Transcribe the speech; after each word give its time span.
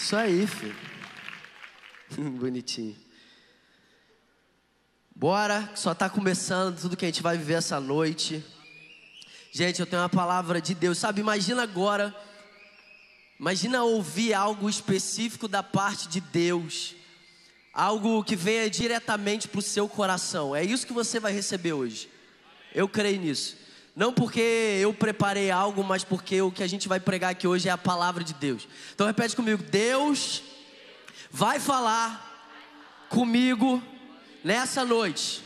Isso 0.00 0.16
aí, 0.16 0.46
filho. 0.46 0.74
Bonitinho. 2.40 2.96
Bora, 5.14 5.70
só 5.74 5.92
está 5.92 6.08
começando 6.08 6.80
tudo 6.80 6.96
que 6.96 7.04
a 7.04 7.08
gente 7.08 7.22
vai 7.22 7.36
viver 7.36 7.52
essa 7.52 7.78
noite. 7.78 8.42
Gente, 9.52 9.78
eu 9.78 9.86
tenho 9.86 10.00
uma 10.00 10.08
palavra 10.08 10.58
de 10.58 10.74
Deus. 10.74 10.96
Sabe, 10.96 11.20
imagina 11.20 11.62
agora. 11.62 12.16
Imagina 13.38 13.84
ouvir 13.84 14.32
algo 14.32 14.70
específico 14.70 15.46
da 15.46 15.62
parte 15.62 16.08
de 16.08 16.22
Deus. 16.22 16.96
Algo 17.70 18.24
que 18.24 18.34
venha 18.34 18.70
diretamente 18.70 19.48
para 19.48 19.58
o 19.58 19.62
seu 19.62 19.86
coração. 19.86 20.56
É 20.56 20.64
isso 20.64 20.86
que 20.86 20.94
você 20.94 21.20
vai 21.20 21.34
receber 21.34 21.74
hoje. 21.74 22.08
Eu 22.74 22.88
creio 22.88 23.20
nisso. 23.20 23.54
Não 24.00 24.14
porque 24.14 24.40
eu 24.80 24.94
preparei 24.94 25.50
algo, 25.50 25.84
mas 25.84 26.02
porque 26.02 26.40
o 26.40 26.50
que 26.50 26.62
a 26.62 26.66
gente 26.66 26.88
vai 26.88 26.98
pregar 26.98 27.32
aqui 27.32 27.46
hoje 27.46 27.68
é 27.68 27.70
a 27.70 27.76
palavra 27.76 28.24
de 28.24 28.32
Deus. 28.32 28.66
Então 28.94 29.06
repete 29.06 29.36
comigo: 29.36 29.62
Deus 29.62 30.42
vai 31.30 31.60
falar 31.60 32.48
comigo 33.10 33.82
nessa 34.42 34.86
noite. 34.86 35.44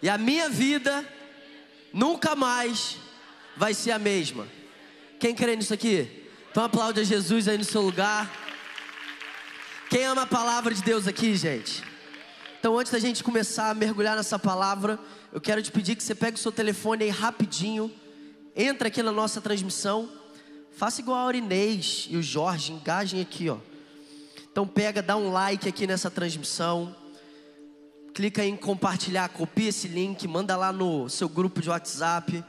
E 0.00 0.08
a 0.08 0.16
minha 0.16 0.48
vida 0.48 1.06
nunca 1.92 2.34
mais 2.34 2.96
vai 3.54 3.74
ser 3.74 3.90
a 3.90 3.98
mesma. 3.98 4.48
Quem 5.18 5.34
crê 5.34 5.54
nisso 5.54 5.74
aqui? 5.74 6.26
Então 6.50 6.64
aplaude 6.64 7.00
a 7.00 7.04
Jesus 7.04 7.48
aí 7.48 7.58
no 7.58 7.64
seu 7.64 7.82
lugar. 7.82 8.32
Quem 9.90 10.06
ama 10.06 10.22
a 10.22 10.26
palavra 10.26 10.72
de 10.72 10.82
Deus 10.82 11.06
aqui, 11.06 11.36
gente? 11.36 11.84
Então 12.58 12.78
antes 12.78 12.92
da 12.92 12.98
gente 12.98 13.22
começar 13.22 13.68
a 13.68 13.74
mergulhar 13.74 14.16
nessa 14.16 14.38
palavra, 14.38 14.98
eu 15.32 15.40
quero 15.40 15.62
te 15.62 15.70
pedir 15.70 15.94
que 15.94 16.02
você 16.02 16.14
pegue 16.14 16.36
o 16.36 16.40
seu 16.40 16.50
telefone 16.50 17.04
aí 17.04 17.10
rapidinho, 17.10 17.90
entra 18.54 18.88
aqui 18.88 19.00
na 19.02 19.12
nossa 19.12 19.40
transmissão, 19.40 20.08
faça 20.72 21.00
igual 21.00 21.18
a 21.18 21.22
Aurinês 21.22 22.08
e 22.10 22.16
o 22.16 22.22
Jorge, 22.22 22.72
engajem 22.72 23.20
aqui, 23.20 23.48
ó. 23.48 23.58
Então 24.50 24.66
pega, 24.66 25.00
dá 25.00 25.16
um 25.16 25.30
like 25.30 25.68
aqui 25.68 25.86
nessa 25.86 26.10
transmissão, 26.10 26.94
clica 28.12 28.44
em 28.44 28.56
compartilhar, 28.56 29.28
copia 29.28 29.68
esse 29.68 29.86
link, 29.86 30.26
manda 30.26 30.56
lá 30.56 30.72
no 30.72 31.08
seu 31.08 31.28
grupo 31.28 31.62
de 31.62 31.70
WhatsApp. 31.70 32.44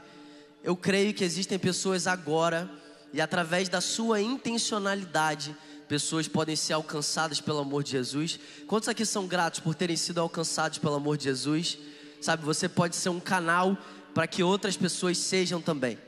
Eu 0.64 0.76
creio 0.76 1.14
que 1.14 1.22
existem 1.22 1.60
pessoas 1.60 2.08
agora 2.08 2.68
e 3.12 3.20
através 3.20 3.68
da 3.68 3.80
sua 3.80 4.20
intencionalidade, 4.20 5.54
pessoas 5.86 6.26
podem 6.26 6.56
ser 6.56 6.72
alcançadas 6.72 7.40
pelo 7.40 7.60
amor 7.60 7.84
de 7.84 7.92
Jesus. 7.92 8.40
Quantos 8.66 8.88
aqui 8.88 9.06
são 9.06 9.28
gratos 9.28 9.60
por 9.60 9.76
terem 9.76 9.96
sido 9.96 10.20
alcançados 10.20 10.78
pelo 10.78 10.96
amor 10.96 11.16
de 11.16 11.24
Jesus? 11.24 11.78
Sabe, 12.22 12.44
você 12.44 12.68
pode 12.68 12.94
ser 12.94 13.08
um 13.08 13.18
canal 13.18 13.76
para 14.14 14.28
que 14.28 14.44
outras 14.44 14.76
pessoas 14.76 15.18
sejam 15.18 15.60
também. 15.60 15.98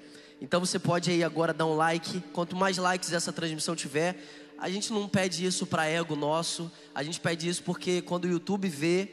Então 0.41 0.61
você 0.61 0.79
pode 0.79 1.11
aí 1.11 1.25
agora 1.25 1.53
dar 1.53 1.67
um 1.67 1.75
like. 1.75 2.23
Quanto 2.33 2.55
mais 2.55 2.79
likes 2.79 3.12
essa 3.12 3.33
transmissão 3.33 3.75
tiver, 3.75 4.25
a 4.57 4.70
gente 4.70 4.92
não 4.92 5.09
pede 5.09 5.45
isso 5.45 5.67
para 5.67 5.87
ego 5.87 6.15
nosso, 6.15 6.70
a 6.95 7.03
gente 7.03 7.19
pede 7.19 7.48
isso 7.48 7.65
porque 7.65 8.01
quando 8.01 8.27
o 8.27 8.29
YouTube 8.29 8.69
vê 8.69 9.09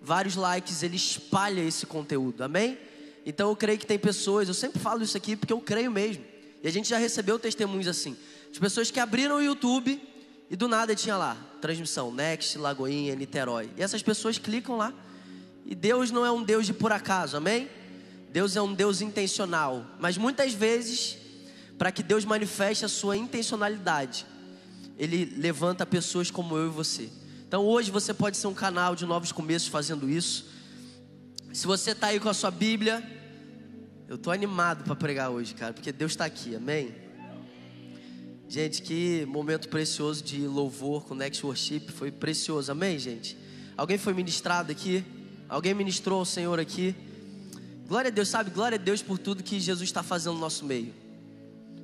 vários 0.00 0.36
likes, 0.36 0.84
ele 0.84 0.94
espalha 0.94 1.60
esse 1.60 1.84
conteúdo. 1.84 2.42
Amém? 2.42 2.78
Então 3.26 3.48
eu 3.48 3.56
creio 3.56 3.76
que 3.76 3.86
tem 3.86 3.98
pessoas, 3.98 4.46
eu 4.46 4.54
sempre 4.54 4.78
falo 4.78 5.02
isso 5.02 5.16
aqui 5.16 5.34
porque 5.34 5.52
eu 5.52 5.60
creio 5.60 5.90
mesmo. 5.90 6.24
E 6.62 6.68
a 6.68 6.70
gente 6.70 6.88
já 6.88 6.96
recebeu 6.96 7.40
testemunhos 7.40 7.88
assim, 7.88 8.16
de 8.52 8.60
pessoas 8.60 8.88
que 8.88 9.00
abriram 9.00 9.38
o 9.38 9.42
YouTube 9.42 10.00
e 10.48 10.54
do 10.54 10.68
nada 10.68 10.94
tinha 10.94 11.16
lá, 11.16 11.36
transmissão, 11.60 12.12
Next, 12.12 12.56
Lagoinha, 12.56 13.16
Niterói. 13.16 13.68
E 13.76 13.82
essas 13.82 14.00
pessoas 14.00 14.38
clicam 14.38 14.76
lá 14.76 14.94
e 15.66 15.74
Deus 15.74 16.12
não 16.12 16.24
é 16.24 16.30
um 16.30 16.44
Deus 16.44 16.64
de 16.64 16.72
por 16.72 16.92
acaso, 16.92 17.36
amém? 17.36 17.68
Deus 18.30 18.54
é 18.54 18.62
um 18.62 18.72
Deus 18.72 19.00
intencional. 19.00 19.84
Mas 19.98 20.16
muitas 20.16 20.54
vezes, 20.54 21.18
para 21.76 21.90
que 21.90 22.04
Deus 22.04 22.24
manifeste 22.24 22.84
a 22.84 22.88
sua 22.88 23.16
intencionalidade, 23.16 24.24
Ele 24.96 25.24
levanta 25.36 25.84
pessoas 25.84 26.30
como 26.30 26.56
eu 26.56 26.68
e 26.68 26.70
você. 26.70 27.10
Então 27.48 27.64
hoje 27.64 27.90
você 27.90 28.14
pode 28.14 28.36
ser 28.36 28.46
um 28.46 28.54
canal 28.54 28.94
de 28.94 29.04
novos 29.04 29.32
começos 29.32 29.68
fazendo 29.68 30.08
isso. 30.08 30.46
Se 31.52 31.66
você 31.66 31.90
está 31.90 32.08
aí 32.08 32.20
com 32.20 32.28
a 32.28 32.34
sua 32.34 32.50
Bíblia, 32.52 33.02
eu 34.08 34.14
estou 34.14 34.32
animado 34.32 34.84
para 34.84 34.94
pregar 34.94 35.30
hoje, 35.30 35.52
cara, 35.52 35.72
porque 35.72 35.90
Deus 35.90 36.12
está 36.12 36.26
aqui, 36.26 36.54
amém? 36.54 36.94
Gente, 38.48 38.82
que 38.82 39.26
momento 39.26 39.68
precioso 39.68 40.22
de 40.22 40.46
louvor 40.46 41.04
com 41.04 41.14
Next 41.16 41.44
Worship, 41.44 41.88
foi 41.88 42.12
precioso, 42.12 42.70
amém, 42.70 42.96
gente? 43.00 43.36
Alguém 43.76 43.98
foi 43.98 44.14
ministrado 44.14 44.70
aqui? 44.70 45.04
Alguém 45.48 45.74
ministrou 45.74 46.18
ao 46.18 46.24
Senhor 46.24 46.58
aqui? 46.58 46.94
Glória 47.86 48.08
a 48.08 48.10
Deus, 48.10 48.28
sabe? 48.28 48.50
Glória 48.50 48.74
a 48.74 48.80
Deus 48.80 49.00
por 49.00 49.16
tudo 49.16 49.44
que 49.44 49.60
Jesus 49.60 49.88
está 49.88 50.02
fazendo 50.02 50.34
no 50.34 50.40
nosso 50.40 50.64
meio. 50.64 50.92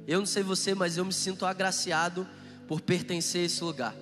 Eu 0.04 0.18
não 0.18 0.26
sei 0.26 0.42
você, 0.42 0.74
mas 0.74 0.96
eu 0.96 1.04
me 1.04 1.12
sinto 1.12 1.46
agraciado 1.46 2.26
por 2.66 2.80
pertencer 2.80 3.42
a 3.42 3.44
esse 3.44 3.62
lugar. 3.62 3.94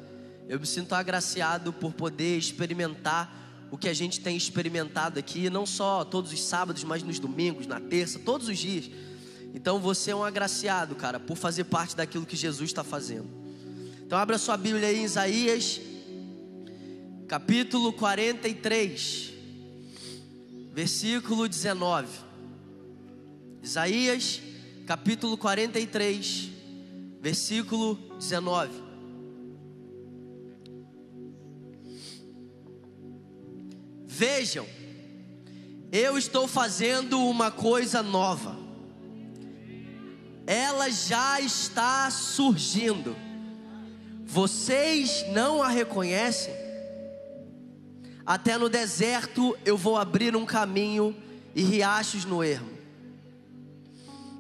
Eu 0.49 0.59
me 0.59 0.67
sinto 0.67 0.95
agraciado 0.95 1.75
por 1.75 1.93
poder 1.93 2.39
experimentar 2.39 3.69
o 3.71 3.77
que 3.77 3.87
a 3.87 3.93
gente 3.93 4.19
tem 4.21 4.35
experimentado 4.35 5.19
aqui, 5.19 5.51
não 5.51 5.67
só 5.67 6.07
todos 6.07 6.33
os 6.33 6.43
sábados, 6.43 6.83
mas 6.83 7.03
nos 7.03 7.19
domingos, 7.19 7.67
na 7.67 7.79
terça, 7.79 8.19
todos 8.19 8.49
os 8.49 8.59
dias. 8.59 8.91
Então 9.53 9.79
você 9.79 10.11
é 10.11 10.17
um 10.17 10.25
agraciado, 10.25 10.95
cara, 10.95 11.21
por 11.21 11.37
fazer 11.37 11.65
parte 11.65 11.95
daquilo 11.95 12.25
que 12.25 12.35
Jesus 12.35 12.71
está 12.71 12.83
fazendo. 12.83 13.29
Então 14.07 14.19
abra 14.19 14.39
sua 14.39 14.57
Bíblia 14.57 14.89
aí 14.89 15.01
em 15.01 15.05
Isaías, 15.05 15.81
capítulo 17.29 17.93
43 17.93 19.40
versículo 20.73 21.49
19. 21.49 22.09
Isaías, 23.63 24.41
capítulo 24.87 25.37
43, 25.37 26.51
versículo 27.21 27.97
19. 28.19 28.71
Vejam, 34.07 34.67
eu 35.91 36.17
estou 36.17 36.47
fazendo 36.47 37.19
uma 37.27 37.51
coisa 37.51 38.03
nova, 38.03 38.57
ela 40.47 40.91
já 40.91 41.41
está 41.41 42.11
surgindo, 42.11 43.17
vocês 44.25 45.25
não 45.33 45.63
a 45.63 45.69
reconhecem? 45.69 46.60
Até 48.31 48.57
no 48.57 48.69
deserto 48.69 49.59
eu 49.65 49.77
vou 49.77 49.97
abrir 49.97 50.37
um 50.37 50.47
caminho 50.47 51.17
e 51.53 51.65
riachos 51.65 52.25
no 52.25 52.45
ermo. 52.45 52.71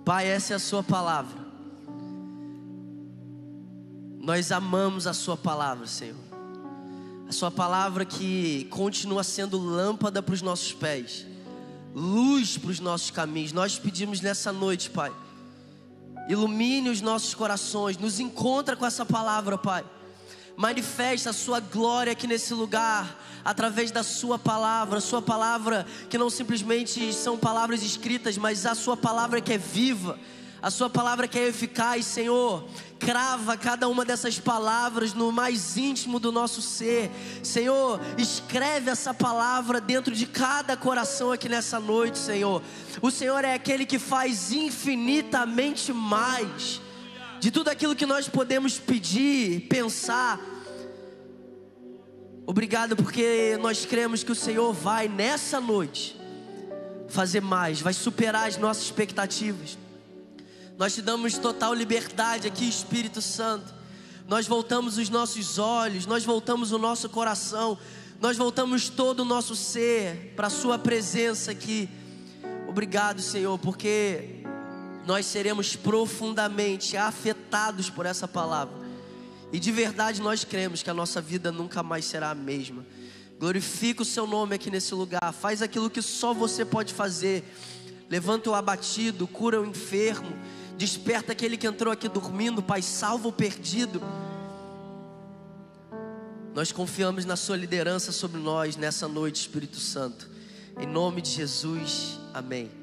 Pai, 0.04 0.28
essa 0.28 0.52
é 0.52 0.56
a 0.56 0.60
Sua 0.60 0.80
palavra. 0.80 1.36
Nós 4.20 4.52
amamos 4.52 5.08
a 5.08 5.12
Sua 5.12 5.36
palavra, 5.36 5.88
Senhor. 5.88 6.14
A 7.28 7.32
Sua 7.32 7.50
palavra 7.50 8.04
que 8.04 8.68
continua 8.70 9.24
sendo 9.24 9.58
lâmpada 9.58 10.22
para 10.22 10.34
os 10.36 10.40
nossos 10.40 10.72
pés, 10.72 11.26
luz 11.92 12.56
para 12.56 12.70
os 12.70 12.78
nossos 12.78 13.10
caminhos. 13.10 13.52
Nós 13.52 13.76
pedimos 13.76 14.20
nessa 14.20 14.52
noite, 14.52 14.88
Pai, 14.88 15.12
ilumine 16.28 16.90
os 16.90 17.00
nossos 17.00 17.34
corações, 17.34 17.98
nos 17.98 18.20
encontra 18.20 18.76
com 18.76 18.86
essa 18.86 19.04
palavra, 19.04 19.58
Pai 19.58 19.84
manifesta 20.56 21.30
a 21.30 21.32
sua 21.32 21.60
glória 21.60 22.12
aqui 22.12 22.26
nesse 22.26 22.52
lugar, 22.54 23.18
através 23.44 23.90
da 23.90 24.02
sua 24.02 24.38
palavra, 24.38 25.00
sua 25.00 25.22
palavra 25.22 25.86
que 26.08 26.18
não 26.18 26.30
simplesmente 26.30 27.12
são 27.12 27.38
palavras 27.38 27.82
escritas, 27.82 28.36
mas 28.36 28.66
a 28.66 28.74
sua 28.74 28.96
palavra 28.96 29.40
que 29.40 29.52
é 29.52 29.58
viva, 29.58 30.18
a 30.62 30.70
sua 30.70 30.90
palavra 30.90 31.26
que 31.26 31.38
é 31.38 31.48
eficaz, 31.48 32.04
Senhor. 32.04 32.68
Crava 32.98 33.56
cada 33.56 33.88
uma 33.88 34.04
dessas 34.04 34.38
palavras 34.38 35.14
no 35.14 35.32
mais 35.32 35.78
íntimo 35.78 36.20
do 36.20 36.30
nosso 36.30 36.60
ser. 36.60 37.10
Senhor, 37.42 37.98
escreve 38.18 38.90
essa 38.90 39.14
palavra 39.14 39.80
dentro 39.80 40.14
de 40.14 40.26
cada 40.26 40.76
coração 40.76 41.32
aqui 41.32 41.48
nessa 41.48 41.80
noite, 41.80 42.18
Senhor. 42.18 42.62
O 43.00 43.10
Senhor 43.10 43.42
é 43.42 43.54
aquele 43.54 43.86
que 43.86 43.98
faz 43.98 44.52
infinitamente 44.52 45.94
mais 45.94 46.82
de 47.40 47.50
tudo 47.50 47.68
aquilo 47.68 47.96
que 47.96 48.04
nós 48.04 48.28
podemos 48.28 48.78
pedir, 48.78 49.62
pensar. 49.62 50.38
Obrigado 52.46 52.94
porque 52.94 53.58
nós 53.62 53.86
cremos 53.86 54.22
que 54.22 54.30
o 54.30 54.34
Senhor 54.34 54.74
vai 54.74 55.08
nessa 55.08 55.58
noite 55.58 56.20
fazer 57.08 57.40
mais, 57.40 57.80
vai 57.80 57.94
superar 57.94 58.46
as 58.46 58.58
nossas 58.58 58.84
expectativas. 58.84 59.78
Nós 60.76 60.94
te 60.94 61.00
damos 61.00 61.38
total 61.38 61.72
liberdade 61.72 62.46
aqui, 62.46 62.68
Espírito 62.68 63.22
Santo. 63.22 63.72
Nós 64.28 64.46
voltamos 64.46 64.98
os 64.98 65.08
nossos 65.08 65.58
olhos, 65.58 66.04
nós 66.04 66.24
voltamos 66.24 66.72
o 66.72 66.78
nosso 66.78 67.08
coração, 67.08 67.78
nós 68.20 68.36
voltamos 68.36 68.90
todo 68.90 69.20
o 69.20 69.24
nosso 69.24 69.56
ser 69.56 70.34
para 70.36 70.48
a 70.48 70.50
Sua 70.50 70.78
presença 70.78 71.50
aqui. 71.50 71.88
Obrigado, 72.68 73.22
Senhor, 73.22 73.58
porque 73.58 74.39
nós 75.06 75.26
seremos 75.26 75.76
profundamente 75.76 76.96
afetados 76.96 77.88
por 77.88 78.06
essa 78.06 78.28
palavra. 78.28 78.74
E 79.52 79.58
de 79.58 79.72
verdade 79.72 80.20
nós 80.20 80.44
cremos 80.44 80.82
que 80.82 80.90
a 80.90 80.94
nossa 80.94 81.20
vida 81.20 81.50
nunca 81.50 81.82
mais 81.82 82.04
será 82.04 82.30
a 82.30 82.34
mesma. 82.34 82.84
Glorifica 83.38 84.02
o 84.02 84.04
seu 84.04 84.26
nome 84.26 84.54
aqui 84.54 84.70
nesse 84.70 84.94
lugar. 84.94 85.32
Faz 85.32 85.62
aquilo 85.62 85.90
que 85.90 86.02
só 86.02 86.32
você 86.34 86.64
pode 86.64 86.92
fazer. 86.92 87.42
Levanta 88.08 88.50
o 88.50 88.54
abatido, 88.54 89.26
cura 89.26 89.60
o 89.60 89.64
enfermo, 89.64 90.36
desperta 90.76 91.32
aquele 91.32 91.56
que 91.56 91.66
entrou 91.66 91.92
aqui 91.92 92.08
dormindo, 92.08 92.62
Pai, 92.62 92.82
salva 92.82 93.28
o 93.28 93.32
perdido. 93.32 94.02
Nós 96.54 96.72
confiamos 96.72 97.24
na 97.24 97.36
Sua 97.36 97.56
liderança 97.56 98.10
sobre 98.10 98.40
nós 98.40 98.76
nessa 98.76 99.06
noite, 99.06 99.36
Espírito 99.36 99.78
Santo. 99.78 100.28
Em 100.78 100.86
nome 100.86 101.22
de 101.22 101.30
Jesus, 101.30 102.18
amém. 102.34 102.79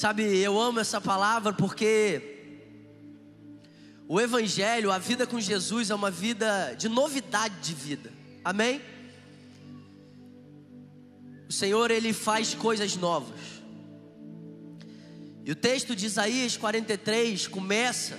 Sabe, 0.00 0.22
eu 0.38 0.58
amo 0.58 0.80
essa 0.80 0.98
palavra 0.98 1.52
porque 1.52 2.22
o 4.08 4.18
Evangelho, 4.18 4.90
a 4.90 4.96
vida 4.96 5.26
com 5.26 5.38
Jesus, 5.38 5.90
é 5.90 5.94
uma 5.94 6.10
vida 6.10 6.72
de 6.72 6.88
novidade 6.88 7.54
de 7.60 7.74
vida, 7.74 8.10
amém? 8.42 8.80
O 11.46 11.52
Senhor, 11.52 11.90
Ele 11.90 12.14
faz 12.14 12.54
coisas 12.54 12.96
novas. 12.96 13.38
E 15.44 15.52
o 15.52 15.54
texto 15.54 15.94
de 15.94 16.06
Isaías 16.06 16.56
43 16.56 17.46
começa 17.48 18.18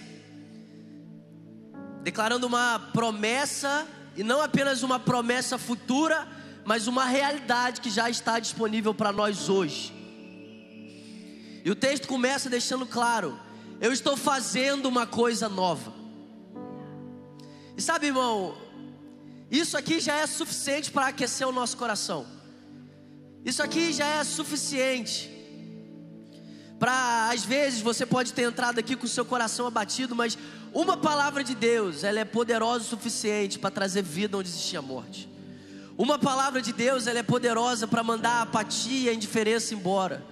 declarando 2.03 2.45
uma 2.45 2.77
promessa, 2.93 3.87
e 4.15 4.23
não 4.23 4.39
apenas 4.39 4.83
uma 4.83 4.99
promessa 4.99 5.57
futura, 5.57 6.27
mas 6.63 6.85
uma 6.85 7.05
realidade 7.05 7.81
que 7.81 7.89
já 7.89 8.07
está 8.07 8.37
disponível 8.37 8.93
para 8.93 9.11
nós 9.11 9.49
hoje. 9.49 9.99
E 11.63 11.71
o 11.71 11.75
texto 11.75 12.07
começa 12.07 12.49
deixando 12.49 12.85
claro: 12.85 13.39
eu 13.79 13.91
estou 13.91 14.17
fazendo 14.17 14.87
uma 14.87 15.05
coisa 15.05 15.47
nova. 15.47 15.93
E 17.77 17.81
sabe, 17.81 18.07
irmão, 18.07 18.55
isso 19.49 19.77
aqui 19.77 19.99
já 19.99 20.15
é 20.15 20.27
suficiente 20.27 20.91
para 20.91 21.07
aquecer 21.07 21.47
o 21.47 21.51
nosso 21.51 21.77
coração. 21.77 22.25
Isso 23.43 23.61
aqui 23.61 23.91
já 23.91 24.05
é 24.05 24.23
suficiente. 24.23 25.29
Para 26.79 27.29
às 27.29 27.43
vezes 27.43 27.81
você 27.81 28.05
pode 28.05 28.33
ter 28.33 28.43
entrado 28.43 28.79
aqui 28.79 28.95
com 28.95 29.05
o 29.05 29.09
seu 29.09 29.25
coração 29.25 29.67
abatido, 29.67 30.15
mas 30.15 30.37
uma 30.73 30.95
palavra 30.95 31.43
de 31.43 31.53
Deus, 31.53 32.03
ela 32.03 32.19
é 32.19 32.25
poderosa 32.25 32.85
o 32.85 32.87
suficiente 32.87 33.59
para 33.59 33.69
trazer 33.69 34.01
vida 34.01 34.37
onde 34.37 34.49
existia 34.49 34.81
morte. 34.81 35.29
Uma 35.97 36.17
palavra 36.17 36.61
de 36.61 36.71
Deus, 36.71 37.05
ela 37.05 37.19
é 37.19 37.23
poderosa 37.23 37.87
para 37.87 38.03
mandar 38.03 38.31
a 38.31 38.41
apatia, 38.43 39.11
a 39.11 39.13
indiferença 39.13 39.73
embora. 39.73 40.23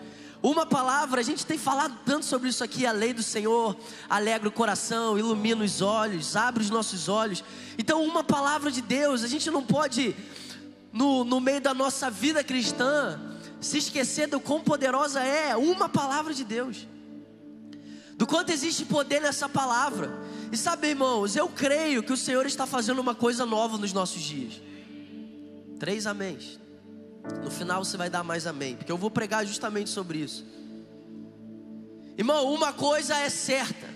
Uma 0.41 0.65
palavra, 0.65 1.19
a 1.19 1.23
gente 1.23 1.45
tem 1.45 1.57
falado 1.57 1.97
tanto 2.05 2.25
sobre 2.25 2.47
isso 2.49 2.63
aqui, 2.63 2.85
a 2.85 2.91
lei 2.91 3.13
do 3.13 3.21
Senhor 3.21 3.75
alegra 4.09 4.47
o 4.47 4.51
coração, 4.51 5.17
ilumina 5.17 5.63
os 5.63 5.81
olhos, 5.81 6.35
abre 6.35 6.63
os 6.63 6.69
nossos 6.69 7.09
olhos. 7.09 7.43
Então, 7.77 8.03
uma 8.03 8.23
palavra 8.23 8.71
de 8.71 8.81
Deus, 8.81 9.23
a 9.23 9.27
gente 9.27 9.51
não 9.51 9.61
pode, 9.61 10.15
no, 10.93 11.25
no 11.25 11.41
meio 11.41 11.59
da 11.59 11.73
nossa 11.73 12.09
vida 12.09 12.43
cristã, 12.43 13.19
se 13.59 13.77
esquecer 13.77 14.27
do 14.27 14.39
quão 14.39 14.61
poderosa 14.61 15.21
é 15.21 15.57
uma 15.57 15.89
palavra 15.89 16.33
de 16.33 16.45
Deus 16.45 16.87
do 18.19 18.27
quanto 18.27 18.51
existe 18.51 18.83
poder 18.83 19.21
nessa 19.21 19.47
palavra. 19.47 20.11
E 20.51 20.57
sabe, 20.57 20.89
irmãos, 20.89 21.37
eu 21.37 21.47
creio 21.47 22.03
que 22.03 22.11
o 22.11 22.17
Senhor 22.17 22.45
está 22.45 22.67
fazendo 22.67 22.99
uma 22.99 23.15
coisa 23.15 23.45
nova 23.45 23.77
nos 23.77 23.93
nossos 23.93 24.21
dias. 24.21 24.61
Três 25.79 26.05
améns. 26.05 26.59
No 27.43 27.51
final 27.51 27.83
você 27.83 27.97
vai 27.97 28.09
dar 28.09 28.23
mais 28.23 28.47
amém, 28.47 28.75
porque 28.75 28.91
eu 28.91 28.97
vou 28.97 29.11
pregar 29.11 29.45
justamente 29.45 29.89
sobre 29.89 30.19
isso. 30.19 30.45
Irmão, 32.17 32.51
uma 32.53 32.73
coisa 32.73 33.15
é 33.15 33.29
certa, 33.29 33.87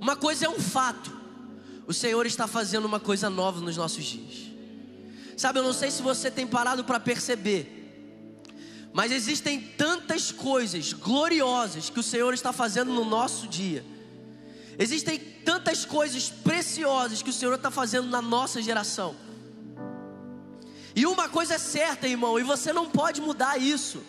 uma 0.00 0.16
coisa 0.16 0.46
é 0.46 0.48
um 0.48 0.58
fato. 0.58 1.18
O 1.86 1.92
Senhor 1.92 2.24
está 2.24 2.46
fazendo 2.46 2.84
uma 2.84 3.00
coisa 3.00 3.28
nova 3.28 3.60
nos 3.60 3.76
nossos 3.76 4.04
dias. 4.04 4.50
Sabe, 5.36 5.58
eu 5.58 5.62
não 5.62 5.72
sei 5.72 5.90
se 5.90 6.02
você 6.02 6.30
tem 6.30 6.46
parado 6.46 6.84
para 6.84 7.00
perceber, 7.00 7.80
mas 8.92 9.12
existem 9.12 9.60
tantas 9.60 10.32
coisas 10.32 10.92
gloriosas 10.92 11.88
que 11.88 12.00
o 12.00 12.02
Senhor 12.02 12.34
está 12.34 12.52
fazendo 12.52 12.92
no 12.92 13.04
nosso 13.04 13.46
dia. 13.46 13.84
Existem 14.78 15.18
tantas 15.18 15.84
coisas 15.84 16.28
preciosas 16.28 17.22
que 17.22 17.30
o 17.30 17.32
Senhor 17.32 17.54
está 17.54 17.70
fazendo 17.70 18.08
na 18.08 18.20
nossa 18.20 18.60
geração. 18.62 19.14
E 21.00 21.06
uma 21.06 21.30
coisa 21.30 21.54
é 21.54 21.58
certa, 21.58 22.06
irmão, 22.06 22.38
e 22.38 22.42
você 22.42 22.74
não 22.74 22.90
pode 22.90 23.22
mudar 23.22 23.56
isso. 23.56 24.02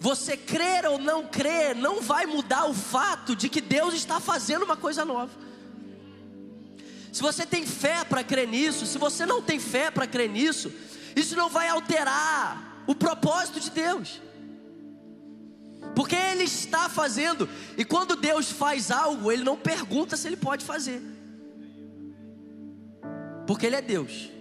Você 0.00 0.36
crer 0.36 0.84
ou 0.84 0.98
não 0.98 1.28
crer 1.28 1.76
não 1.76 2.00
vai 2.00 2.26
mudar 2.26 2.68
o 2.68 2.74
fato 2.74 3.36
de 3.36 3.48
que 3.48 3.60
Deus 3.60 3.94
está 3.94 4.18
fazendo 4.18 4.64
uma 4.64 4.76
coisa 4.76 5.04
nova. 5.04 5.30
Se 7.12 7.22
você 7.22 7.46
tem 7.46 7.64
fé 7.64 8.02
para 8.02 8.24
crer 8.24 8.48
nisso, 8.48 8.84
se 8.84 8.98
você 8.98 9.24
não 9.24 9.40
tem 9.40 9.60
fé 9.60 9.92
para 9.92 10.08
crer 10.08 10.28
nisso, 10.28 10.72
isso 11.14 11.36
não 11.36 11.48
vai 11.48 11.68
alterar 11.68 12.82
o 12.88 12.94
propósito 12.96 13.60
de 13.60 13.70
Deus. 13.70 14.20
Porque 15.94 16.16
Ele 16.16 16.42
está 16.42 16.88
fazendo, 16.88 17.48
e 17.78 17.84
quando 17.84 18.16
Deus 18.16 18.50
faz 18.50 18.90
algo, 18.90 19.30
Ele 19.30 19.44
não 19.44 19.56
pergunta 19.56 20.16
se 20.16 20.26
Ele 20.26 20.36
pode 20.36 20.64
fazer, 20.64 21.00
porque 23.46 23.66
Ele 23.66 23.76
é 23.76 23.82
Deus. 23.82 24.39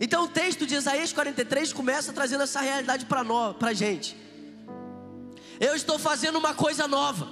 Então 0.00 0.24
o 0.24 0.28
texto 0.28 0.66
de 0.66 0.74
Isaías 0.74 1.12
43 1.12 1.72
começa 1.72 2.12
trazendo 2.12 2.42
essa 2.44 2.60
realidade 2.60 3.06
para 3.06 3.24
nós, 3.24 3.56
para 3.56 3.70
a 3.70 3.74
gente. 3.74 4.16
Eu 5.58 5.74
estou 5.74 5.98
fazendo 5.98 6.38
uma 6.38 6.54
coisa 6.54 6.86
nova. 6.86 7.28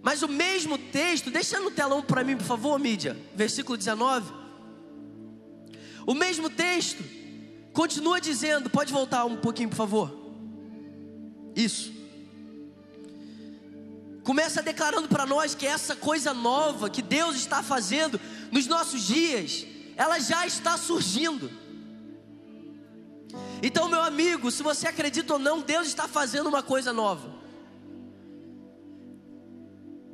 Mas 0.00 0.22
o 0.22 0.28
mesmo 0.28 0.78
texto, 0.78 1.30
deixa 1.30 1.58
no 1.58 1.70
telão 1.70 2.00
para 2.00 2.22
mim, 2.22 2.36
por 2.36 2.46
favor, 2.46 2.78
mídia, 2.78 3.16
versículo 3.34 3.76
19. 3.76 4.32
O 6.06 6.14
mesmo 6.14 6.48
texto 6.48 7.02
Continua 7.78 8.20
dizendo, 8.20 8.68
pode 8.68 8.92
voltar 8.92 9.24
um 9.24 9.36
pouquinho, 9.36 9.68
por 9.68 9.76
favor. 9.76 10.12
Isso. 11.54 11.92
Começa 14.24 14.60
declarando 14.60 15.06
para 15.06 15.24
nós 15.24 15.54
que 15.54 15.64
essa 15.64 15.94
coisa 15.94 16.34
nova 16.34 16.90
que 16.90 17.00
Deus 17.00 17.36
está 17.36 17.62
fazendo 17.62 18.20
nos 18.50 18.66
nossos 18.66 19.02
dias, 19.02 19.64
ela 19.98 20.20
já 20.20 20.46
está 20.46 20.76
surgindo. 20.76 21.50
Então, 23.60 23.88
meu 23.88 24.00
amigo, 24.00 24.48
se 24.48 24.62
você 24.62 24.86
acredita 24.86 25.32
ou 25.32 25.38
não, 25.40 25.60
Deus 25.60 25.88
está 25.88 26.06
fazendo 26.06 26.46
uma 26.46 26.62
coisa 26.62 26.92
nova. 26.92 27.28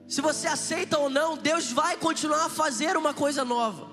Se 0.09 0.23
você 0.23 0.47
aceita 0.47 0.99
ou 0.99 1.11
não, 1.11 1.37
Deus 1.37 1.71
vai 1.71 1.99
continuar 1.99 2.47
a 2.47 2.49
fazer 2.49 2.97
uma 2.97 3.13
coisa 3.13 3.45
nova. 3.45 3.93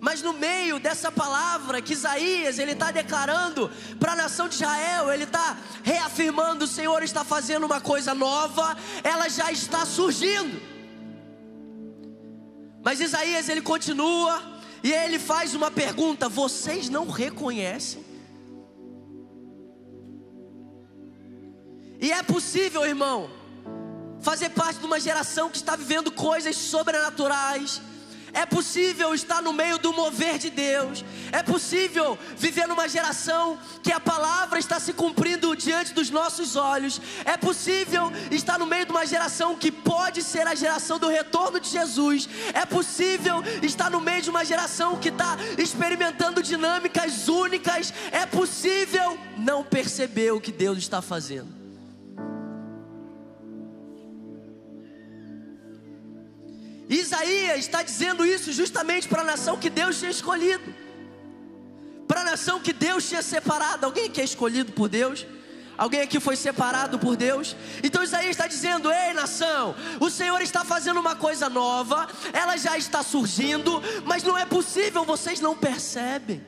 Mas 0.00 0.20
no 0.20 0.32
meio 0.32 0.80
dessa 0.80 1.12
palavra 1.12 1.80
que 1.80 1.92
Isaías 1.92 2.58
ele 2.58 2.72
está 2.72 2.90
declarando 2.90 3.70
para 4.00 4.14
a 4.14 4.16
nação 4.16 4.48
de 4.48 4.56
Israel, 4.56 5.12
ele 5.12 5.22
está 5.22 5.56
reafirmando: 5.84 6.64
o 6.64 6.68
Senhor 6.68 7.04
está 7.04 7.24
fazendo 7.24 7.64
uma 7.64 7.80
coisa 7.80 8.12
nova, 8.12 8.76
ela 9.04 9.28
já 9.28 9.52
está 9.52 9.86
surgindo. 9.86 10.60
Mas 12.82 13.00
Isaías 13.00 13.48
ele 13.48 13.62
continua 13.62 14.51
e 14.82 14.92
ele 14.92 15.18
faz 15.18 15.54
uma 15.54 15.70
pergunta: 15.70 16.28
vocês 16.28 16.88
não 16.88 17.08
reconhecem? 17.08 18.04
E 22.00 22.10
é 22.10 22.22
possível, 22.22 22.84
irmão, 22.84 23.30
fazer 24.20 24.50
parte 24.50 24.80
de 24.80 24.86
uma 24.86 24.98
geração 24.98 25.48
que 25.48 25.56
está 25.56 25.76
vivendo 25.76 26.10
coisas 26.10 26.56
sobrenaturais 26.56 27.80
é 28.34 28.46
possível 28.46 29.14
estar 29.14 29.42
no 29.42 29.52
meio 29.52 29.78
do 29.78 29.92
mover 29.92 30.38
de 30.38 30.50
Deus. 30.50 31.04
É 31.30 31.42
possível 31.42 32.18
viver 32.36 32.66
numa 32.66 32.88
geração 32.88 33.58
que 33.82 33.92
a 33.92 34.00
palavra 34.00 34.58
está 34.58 34.80
se 34.80 34.92
cumprindo 34.92 35.54
diante 35.54 35.92
dos 35.92 36.10
nossos 36.10 36.56
olhos. 36.56 37.00
É 37.24 37.36
possível 37.36 38.10
estar 38.30 38.58
no 38.58 38.66
meio 38.66 38.86
de 38.86 38.90
uma 38.90 39.06
geração 39.06 39.54
que 39.56 39.70
pode 39.70 40.22
ser 40.22 40.46
a 40.46 40.54
geração 40.54 40.98
do 40.98 41.08
retorno 41.08 41.60
de 41.60 41.68
Jesus. 41.68 42.28
É 42.54 42.64
possível 42.64 43.42
estar 43.62 43.90
no 43.90 44.00
meio 44.00 44.22
de 44.22 44.30
uma 44.30 44.44
geração 44.44 44.98
que 44.98 45.08
está 45.08 45.36
experimentando 45.58 46.42
dinâmicas 46.42 47.28
únicas. 47.28 47.92
É 48.10 48.24
possível 48.24 49.18
não 49.36 49.62
perceber 49.62 50.32
o 50.32 50.40
que 50.40 50.52
Deus 50.52 50.78
está 50.78 51.02
fazendo. 51.02 51.61
Isaías 56.96 57.58
está 57.58 57.82
dizendo 57.82 58.24
isso 58.24 58.52
justamente 58.52 59.08
para 59.08 59.22
a 59.22 59.24
nação 59.24 59.56
que 59.58 59.70
Deus 59.70 59.98
tinha 59.98 60.10
escolhido, 60.10 60.74
para 62.06 62.20
a 62.20 62.24
nação 62.24 62.60
que 62.60 62.72
Deus 62.72 63.08
tinha 63.08 63.22
separado. 63.22 63.86
Alguém 63.86 64.10
que 64.10 64.20
é 64.20 64.24
escolhido 64.24 64.72
por 64.72 64.88
Deus? 64.88 65.26
Alguém 65.78 66.02
aqui 66.02 66.20
foi 66.20 66.36
separado 66.36 66.98
por 66.98 67.16
Deus? 67.16 67.56
Então 67.82 68.02
Isaías 68.02 68.30
está 68.30 68.46
dizendo: 68.46 68.92
Ei 68.92 69.14
nação, 69.14 69.74
o 70.00 70.10
Senhor 70.10 70.40
está 70.42 70.64
fazendo 70.64 71.00
uma 71.00 71.16
coisa 71.16 71.48
nova, 71.48 72.08
ela 72.32 72.56
já 72.56 72.76
está 72.76 73.02
surgindo, 73.02 73.82
mas 74.04 74.22
não 74.22 74.36
é 74.36 74.44
possível, 74.44 75.04
vocês 75.04 75.40
não 75.40 75.56
percebem. 75.56 76.44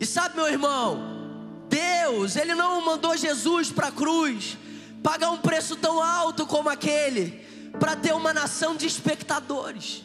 E 0.00 0.06
sabe, 0.06 0.36
meu 0.36 0.46
irmão, 0.46 1.66
Deus, 1.68 2.36
Ele 2.36 2.54
não 2.54 2.80
mandou 2.84 3.16
Jesus 3.16 3.72
para 3.72 3.88
a 3.88 3.92
cruz 3.92 4.56
pagar 5.02 5.30
um 5.30 5.38
preço 5.38 5.76
tão 5.76 6.02
alto 6.02 6.46
como 6.46 6.68
aquele 6.68 7.46
para 7.78 7.96
ter 7.96 8.12
uma 8.12 8.32
nação 8.32 8.76
de 8.76 8.86
espectadores. 8.86 10.02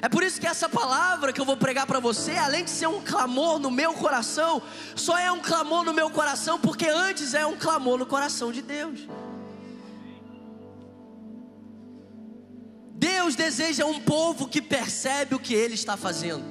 É 0.00 0.08
por 0.08 0.22
isso 0.22 0.40
que 0.40 0.46
essa 0.46 0.68
palavra 0.68 1.32
que 1.32 1.40
eu 1.40 1.44
vou 1.44 1.56
pregar 1.56 1.86
para 1.86 1.98
você, 1.98 2.32
além 2.32 2.64
de 2.64 2.70
ser 2.70 2.86
um 2.86 3.00
clamor 3.00 3.58
no 3.58 3.70
meu 3.70 3.92
coração, 3.94 4.62
só 4.94 5.18
é 5.18 5.30
um 5.32 5.40
clamor 5.40 5.84
no 5.84 5.92
meu 5.92 6.08
coração 6.08 6.58
porque 6.58 6.86
antes 6.88 7.34
é 7.34 7.44
um 7.44 7.56
clamor 7.56 7.98
no 7.98 8.06
coração 8.06 8.52
de 8.52 8.62
Deus. 8.62 9.00
Deus 12.94 13.34
deseja 13.34 13.84
um 13.86 14.00
povo 14.00 14.48
que 14.48 14.62
percebe 14.62 15.34
o 15.34 15.40
que 15.40 15.54
Ele 15.54 15.74
está 15.74 15.96
fazendo. 15.96 16.44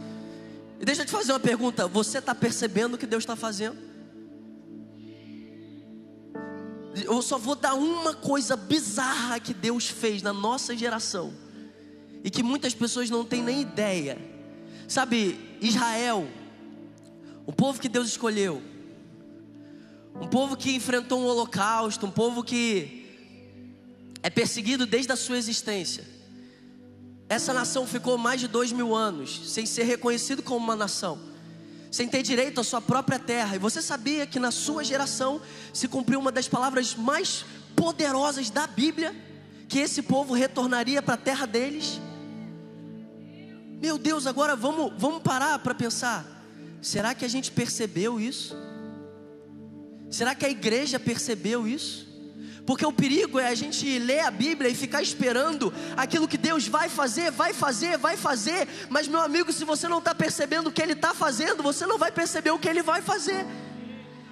E 0.79 0.86
deixa 0.86 1.01
eu 1.01 1.06
te 1.06 1.12
fazer 1.12 1.32
uma 1.32 1.39
pergunta: 1.39 1.88
você 1.88 2.20
está 2.20 2.36
percebendo 2.36 2.96
o 2.96 2.98
que 2.98 3.06
Deus 3.06 3.24
está 3.24 3.36
fazendo? 3.36 3.87
Eu 7.03 7.21
só 7.21 7.37
vou 7.37 7.55
dar 7.55 7.73
uma 7.73 8.13
coisa 8.13 8.55
bizarra 8.55 9.39
que 9.39 9.53
Deus 9.53 9.87
fez 9.87 10.21
na 10.21 10.33
nossa 10.33 10.75
geração 10.75 11.33
e 12.23 12.29
que 12.29 12.43
muitas 12.43 12.73
pessoas 12.73 13.09
não 13.09 13.23
têm 13.23 13.43
nem 13.43 13.61
ideia. 13.61 14.17
Sabe, 14.87 15.39
Israel, 15.61 16.27
o 17.45 17.53
povo 17.53 17.79
que 17.79 17.89
Deus 17.89 18.07
escolheu, 18.07 18.61
um 20.19 20.27
povo 20.27 20.57
que 20.57 20.71
enfrentou 20.73 21.19
um 21.21 21.25
holocausto, 21.25 22.05
um 22.05 22.11
povo 22.11 22.43
que 22.43 23.05
é 24.23 24.29
perseguido 24.29 24.85
desde 24.85 25.11
a 25.11 25.15
sua 25.15 25.37
existência. 25.37 26.03
Essa 27.29 27.53
nação 27.53 27.85
ficou 27.85 28.17
mais 28.17 28.39
de 28.39 28.47
dois 28.47 28.71
mil 28.71 28.95
anos 28.95 29.51
sem 29.51 29.65
ser 29.65 29.83
reconhecido 29.83 30.41
como 30.41 30.63
uma 30.63 30.75
nação, 30.75 31.19
sem 31.91 32.08
ter 32.08 32.22
direito 32.22 32.60
à 32.60 32.63
sua 32.63 32.82
própria 32.82 33.20
terra. 33.20 33.56
E 33.56 33.60
você 33.60 33.82
sabia 33.82 34.25
que 34.25 34.39
na 34.39 34.51
sua 34.51 34.84
geração 34.84 35.41
se 35.74 35.88
cumpriu 35.88 36.20
uma 36.20 36.32
das 36.32 36.48
palavras 36.48 36.96
mais 36.96 37.46
poderosas 37.75 38.50
da 38.50 38.67
Bíblia, 38.67 39.15
que 39.67 39.79
esse 39.79 40.01
povo 40.01 40.34
retornaria 40.34 41.01
para 41.01 41.15
a 41.15 41.17
terra 41.17 41.46
deles? 41.46 42.00
Meu 43.79 43.98
Deus, 43.98 44.25
agora 44.25 44.56
vamos, 44.56 44.91
vamos 44.98 45.22
parar 45.22 45.60
para 45.60 45.75
pensar. 45.75 46.25
Será 46.82 47.13
que 47.13 47.25
a 47.25 47.27
gente 47.27 47.51
percebeu 47.51 48.20
isso? 48.20 48.56
Será 50.10 50.34
que 50.34 50.46
a 50.46 50.50
igreja 50.50 51.00
percebeu 51.00 51.67
isso? 51.67 52.08
Porque 52.67 52.86
o 52.86 52.91
perigo 52.91 53.39
é 53.39 53.47
a 53.47 53.55
gente 53.55 53.97
ler 53.97 54.19
a 54.19 54.29
Bíblia 54.29 54.69
e 54.69 54.75
ficar 54.75 55.01
esperando 55.01 55.74
aquilo 55.95 56.27
que 56.27 56.38
Deus 56.38 56.67
vai 56.67 56.89
fazer, 56.89 57.31
vai 57.31 57.53
fazer, 57.53 57.97
vai 57.97 58.17
fazer. 58.17 58.67
Mas, 58.89 59.07
meu 59.07 59.21
amigo, 59.21 59.53
se 59.53 59.63
você 59.63 59.88
não 59.88 60.00
está 60.00 60.13
percebendo 60.13 60.67
o 60.67 60.71
que 60.71 60.81
Ele 60.81 60.91
está 60.91 61.13
fazendo, 61.13 61.63
você 61.63 61.86
não 61.86 61.97
vai 61.97 62.12
perceber 62.12 62.51
o 62.51 62.59
que 62.59 62.67
Ele 62.67 62.83
vai 62.83 63.01
fazer. 63.01 63.45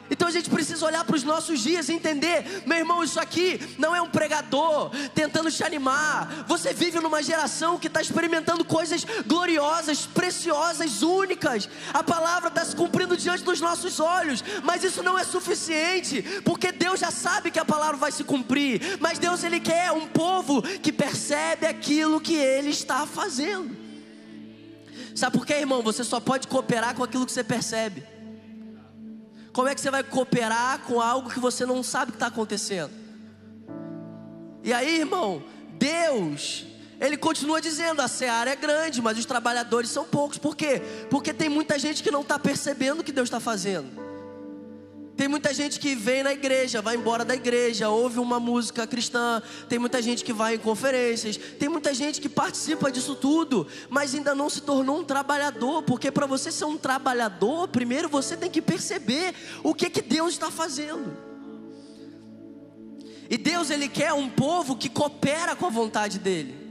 Então 0.10 0.28
a 0.28 0.32
gente 0.32 0.50
precisa 0.50 0.86
olhar 0.86 1.04
para 1.04 1.16
os 1.16 1.24
nossos 1.24 1.60
dias 1.60 1.90
e 1.90 1.94
entender, 1.94 2.64
meu 2.66 2.78
irmão, 2.78 3.04
isso 3.04 3.20
aqui 3.20 3.60
não 3.78 3.96
é 3.96 4.02
um 4.02 4.10
pregador 4.10 4.92
tentando 5.14 5.52
te 5.52 5.64
animar. 5.64 6.46
Você 6.48 6.74
vive 6.74 7.00
numa 7.00 7.24
geração 7.24 7.80
que 7.80 7.88
está 7.88 8.02
experimentando 8.02 8.64
coisas 8.64 9.06
gloriosas, 9.26 10.06
preciosas, 10.06 11.02
únicas. 11.02 11.68
A 11.94 12.04
palavra 12.04 12.50
está 12.50 12.64
se 12.64 12.76
cumprindo 12.76 13.18
diante 13.18 13.44
dos 13.44 13.60
nossos 13.60 14.00
olhos, 14.00 14.44
mas 14.64 14.84
isso 14.84 15.02
não 15.02 15.18
é 15.18 15.24
suficiente, 15.24 16.22
porque 16.44 16.72
Deus 16.72 17.00
já 17.00 17.12
sabe 17.12 17.50
que 17.50 17.60
a 17.60 17.66
palavra 17.66 17.98
vai 17.98 18.12
se 18.12 18.24
cumprir. 18.24 18.98
Mas 19.00 19.18
Deus 19.18 19.44
ele 19.44 19.60
quer 19.60 19.92
um 19.92 20.08
povo 20.08 20.62
que 20.62 20.92
percebe 20.92 21.66
aquilo 21.66 22.22
que 22.22 22.36
Ele 22.36 22.70
está 22.70 23.06
fazendo. 23.06 23.76
Sabe 25.16 25.38
por 25.38 25.46
quê, 25.46 25.54
irmão? 25.54 25.82
Você 25.82 26.04
só 26.04 26.20
pode 26.20 26.48
cooperar 26.48 26.94
com 26.94 27.04
aquilo 27.04 27.26
que 27.26 27.32
você 27.32 27.44
percebe. 27.44 28.15
Como 29.56 29.70
é 29.70 29.74
que 29.74 29.80
você 29.80 29.90
vai 29.90 30.04
cooperar 30.04 30.80
com 30.80 31.00
algo 31.00 31.30
que 31.30 31.40
você 31.40 31.66
não 31.66 31.82
sabe 31.82 32.12
que 32.12 32.18
está 32.18 32.28
acontecendo? 32.28 32.92
E 34.62 34.74
aí, 34.74 35.00
irmão, 35.00 35.42
Deus, 35.80 36.66
Ele 37.00 37.16
continua 37.16 37.62
dizendo: 37.62 38.02
a 38.02 38.08
seara 38.10 38.52
é 38.52 38.56
grande, 38.58 39.02
mas 39.02 39.18
os 39.18 39.24
trabalhadores 39.24 39.90
são 39.90 40.04
poucos. 40.04 40.38
Por 40.38 40.58
quê? 40.58 40.82
Porque 41.10 41.34
tem 41.34 41.48
muita 41.48 41.80
gente 41.80 42.04
que 42.04 42.12
não 42.12 42.20
está 42.20 42.38
percebendo 42.38 43.00
o 43.00 43.04
que 43.04 43.14
Deus 43.14 43.28
está 43.28 43.40
fazendo. 43.40 44.05
Tem 45.16 45.30
muita 45.30 45.54
gente 45.54 45.80
que 45.80 45.96
vem 45.96 46.24
na 46.24 46.34
igreja, 46.34 46.82
vai 46.82 46.96
embora 46.96 47.24
da 47.24 47.34
igreja, 47.34 47.88
ouve 47.88 48.20
uma 48.20 48.38
música 48.38 48.86
cristã. 48.86 49.42
Tem 49.70 49.80
muita 49.80 50.02
gente 50.02 50.26
que 50.26 50.34
vai 50.34 50.56
em 50.56 50.60
conferências. 50.60 51.38
Tem 51.38 51.70
muita 51.70 51.94
gente 51.94 52.20
que 52.20 52.28
participa 52.28 52.92
disso 52.92 53.16
tudo, 53.16 53.66
mas 53.90 54.14
ainda 54.14 54.36
não 54.36 54.50
se 54.50 54.62
tornou 54.62 55.00
um 55.00 55.04
trabalhador. 55.06 55.84
Porque 55.84 56.12
para 56.12 56.26
você 56.26 56.52
ser 56.52 56.66
um 56.66 56.78
trabalhador, 56.78 57.70
primeiro 57.70 58.10
você 58.10 58.36
tem 58.36 58.50
que 58.50 58.62
perceber 58.62 59.34
o 59.64 59.74
que 59.74 59.90
que 59.90 60.02
Deus 60.02 60.34
está 60.34 60.52
fazendo. 60.52 61.16
E 63.30 63.38
Deus 63.38 63.70
ele 63.70 63.88
quer 63.88 64.12
um 64.12 64.30
povo 64.30 64.76
que 64.76 64.90
coopera 64.90 65.56
com 65.56 65.66
a 65.66 65.70
vontade 65.70 66.20
dele. 66.20 66.66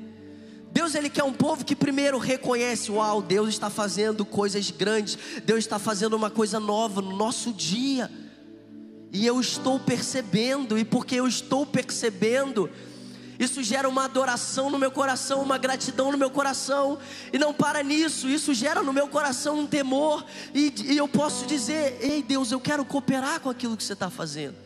Deus 0.70 0.94
ele 0.94 1.08
quer 1.08 1.24
um 1.24 1.32
povo 1.32 1.64
que 1.64 1.74
primeiro 1.74 2.18
reconhece, 2.18 2.90
uau, 2.90 3.22
Deus 3.22 3.48
está 3.48 3.70
fazendo 3.70 4.24
coisas 4.24 4.70
grandes. 4.70 5.16
Deus 5.44 5.60
está 5.60 5.78
fazendo 5.78 6.14
uma 6.14 6.30
coisa 6.30 6.60
nova 6.60 7.00
no 7.00 7.16
nosso 7.16 7.50
dia. 7.50 8.10
E 9.14 9.24
eu 9.24 9.40
estou 9.40 9.78
percebendo, 9.78 10.76
e 10.76 10.84
porque 10.84 11.14
eu 11.14 11.28
estou 11.28 11.64
percebendo, 11.64 12.68
isso 13.38 13.62
gera 13.62 13.88
uma 13.88 14.06
adoração 14.06 14.68
no 14.68 14.76
meu 14.76 14.90
coração, 14.90 15.40
uma 15.40 15.56
gratidão 15.56 16.10
no 16.10 16.18
meu 16.18 16.30
coração, 16.30 16.98
e 17.32 17.38
não 17.38 17.54
para 17.54 17.80
nisso, 17.80 18.28
isso 18.28 18.52
gera 18.52 18.82
no 18.82 18.92
meu 18.92 19.06
coração 19.06 19.60
um 19.60 19.68
temor, 19.68 20.26
e, 20.52 20.74
e 20.86 20.96
eu 20.96 21.06
posso 21.06 21.46
dizer: 21.46 21.96
Ei 22.00 22.24
Deus, 22.24 22.50
eu 22.50 22.58
quero 22.58 22.84
cooperar 22.84 23.38
com 23.38 23.48
aquilo 23.48 23.76
que 23.76 23.84
você 23.84 23.92
está 23.92 24.10
fazendo. 24.10 24.56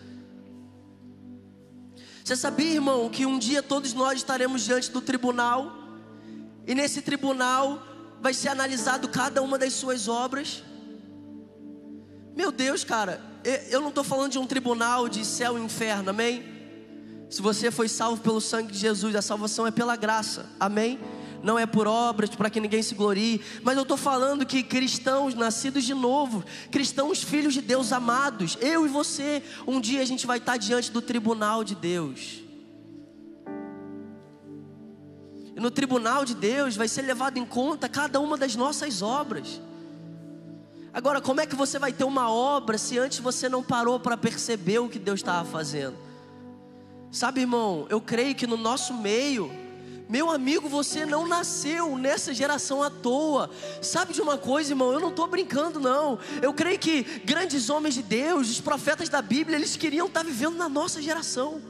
Você 2.25 2.35
sabia, 2.35 2.73
irmão, 2.73 3.11
que 3.11 3.27
um 3.27 3.39
dia 3.39 3.63
todos 3.63 3.93
nós 3.93 4.17
estaremos 4.17 4.63
diante 4.65 4.91
do 4.91 5.03
tribunal, 5.03 5.77
e 6.67 6.75
nesse 6.75 7.03
tribunal 7.03 7.83
vai 8.19 8.33
ser 8.33 8.49
analisado 8.49 9.09
cada 9.09 9.43
uma 9.43 9.59
das 9.59 9.75
suas 9.75 10.09
obras. 10.09 10.65
Meu 12.35 12.51
Deus, 12.51 12.83
cara, 12.83 13.21
eu 13.71 13.81
não 13.81 13.89
estou 13.89 14.05
falando 14.05 14.33
de 14.33 14.39
um 14.39 14.47
tribunal 14.47 15.09
de 15.09 15.25
céu 15.25 15.59
e 15.59 15.63
inferno, 15.63 16.11
amém? 16.11 16.45
Se 17.31 17.43
você 17.43 17.71
foi 17.71 17.89
salvo 17.89 18.23
pelo 18.23 18.41
sangue 18.41 18.73
de 18.73 18.79
Jesus, 18.79 19.15
a 19.15 19.23
salvação 19.23 19.67
é 19.67 19.71
pela 19.71 19.97
graça, 19.97 20.47
amém? 20.59 20.99
Não 21.43 21.59
é 21.59 21.67
por 21.67 21.87
obras, 21.87 22.31
para 22.31 22.51
que 22.51 22.61
ninguém 22.61 22.83
se 22.83 22.95
glorie, 22.95 23.41
mas 23.63 23.77
eu 23.77 23.83
estou 23.83 23.97
falando 23.97 24.45
que 24.45 24.63
cristãos 24.63 25.35
nascidos 25.35 25.85
de 25.85 25.95
novo, 25.95 26.45
cristãos 26.71 27.23
filhos 27.23 27.55
de 27.55 27.61
Deus 27.61 27.93
amados, 27.93 28.59
eu 28.61 28.85
e 28.85 28.89
você, 28.89 29.43
um 29.67 29.81
dia 29.81 30.03
a 30.03 30.05
gente 30.05 30.27
vai 30.27 30.39
estar 30.39 30.57
diante 30.57 30.91
do 30.91 31.01
tribunal 31.01 31.63
de 31.63 31.75
Deus. 31.75 32.43
E 35.55 35.61
no 35.61 35.71
tribunal 35.71 36.25
de 36.25 36.35
Deus 36.35 36.77
vai 36.77 36.89
ser 36.89 37.03
levado 37.03 37.37
em 37.37 37.45
conta 37.45 37.89
cada 37.89 38.21
uma 38.21 38.37
das 38.37 38.55
nossas 38.57 39.03
obras. 39.03 39.61
Agora, 40.93 41.21
como 41.21 41.41
é 41.41 41.47
que 41.47 41.55
você 41.55 41.79
vai 41.79 41.93
ter 41.93 42.05
uma 42.05 42.31
obra 42.31 42.79
se 42.79 42.99
antes 42.99 43.19
você 43.19 43.49
não 43.49 43.63
parou 43.63 44.01
para 44.01 44.17
perceber 44.17 44.79
o 44.79 44.89
que 44.89 44.99
Deus 44.99 45.21
estava 45.21 45.49
fazendo? 45.49 45.97
Sabe, 47.11 47.41
irmão, 47.41 47.87
eu 47.89 48.01
creio 48.01 48.35
que 48.35 48.47
no 48.47 48.57
nosso 48.57 48.95
meio, 48.95 49.51
meu 50.09 50.31
amigo, 50.31 50.69
você 50.69 51.05
não 51.05 51.27
nasceu 51.27 51.97
nessa 51.99 52.33
geração 52.33 52.83
à 52.83 52.89
toa. 52.89 53.51
Sabe 53.83 54.15
de 54.15 54.23
uma 54.23 54.39
coisa, 54.39 54.73
irmão? 54.73 54.93
Eu 54.93 55.01
não 55.01 55.11
estou 55.11 55.27
brincando, 55.27 55.79
não. 55.79 56.19
Eu 56.41 56.55
creio 56.55 56.79
que 56.79 57.03
grandes 57.25 57.69
homens 57.69 57.95
de 57.95 58.03
Deus, 58.03 58.49
os 58.49 58.61
profetas 58.61 59.11
da 59.11 59.21
Bíblia, 59.21 59.57
eles 59.57 59.77
queriam 59.77 60.07
estar 60.07 60.25
vivendo 60.25 60.57
na 60.57 60.69
nossa 60.69 61.03
geração. 61.03 61.61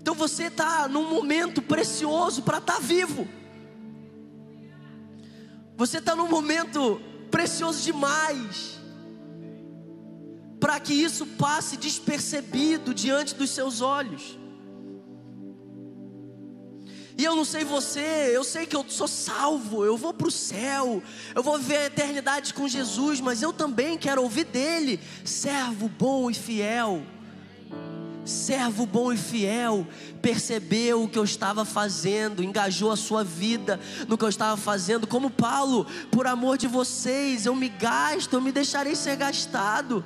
Então 0.00 0.14
você 0.14 0.44
está 0.44 0.88
num 0.88 1.08
momento 1.08 1.62
precioso 1.62 2.42
para 2.42 2.58
estar 2.58 2.74
tá 2.74 2.80
vivo. 2.80 3.28
Você 5.78 5.98
está 5.98 6.16
num 6.16 6.28
momento 6.28 7.00
precioso 7.30 7.80
demais 7.84 8.80
para 10.58 10.80
que 10.80 10.92
isso 10.92 11.24
passe 11.24 11.76
despercebido 11.76 12.92
diante 12.92 13.32
dos 13.32 13.50
seus 13.50 13.80
olhos. 13.80 14.36
E 17.16 17.22
eu 17.22 17.36
não 17.36 17.44
sei 17.44 17.62
você, 17.62 18.32
eu 18.32 18.42
sei 18.42 18.66
que 18.66 18.74
eu 18.74 18.84
sou 18.88 19.06
salvo, 19.06 19.84
eu 19.84 19.96
vou 19.96 20.12
para 20.12 20.26
o 20.26 20.32
céu, 20.32 21.00
eu 21.32 21.44
vou 21.44 21.60
ver 21.60 21.76
a 21.76 21.86
eternidade 21.86 22.52
com 22.54 22.66
Jesus, 22.66 23.20
mas 23.20 23.40
eu 23.40 23.52
também 23.52 23.96
quero 23.96 24.20
ouvir 24.20 24.46
dele, 24.46 24.98
servo 25.24 25.88
bom 25.88 26.28
e 26.28 26.34
fiel 26.34 27.06
servo 28.28 28.84
bom 28.84 29.12
e 29.12 29.16
fiel, 29.16 29.86
percebeu 30.20 31.02
o 31.02 31.08
que 31.08 31.18
eu 31.18 31.24
estava 31.24 31.64
fazendo, 31.64 32.42
engajou 32.42 32.92
a 32.92 32.96
sua 32.96 33.24
vida 33.24 33.80
no 34.06 34.18
que 34.18 34.24
eu 34.24 34.28
estava 34.28 34.56
fazendo, 34.56 35.06
como 35.06 35.30
Paulo, 35.30 35.86
por 36.10 36.26
amor 36.26 36.58
de 36.58 36.66
vocês, 36.66 37.46
eu 37.46 37.54
me 37.54 37.68
gasto, 37.68 38.34
eu 38.34 38.40
me 38.40 38.52
deixarei 38.52 38.94
ser 38.94 39.16
gastado. 39.16 40.04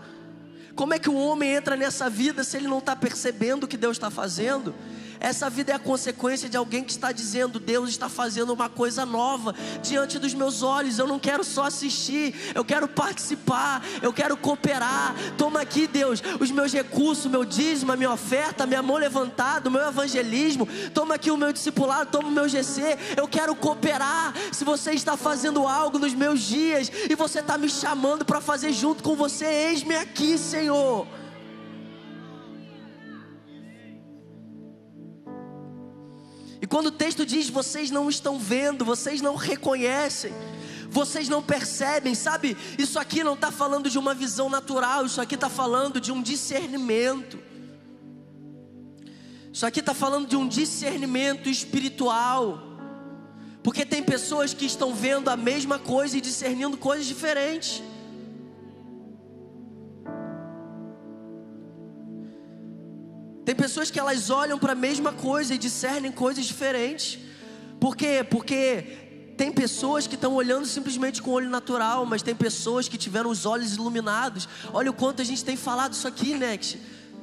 Como 0.75 0.95
é 0.95 0.99
que 0.99 1.11
um 1.11 1.17
homem 1.17 1.51
entra 1.51 1.77
nessa 1.77 2.09
vida 2.09 2.45
se 2.45 2.57
ele 2.57 2.69
não 2.69 2.79
está 2.79 2.97
percebendo 2.97 3.65
o 3.65 3.69
que 3.69 3.77
Deus 3.77 3.97
está 3.97 4.11
fazendo? 4.11 4.75
Essa 5.23 5.49
vida 5.49 5.71
é 5.71 5.77
a 5.77 5.79
consequência 5.79 6.49
de 6.49 6.57
alguém 6.57 6.83
que 6.83 6.91
está 6.91 7.13
dizendo: 7.13 7.61
Deus 7.61 7.89
está 7.89 8.09
fazendo 8.09 8.53
uma 8.53 8.69
coisa 8.69 9.07
nova 9.07 9.55
diante 9.81 10.19
dos 10.19 10.35
meus 10.35 10.65
olhos. 10.65 10.99
Eu 10.99 11.07
não 11.07 11.17
quero 11.17 11.45
só 11.45 11.67
assistir, 11.67 12.35
eu 12.57 12.65
quero 12.65 12.89
participar, 12.89 13.85
eu 14.03 14.13
quero 14.13 14.37
cooperar. 14.37 15.15
Toma 15.39 15.61
aqui, 15.61 15.87
Deus, 15.87 16.21
os 16.41 16.51
meus 16.51 16.73
recursos, 16.73 17.31
meu 17.31 17.45
dízimo, 17.45 17.93
a 17.93 17.97
minha 17.97 18.11
oferta, 18.11 18.67
minha 18.67 18.83
mão 18.83 18.97
levantada, 18.97 19.69
o 19.69 19.73
meu 19.73 19.87
evangelismo. 19.87 20.67
Toma 20.93 21.15
aqui 21.15 21.31
o 21.31 21.37
meu 21.37 21.53
discipulado, 21.53 22.11
toma 22.11 22.27
o 22.27 22.33
meu 22.33 22.49
GC. 22.49 22.99
Eu 23.17 23.29
quero 23.29 23.55
cooperar. 23.55 24.35
Se 24.51 24.65
você 24.65 24.91
está 24.91 25.17
fazendo 25.17 25.69
algo 25.69 26.01
nos 26.01 26.15
meus 26.15 26.41
dias 26.41 26.91
e 27.09 27.15
você 27.15 27.39
está 27.39 27.57
me 27.57 27.69
chamando 27.69 28.25
para 28.25 28.41
fazer 28.41 28.73
junto 28.73 29.05
com 29.05 29.15
você, 29.15 29.45
eis-me 29.45 29.95
aqui, 29.95 30.37
Senhor. 30.37 31.22
Quando 36.73 36.87
o 36.87 36.91
texto 36.91 37.27
diz 37.27 37.51
vocês 37.51 37.91
não 37.91 38.09
estão 38.09 38.39
vendo, 38.39 38.83
vocês 38.83 39.21
não 39.21 39.37
reconhecem, 39.37 40.33
vocês 40.89 41.29
não 41.29 41.43
percebem, 41.43 42.15
sabe? 42.15 42.57
Isso 42.79 42.99
aqui 42.99 43.23
não 43.23 43.35
está 43.35 43.51
falando 43.53 43.91
de 43.91 43.99
uma 43.99 44.15
visão 44.15 44.49
natural, 44.49 45.05
isso 45.05 45.21
aqui 45.21 45.35
está 45.35 45.51
falando 45.51 46.01
de 46.01 46.11
um 46.11 46.23
discernimento. 46.23 47.39
Isso 49.53 49.67
aqui 49.67 49.81
está 49.81 49.93
falando 49.93 50.27
de 50.27 50.35
um 50.35 50.49
discernimento 50.49 51.47
espiritual. 51.47 52.63
Porque 53.63 53.85
tem 53.85 54.03
pessoas 54.03 54.55
que 54.55 54.65
estão 54.65 54.95
vendo 54.95 55.29
a 55.29 55.37
mesma 55.37 55.79
coisa 55.79 56.17
e 56.17 56.23
discernindo 56.23 56.79
coisas 56.79 57.05
diferentes. 57.05 57.83
Tem 63.53 63.57
pessoas 63.59 63.91
que 63.91 64.01
elas 64.01 64.31
olham 64.31 64.59
para 64.59 64.73
a 64.73 64.75
mesma 64.75 65.13
coisa 65.13 65.55
e 65.55 65.59
discernem 65.59 66.11
coisas 66.11 66.47
diferentes. 66.47 67.19
Por 67.79 67.95
quê? 67.95 68.25
Porque 68.31 69.35
tem 69.37 69.53
pessoas 69.53 70.07
que 70.07 70.15
estão 70.15 70.33
olhando 70.33 70.65
simplesmente 70.65 71.21
com 71.21 71.33
o 71.33 71.35
olho 71.35 71.51
natural, 71.51 72.07
mas 72.07 72.23
tem 72.23 72.35
pessoas 72.35 72.89
que 72.89 72.97
tiveram 72.97 73.29
os 73.29 73.45
olhos 73.45 73.75
iluminados. 73.75 74.49
Olha 74.73 74.91
o 74.91 74.95
quanto 74.95 75.21
a 75.21 75.25
gente 75.27 75.45
tem 75.45 75.55
falado 75.55 75.93
isso 75.93 76.09
aqui, 76.09 76.33
Next 76.33 76.79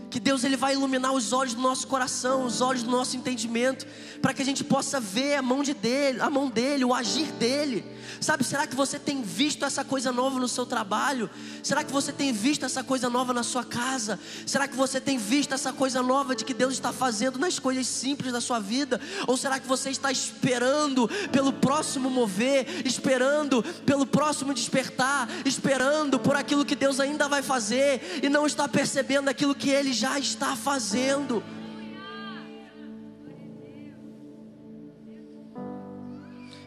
que 0.09 0.19
Deus 0.19 0.43
ele 0.43 0.57
vai 0.57 0.73
iluminar 0.73 1.13
os 1.13 1.31
olhos 1.31 1.53
do 1.53 1.61
nosso 1.61 1.87
coração, 1.87 2.45
os 2.45 2.61
olhos 2.61 2.83
do 2.83 2.89
nosso 2.89 3.15
entendimento, 3.15 3.85
para 4.21 4.33
que 4.33 4.41
a 4.41 4.45
gente 4.45 4.63
possa 4.63 4.99
ver 4.99 5.35
a 5.35 5.41
mão 5.41 5.63
de 5.63 5.73
dele, 5.73 6.19
a 6.19 6.29
mão 6.29 6.49
dele, 6.49 6.83
o 6.83 6.93
agir 6.93 7.31
dele. 7.33 7.85
Sabe, 8.19 8.43
será 8.43 8.65
que 8.65 8.75
você 8.75 8.97
tem 8.97 9.21
visto 9.21 9.63
essa 9.63 9.83
coisa 9.83 10.11
nova 10.11 10.39
no 10.39 10.47
seu 10.47 10.65
trabalho? 10.65 11.29
Será 11.63 11.83
que 11.83 11.91
você 11.91 12.11
tem 12.11 12.33
visto 12.33 12.65
essa 12.65 12.83
coisa 12.83 13.09
nova 13.09 13.33
na 13.33 13.43
sua 13.43 13.63
casa? 13.63 14.19
Será 14.45 14.67
que 14.67 14.75
você 14.75 14.99
tem 14.99 15.17
visto 15.17 15.53
essa 15.53 15.71
coisa 15.71 16.01
nova 16.01 16.35
de 16.35 16.43
que 16.43 16.53
Deus 16.53 16.73
está 16.73 16.91
fazendo 16.91 17.37
nas 17.37 17.59
coisas 17.59 17.87
simples 17.87 18.33
da 18.33 18.41
sua 18.41 18.59
vida? 18.59 18.99
Ou 19.27 19.37
será 19.37 19.59
que 19.59 19.67
você 19.67 19.89
está 19.89 20.11
esperando 20.11 21.07
pelo 21.31 21.53
próximo 21.53 22.09
mover, 22.09 22.85
esperando 22.85 23.63
pelo 23.85 24.05
próximo 24.05 24.53
despertar, 24.53 25.29
esperando 25.45 26.19
por 26.19 26.35
aquilo 26.35 26.65
que 26.65 26.75
Deus 26.75 26.99
ainda 26.99 27.27
vai 27.27 27.41
fazer 27.41 28.19
e 28.23 28.27
não 28.27 28.45
está 28.45 28.67
percebendo 28.67 29.29
aquilo 29.29 29.55
que 29.55 29.69
ele 29.69 29.93
já 30.00 30.18
está 30.18 30.56
fazendo. 30.56 31.44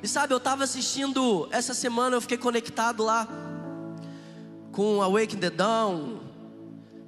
E 0.03 0.09
sabe, 0.09 0.35
eu 0.35 0.39
estava 0.39 0.65
assistindo 0.65 1.49
essa 1.51 1.73
semana, 1.73 2.17
eu 2.17 2.21
fiquei 2.21 2.37
conectado 2.37 3.03
lá 3.03 3.27
com 4.71 5.01
Awake 5.01 5.37
the 5.37 5.49
Dawn, 5.49 6.19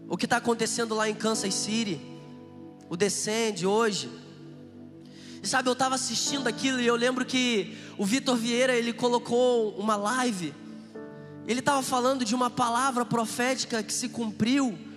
o 0.08 0.16
que 0.16 0.24
está 0.24 0.38
acontecendo 0.38 0.94
lá 0.94 1.10
em 1.10 1.14
Kansas 1.14 1.52
City, 1.52 2.00
o 2.88 2.96
Descende 2.96 3.66
hoje. 3.66 4.10
E 5.42 5.46
sabe, 5.46 5.68
eu 5.68 5.74
estava 5.74 5.94
assistindo 5.94 6.46
aquilo 6.46 6.80
e 6.80 6.86
eu 6.86 6.96
lembro 6.96 7.26
que 7.26 7.76
o 7.98 8.06
Vitor 8.06 8.36
Vieira 8.36 8.74
ele 8.74 8.94
colocou 8.94 9.74
uma 9.76 9.96
live. 9.96 10.54
Ele 11.46 11.60
estava 11.60 11.82
falando 11.82 12.24
de 12.24 12.34
uma 12.34 12.48
palavra 12.48 13.04
profética 13.04 13.82
que 13.82 13.92
se 13.92 14.08
cumpriu 14.08 14.93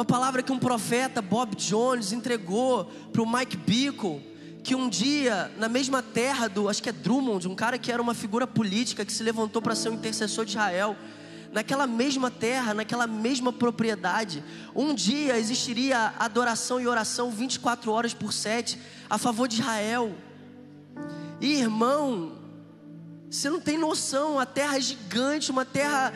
uma 0.00 0.04
palavra 0.06 0.42
que 0.42 0.50
um 0.50 0.58
profeta, 0.58 1.20
Bob 1.20 1.54
Jones, 1.54 2.10
entregou 2.10 2.86
para 3.12 3.20
o 3.20 3.30
Mike 3.30 3.54
Bickle, 3.54 4.22
que 4.64 4.74
um 4.74 4.88
dia, 4.88 5.52
na 5.58 5.68
mesma 5.68 6.02
terra 6.02 6.48
do, 6.48 6.70
acho 6.70 6.82
que 6.82 6.88
é 6.88 6.92
Drummond, 6.92 7.46
um 7.46 7.54
cara 7.54 7.76
que 7.76 7.92
era 7.92 8.00
uma 8.00 8.14
figura 8.14 8.46
política 8.46 9.04
que 9.04 9.12
se 9.12 9.22
levantou 9.22 9.60
para 9.60 9.74
ser 9.74 9.90
um 9.90 9.92
intercessor 9.92 10.46
de 10.46 10.52
Israel, 10.52 10.96
naquela 11.52 11.86
mesma 11.86 12.30
terra, 12.30 12.72
naquela 12.72 13.06
mesma 13.06 13.52
propriedade, 13.52 14.42
um 14.74 14.94
dia 14.94 15.38
existiria 15.38 16.14
adoração 16.18 16.80
e 16.80 16.86
oração 16.86 17.30
24 17.30 17.92
horas 17.92 18.14
por 18.14 18.32
7 18.32 18.80
a 19.10 19.18
favor 19.18 19.46
de 19.48 19.60
Israel. 19.60 20.14
E 21.42 21.56
irmão, 21.56 22.38
você 23.30 23.50
não 23.50 23.60
tem 23.60 23.76
noção, 23.76 24.40
a 24.40 24.46
terra 24.46 24.78
é 24.78 24.80
gigante, 24.80 25.50
uma 25.50 25.66
terra 25.66 26.12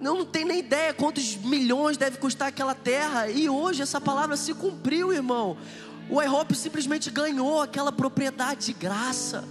não, 0.00 0.18
não 0.18 0.24
tem 0.24 0.44
nem 0.44 0.58
ideia 0.58 0.92
quantos 0.92 1.36
milhões 1.36 1.96
deve 1.96 2.18
custar 2.18 2.48
aquela 2.48 2.74
terra. 2.74 3.28
E 3.28 3.48
hoje 3.48 3.82
essa 3.82 4.00
palavra 4.00 4.36
se 4.36 4.52
cumpriu, 4.54 5.12
irmão. 5.12 5.56
O 6.08 6.20
IHOP 6.22 6.54
simplesmente 6.54 7.10
ganhou 7.10 7.60
aquela 7.60 7.90
propriedade 7.90 8.66
de 8.66 8.72
graça. 8.72 9.44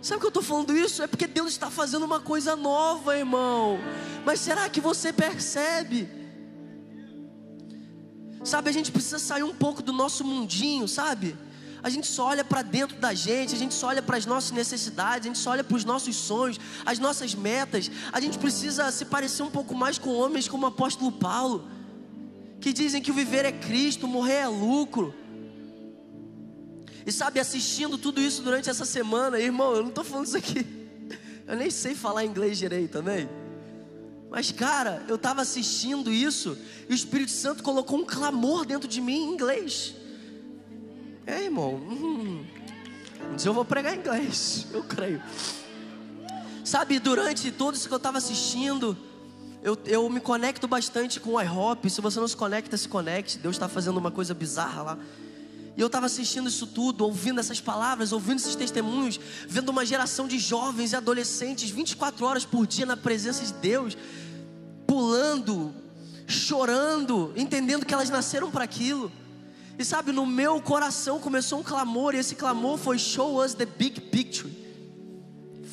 Sabe 0.00 0.20
que 0.20 0.26
eu 0.26 0.28
estou 0.28 0.42
falando 0.42 0.76
isso? 0.76 1.02
É 1.02 1.06
porque 1.06 1.26
Deus 1.26 1.50
está 1.50 1.70
fazendo 1.70 2.04
uma 2.04 2.20
coisa 2.20 2.56
nova, 2.56 3.16
irmão. 3.16 3.78
Mas 4.24 4.40
será 4.40 4.68
que 4.68 4.80
você 4.80 5.12
percebe? 5.12 6.08
Sabe, 8.42 8.70
a 8.70 8.72
gente 8.72 8.90
precisa 8.90 9.18
sair 9.18 9.42
um 9.42 9.54
pouco 9.54 9.82
do 9.82 9.92
nosso 9.92 10.24
mundinho, 10.24 10.88
sabe? 10.88 11.36
A 11.82 11.88
gente 11.88 12.06
só 12.06 12.26
olha 12.26 12.44
para 12.44 12.62
dentro 12.62 12.96
da 12.98 13.14
gente, 13.14 13.54
a 13.54 13.58
gente 13.58 13.74
só 13.74 13.88
olha 13.88 14.02
para 14.02 14.16
as 14.16 14.26
nossas 14.26 14.50
necessidades, 14.50 15.26
a 15.26 15.28
gente 15.28 15.38
só 15.38 15.50
olha 15.50 15.64
para 15.64 15.76
os 15.76 15.84
nossos 15.84 16.14
sonhos, 16.16 16.58
as 16.84 16.98
nossas 16.98 17.34
metas. 17.34 17.90
A 18.12 18.20
gente 18.20 18.38
precisa 18.38 18.90
se 18.90 19.04
parecer 19.04 19.42
um 19.42 19.50
pouco 19.50 19.74
mais 19.74 19.98
com 19.98 20.10
homens 20.10 20.48
como 20.48 20.64
o 20.64 20.68
apóstolo 20.68 21.10
Paulo, 21.10 21.68
que 22.60 22.72
dizem 22.72 23.00
que 23.00 23.10
o 23.10 23.14
viver 23.14 23.44
é 23.44 23.52
Cristo, 23.52 24.06
morrer 24.06 24.40
é 24.40 24.48
lucro. 24.48 25.14
E 27.06 27.10
sabe, 27.10 27.40
assistindo 27.40 27.96
tudo 27.96 28.20
isso 28.20 28.42
durante 28.42 28.68
essa 28.68 28.84
semana, 28.84 29.38
irmão, 29.38 29.74
eu 29.74 29.82
não 29.82 29.88
estou 29.88 30.04
falando 30.04 30.26
isso 30.26 30.36
aqui, 30.36 30.66
eu 31.46 31.56
nem 31.56 31.70
sei 31.70 31.94
falar 31.94 32.24
inglês 32.24 32.58
direito 32.58 32.92
também. 32.92 33.28
Mas, 34.30 34.52
cara, 34.52 35.02
eu 35.08 35.16
estava 35.16 35.42
assistindo 35.42 36.12
isso 36.12 36.56
e 36.88 36.92
o 36.92 36.94
Espírito 36.94 37.32
Santo 37.32 37.64
colocou 37.64 37.98
um 37.98 38.04
clamor 38.04 38.64
dentro 38.64 38.86
de 38.86 39.00
mim 39.00 39.24
em 39.24 39.32
inglês. 39.32 39.94
É, 41.30 41.44
irmão. 41.44 41.76
Hum, 41.76 42.44
um 43.30 43.36
eu 43.44 43.54
vou 43.54 43.64
pregar 43.64 43.96
inglês, 43.96 44.66
eu 44.74 44.82
creio. 44.82 45.22
Sabe, 46.64 46.98
durante 46.98 47.52
tudo 47.52 47.76
isso 47.76 47.86
que 47.86 47.94
eu 47.94 47.98
estava 47.98 48.18
assistindo, 48.18 48.98
eu, 49.62 49.78
eu 49.86 50.08
me 50.10 50.18
conecto 50.18 50.66
bastante 50.66 51.20
com 51.20 51.34
o 51.34 51.40
iHop. 51.40 51.88
Se 51.88 52.00
você 52.00 52.18
não 52.18 52.26
se 52.26 52.36
conecta, 52.36 52.76
se 52.76 52.88
conecte. 52.88 53.38
Deus 53.38 53.54
está 53.54 53.68
fazendo 53.68 53.96
uma 53.98 54.10
coisa 54.10 54.34
bizarra 54.34 54.82
lá. 54.82 54.98
E 55.76 55.80
eu 55.80 55.86
estava 55.86 56.06
assistindo 56.06 56.48
isso 56.48 56.66
tudo, 56.66 57.04
ouvindo 57.04 57.38
essas 57.38 57.60
palavras, 57.60 58.10
ouvindo 58.10 58.38
esses 58.38 58.56
testemunhos, 58.56 59.20
vendo 59.48 59.68
uma 59.68 59.86
geração 59.86 60.26
de 60.26 60.36
jovens 60.36 60.92
e 60.92 60.96
adolescentes 60.96 61.70
24 61.70 62.26
horas 62.26 62.44
por 62.44 62.66
dia 62.66 62.84
na 62.84 62.96
presença 62.96 63.44
de 63.44 63.52
Deus, 63.52 63.96
pulando, 64.84 65.72
chorando, 66.26 67.32
entendendo 67.36 67.86
que 67.86 67.94
elas 67.94 68.10
nasceram 68.10 68.50
para 68.50 68.64
aquilo. 68.64 69.12
E 69.80 69.84
sabe, 69.84 70.12
no 70.12 70.26
meu 70.26 70.60
coração 70.60 71.18
começou 71.18 71.60
um 71.60 71.62
clamor, 71.62 72.14
e 72.14 72.18
esse 72.18 72.34
clamor 72.34 72.76
foi: 72.76 72.98
Show 72.98 73.42
us 73.42 73.54
the 73.54 73.64
big 73.64 73.98
picture. 73.98 74.52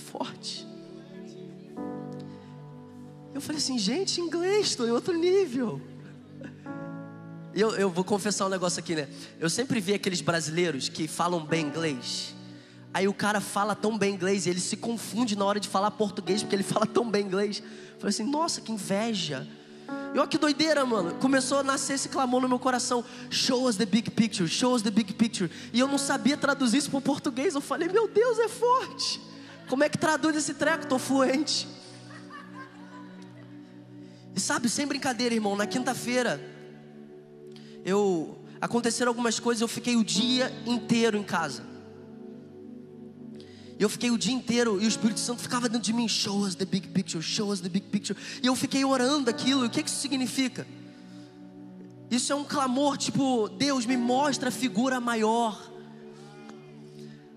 Forte. 0.09 0.65
Eu 3.33 3.41
falei 3.41 3.57
assim, 3.57 3.77
gente, 3.77 4.21
inglês, 4.21 4.67
estou 4.67 4.87
em 4.87 4.91
outro 4.91 5.13
nível. 5.17 5.81
Eu, 7.53 7.75
eu 7.75 7.89
vou 7.89 8.05
confessar 8.05 8.45
um 8.45 8.49
negócio 8.49 8.79
aqui, 8.79 8.95
né? 8.95 9.09
Eu 9.41 9.49
sempre 9.49 9.81
vi 9.81 9.93
aqueles 9.93 10.21
brasileiros 10.21 10.87
que 10.87 11.05
falam 11.05 11.45
bem 11.45 11.65
inglês. 11.65 12.33
Aí 12.93 13.09
o 13.09 13.13
cara 13.13 13.41
fala 13.41 13.75
tão 13.75 13.97
bem 13.97 14.13
inglês 14.13 14.45
e 14.45 14.49
ele 14.49 14.61
se 14.61 14.77
confunde 14.77 15.35
na 15.35 15.43
hora 15.43 15.59
de 15.59 15.67
falar 15.67 15.91
português 15.91 16.41
porque 16.41 16.55
ele 16.55 16.63
fala 16.63 16.85
tão 16.85 17.11
bem 17.11 17.25
inglês. 17.25 17.59
Eu 17.59 17.99
falei 17.99 18.09
assim, 18.11 18.23
nossa, 18.23 18.61
que 18.61 18.71
inveja. 18.71 19.45
E 20.13 20.19
olha 20.19 20.27
que 20.27 20.37
doideira, 20.37 20.85
mano. 20.85 21.15
Começou 21.15 21.59
a 21.59 21.63
nascer 21.63 21.93
esse 21.93 22.09
clamor 22.09 22.41
no 22.41 22.49
meu 22.49 22.59
coração. 22.59 23.03
Show 23.29 23.67
us 23.67 23.75
the 23.75 23.85
big 23.85 24.11
picture, 24.11 24.47
show 24.47 24.73
us 24.73 24.81
the 24.81 24.91
big 24.91 25.13
picture. 25.13 25.49
E 25.71 25.79
eu 25.79 25.87
não 25.87 25.97
sabia 25.97 26.37
traduzir 26.37 26.77
isso 26.77 26.89
para 26.89 26.99
o 26.99 27.01
português. 27.01 27.55
Eu 27.55 27.61
falei, 27.61 27.87
meu 27.87 28.07
Deus, 28.07 28.39
é 28.39 28.47
forte. 28.47 29.21
Como 29.69 29.83
é 29.83 29.89
que 29.89 29.97
traduz 29.97 30.35
esse 30.35 30.53
treco? 30.53 30.83
Estou 30.83 30.99
fluente. 30.99 31.67
E 34.35 34.39
sabe, 34.39 34.69
sem 34.69 34.85
brincadeira, 34.85 35.33
irmão, 35.33 35.55
na 35.55 35.65
quinta-feira, 35.65 36.39
eu 37.83 38.37
aconteceram 38.61 39.09
algumas 39.09 39.39
coisas, 39.39 39.61
eu 39.61 39.67
fiquei 39.67 39.95
o 39.95 40.03
dia 40.03 40.51
inteiro 40.65 41.17
em 41.17 41.23
casa. 41.23 41.76
E 43.79 43.83
eu 43.83 43.89
fiquei 43.89 44.09
o 44.09 44.17
dia 44.17 44.33
inteiro 44.33 44.81
e 44.81 44.85
o 44.85 44.87
Espírito 44.87 45.19
Santo 45.19 45.41
ficava 45.41 45.69
dentro 45.69 45.85
de 45.85 45.93
mim, 45.93 46.07
show 46.07 46.39
us 46.39 46.55
the 46.55 46.65
big 46.65 46.87
picture, 46.87 47.21
show 47.21 47.51
us 47.51 47.61
the 47.61 47.69
big 47.69 47.85
picture. 47.87 48.19
E 48.41 48.47
eu 48.47 48.55
fiquei 48.55 48.83
orando 48.83 49.29
aquilo. 49.29 49.63
E 49.63 49.67
o 49.67 49.69
que, 49.69 49.83
que 49.83 49.89
isso 49.89 49.99
significa? 49.99 50.65
Isso 52.09 52.31
é 52.31 52.35
um 52.35 52.43
clamor, 52.43 52.97
tipo, 52.97 53.49
Deus 53.49 53.85
me 53.85 53.97
mostra 53.97 54.49
a 54.49 54.51
figura 54.51 54.99
maior. 54.99 55.76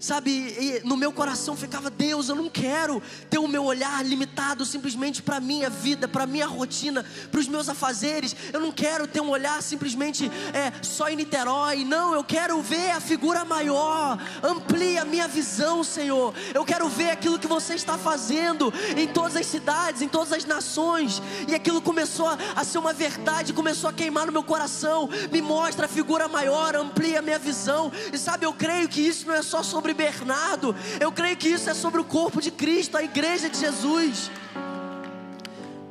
Sabe, 0.00 0.80
no 0.82 0.96
meu 0.96 1.12
coração 1.12 1.54
ficava, 1.54 1.90
Deus, 1.90 2.30
eu 2.30 2.34
não 2.34 2.48
quero 2.48 3.02
ter 3.28 3.38
o 3.38 3.46
meu 3.46 3.62
olhar 3.64 4.02
limitado 4.02 4.64
simplesmente 4.64 5.20
para 5.20 5.36
a 5.36 5.40
minha 5.40 5.68
vida, 5.68 6.08
para 6.08 6.24
a 6.24 6.26
minha 6.26 6.46
rotina, 6.46 7.04
para 7.30 7.38
os 7.38 7.46
meus 7.46 7.68
afazeres. 7.68 8.34
Eu 8.50 8.60
não 8.60 8.72
quero 8.72 9.06
ter 9.06 9.20
um 9.20 9.28
olhar 9.28 9.62
simplesmente 9.62 10.24
é, 10.54 10.72
só 10.82 11.10
em 11.10 11.16
Niterói. 11.16 11.84
Não, 11.84 12.14
eu 12.14 12.24
quero 12.24 12.62
ver 12.62 12.92
a 12.92 13.00
figura 13.00 13.44
maior. 13.44 14.18
Amplie 14.42 14.96
a 14.96 15.04
minha 15.04 15.28
visão, 15.28 15.84
Senhor. 15.84 16.32
Eu 16.54 16.64
quero 16.64 16.88
ver 16.88 17.10
aquilo 17.10 17.38
que 17.38 17.46
você 17.46 17.74
está 17.74 17.98
fazendo 17.98 18.72
em 18.96 19.06
todas 19.06 19.36
as 19.36 19.44
cidades, 19.44 20.00
em 20.00 20.08
todas 20.08 20.32
as 20.32 20.46
nações. 20.46 21.20
E 21.46 21.54
aquilo 21.54 21.82
começou 21.82 22.28
a 22.56 22.64
ser 22.64 22.78
uma 22.78 22.94
verdade, 22.94 23.52
começou 23.52 23.90
a 23.90 23.92
queimar 23.92 24.24
no 24.24 24.32
meu 24.32 24.42
coração. 24.42 25.10
Me 25.30 25.42
mostra 25.42 25.84
a 25.84 25.88
figura 25.88 26.26
maior, 26.26 26.74
amplia 26.74 27.18
a 27.18 27.22
minha 27.22 27.38
visão. 27.38 27.92
E 28.10 28.16
sabe, 28.16 28.46
eu 28.46 28.54
creio 28.54 28.88
que 28.88 29.02
isso 29.02 29.26
não 29.26 29.34
é 29.34 29.42
só 29.42 29.62
sobre 29.62 29.89
sobre 29.90 29.94
Bernardo, 29.94 30.74
eu 31.00 31.10
creio 31.10 31.36
que 31.36 31.48
isso 31.48 31.68
é 31.68 31.74
sobre 31.74 32.00
o 32.00 32.04
corpo 32.04 32.40
de 32.40 32.50
Cristo, 32.50 32.96
a 32.96 33.02
igreja 33.02 33.48
de 33.48 33.58
Jesus. 33.58 34.30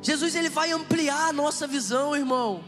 Jesus 0.02 0.34
ele 0.34 0.48
vai 0.48 0.72
ampliar 0.72 1.28
a 1.28 1.32
nossa 1.32 1.66
visão, 1.66 2.16
irmão. 2.16 2.64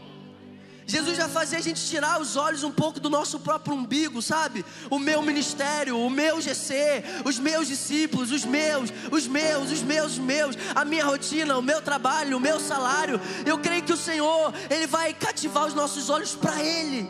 Jesus 0.85 1.17
vai 1.17 1.29
fazer 1.29 1.55
a 1.55 1.61
gente 1.61 1.81
tirar 1.81 2.19
os 2.19 2.35
olhos 2.35 2.61
um 2.63 2.71
pouco 2.71 2.99
do 2.99 3.09
nosso 3.09 3.39
próprio 3.39 3.73
umbigo, 3.73 4.21
sabe? 4.21 4.65
O 4.89 4.99
meu 4.99 5.21
ministério, 5.21 5.97
o 5.97 6.09
meu 6.09 6.41
GC, 6.41 7.03
os 7.23 7.39
meus 7.39 7.67
discípulos, 7.67 8.31
os 8.31 8.43
meus, 8.43 8.91
os 9.09 9.25
meus, 9.25 9.71
os 9.71 9.81
meus, 9.81 10.11
os 10.13 10.19
meus, 10.19 10.57
a 10.75 10.83
minha 10.83 11.05
rotina, 11.05 11.57
o 11.57 11.61
meu 11.61 11.81
trabalho, 11.81 12.37
o 12.37 12.39
meu 12.39 12.59
salário. 12.59 13.19
Eu 13.45 13.57
creio 13.57 13.83
que 13.83 13.93
o 13.93 13.97
Senhor, 13.97 14.53
Ele 14.69 14.85
vai 14.85 15.13
cativar 15.13 15.65
os 15.65 15.73
nossos 15.73 16.09
olhos 16.09 16.35
para 16.35 16.61
Ele. 16.61 17.09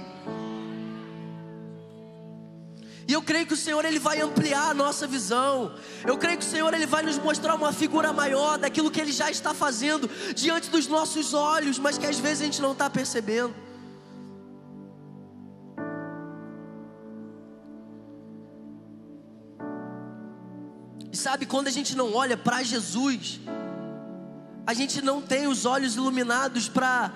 E 3.08 3.14
eu 3.14 3.22
creio 3.22 3.46
que 3.46 3.54
o 3.54 3.58
Senhor 3.58 3.84
ele 3.84 4.00
vai 4.00 4.22
ampliar 4.22 4.70
a 4.70 4.74
nossa 4.74 5.06
visão. 5.06 5.76
Eu 6.06 6.18
creio 6.18 6.38
que 6.38 6.46
o 6.46 6.50
Senhor 6.50 6.74
ele 6.74 6.86
vai 6.86 7.04
nos 7.04 7.18
mostrar 7.18 7.56
uma 7.56 7.74
figura 7.74 8.14
maior 8.14 8.58
daquilo 8.58 8.90
que 8.90 9.00
ele 9.00 9.12
já 9.12 9.30
está 9.30 9.54
fazendo 9.54 10.10
diante 10.34 10.70
dos 10.70 10.88
nossos 10.88 11.34
olhos, 11.34 11.78
mas 11.78 11.98
que 11.98 12.06
às 12.06 12.18
vezes 12.18 12.42
a 12.42 12.46
gente 12.46 12.62
não 12.62 12.72
está 12.72 12.90
percebendo. 12.90 13.54
E 21.12 21.18
sabe 21.18 21.46
quando 21.46 21.68
a 21.68 21.72
gente 21.72 21.96
não 21.96 22.14
olha 22.14 22.38
para 22.38 22.64
Jesus, 22.64 23.42
a 24.66 24.74
gente 24.74 25.02
não 25.02 25.22
tem 25.22 25.46
os 25.46 25.66
olhos 25.66 25.96
iluminados 25.96 26.70
para 26.70 27.12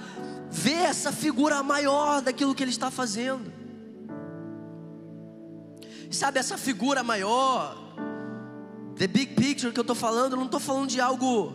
ver 0.52 0.84
essa 0.84 1.14
figura 1.14 1.64
maior 1.64 2.22
daquilo 2.22 2.54
que 2.54 2.62
ele 2.62 2.72
está 2.72 2.92
fazendo. 2.92 3.67
Sabe 6.10 6.40
essa 6.40 6.58
figura 6.58 7.04
maior, 7.04 7.76
the 8.96 9.08
big 9.08 9.34
picture 9.36 9.74
que 9.74 9.80
eu 9.80 9.82
estou 9.82 9.96
falando, 9.96 10.34
eu 10.34 10.38
não 10.38 10.46
estou 10.46 10.60
falando 10.60 10.90
de 10.90 11.02
algo 11.02 11.54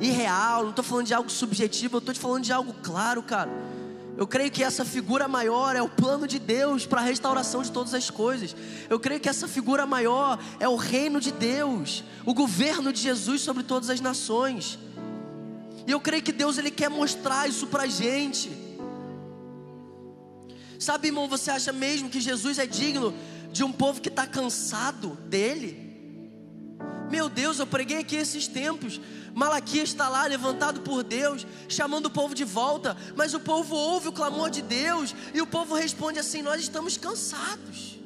irreal, 0.00 0.62
não 0.62 0.70
estou 0.70 0.84
falando 0.84 1.06
de 1.06 1.14
algo 1.14 1.30
subjetivo, 1.30 1.96
eu 1.96 1.98
estou 1.98 2.14
te 2.14 2.20
falando 2.20 2.44
de 2.44 2.52
algo 2.52 2.74
claro, 2.82 3.22
cara. 3.22 3.50
Eu 4.16 4.26
creio 4.26 4.50
que 4.50 4.62
essa 4.62 4.84
figura 4.84 5.26
maior 5.28 5.76
é 5.76 5.82
o 5.82 5.88
plano 5.88 6.26
de 6.26 6.38
Deus 6.38 6.84
para 6.84 7.00
a 7.00 7.04
restauração 7.04 7.62
de 7.62 7.70
todas 7.70 7.94
as 7.94 8.10
coisas. 8.10 8.54
Eu 8.88 9.00
creio 9.00 9.20
que 9.20 9.28
essa 9.28 9.48
figura 9.48 9.86
maior 9.86 10.38
é 10.58 10.68
o 10.68 10.76
reino 10.76 11.20
de 11.20 11.32
Deus, 11.32 12.04
o 12.26 12.34
governo 12.34 12.92
de 12.92 13.00
Jesus 13.00 13.40
sobre 13.40 13.62
todas 13.62 13.88
as 13.88 14.00
nações. 14.00 14.78
E 15.86 15.90
eu 15.90 16.00
creio 16.00 16.22
que 16.22 16.32
Deus 16.32 16.58
ele 16.58 16.70
quer 16.70 16.90
mostrar 16.90 17.48
isso 17.48 17.66
para 17.66 17.84
a 17.84 17.86
gente. 17.86 18.50
Sabe, 20.78 21.08
irmão, 21.08 21.28
você 21.28 21.50
acha 21.50 21.72
mesmo 21.72 22.08
que 22.08 22.20
Jesus 22.20 22.58
é 22.58 22.66
digno 22.66 23.14
de 23.52 23.64
um 23.64 23.72
povo 23.72 24.00
que 24.00 24.08
está 24.08 24.26
cansado 24.26 25.16
dele. 25.28 25.90
Meu 27.10 27.28
Deus, 27.28 27.58
eu 27.58 27.66
preguei 27.66 27.98
aqui 27.98 28.16
esses 28.16 28.46
tempos. 28.46 29.00
Malaquias 29.34 29.90
está 29.90 30.08
lá 30.08 30.26
levantado 30.26 30.80
por 30.80 31.02
Deus, 31.02 31.46
chamando 31.68 32.06
o 32.06 32.10
povo 32.10 32.34
de 32.34 32.44
volta, 32.44 32.96
mas 33.16 33.34
o 33.34 33.40
povo 33.40 33.74
ouve 33.74 34.08
o 34.08 34.12
clamor 34.12 34.50
de 34.50 34.62
Deus 34.62 35.14
e 35.34 35.40
o 35.40 35.46
povo 35.46 35.74
responde 35.74 36.18
assim: 36.18 36.42
Nós 36.42 36.60
estamos 36.60 36.96
cansados. 36.96 37.98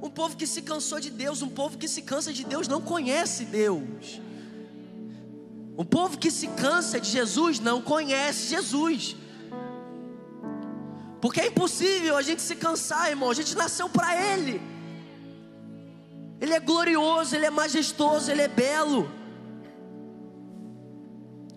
Um 0.00 0.10
povo 0.10 0.36
que 0.36 0.46
se 0.46 0.62
cansou 0.62 1.00
de 1.00 1.10
Deus, 1.10 1.40
um 1.40 1.48
povo 1.48 1.78
que 1.78 1.88
se 1.88 2.02
cansa 2.02 2.32
de 2.32 2.44
Deus 2.44 2.68
não 2.68 2.80
conhece 2.80 3.44
Deus. 3.44 4.20
Um 5.76 5.84
povo 5.84 6.18
que 6.18 6.30
se 6.30 6.46
cansa 6.48 7.00
de 7.00 7.10
Jesus 7.10 7.58
não 7.58 7.80
conhece 7.82 8.48
Jesus. 8.48 9.16
Porque 11.24 11.40
é 11.40 11.46
impossível 11.46 12.18
a 12.18 12.20
gente 12.20 12.42
se 12.42 12.54
cansar, 12.54 13.08
irmão. 13.08 13.30
A 13.30 13.34
gente 13.34 13.56
nasceu 13.56 13.88
para 13.88 14.14
Ele. 14.14 14.60
Ele 16.38 16.52
é 16.52 16.60
glorioso, 16.60 17.34
Ele 17.34 17.46
é 17.46 17.50
majestoso, 17.50 18.30
Ele 18.30 18.42
é 18.42 18.48
belo. 18.48 19.10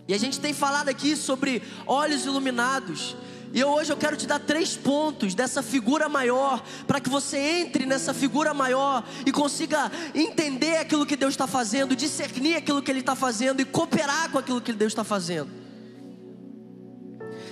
E 0.08 0.14
a 0.14 0.18
gente 0.18 0.40
tem 0.40 0.54
falado 0.54 0.88
aqui 0.88 1.18
sobre 1.18 1.62
olhos 1.86 2.24
iluminados. 2.26 3.18
E 3.54 3.62
hoje 3.62 3.92
eu 3.92 3.98
quero 3.98 4.16
te 4.16 4.26
dar 4.26 4.40
três 4.40 4.78
pontos 4.78 5.36
dessa 5.36 5.62
figura 5.62 6.08
maior, 6.08 6.64
para 6.88 7.02
que 7.02 7.10
você 7.10 7.38
entre 7.38 7.86
nessa 7.86 8.14
figura 8.14 8.54
maior 8.54 9.06
e 9.26 9.34
consiga 9.34 9.92
entender 10.16 10.78
aquilo 10.78 11.06
que 11.06 11.18
Deus 11.18 11.34
está 11.34 11.46
fazendo, 11.46 11.94
discernir 11.94 12.56
aquilo 12.56 12.82
que 12.82 12.90
Ele 12.90 13.02
está 13.02 13.18
fazendo 13.18 13.60
e 13.60 13.66
cooperar 13.66 14.32
com 14.32 14.38
aquilo 14.38 14.62
que 14.62 14.72
Deus 14.72 14.94
está 14.94 15.04
fazendo. 15.04 15.67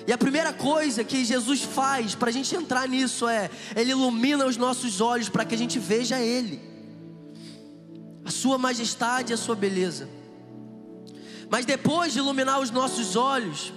E 0.08 0.14
a 0.14 0.18
primeira 0.18 0.54
coisa 0.54 1.04
que 1.04 1.26
Jesus 1.26 1.62
faz 1.62 2.14
para 2.14 2.30
a 2.30 2.34
gente 2.34 2.56
entrar 2.56 2.88
nisso 2.88 3.28
é: 3.28 3.50
Ele 3.76 3.92
ilumina 3.92 4.46
os 4.46 4.58
nossos 4.58 5.02
olhos 5.02 5.30
para 5.30 5.44
que 5.46 5.56
a 5.56 5.58
gente 5.58 5.80
veja 5.80 6.20
Ele, 6.20 6.62
a 8.24 8.32
Sua 8.32 8.58
majestade 8.58 9.32
e 9.32 9.34
a 9.34 9.38
Sua 9.38 9.56
beleza. 9.56 10.08
Mas 11.50 11.66
depois 11.66 12.14
de 12.14 12.20
iluminar 12.20 12.60
os 12.60 12.72
nossos 12.72 13.16
olhos, 13.16 13.74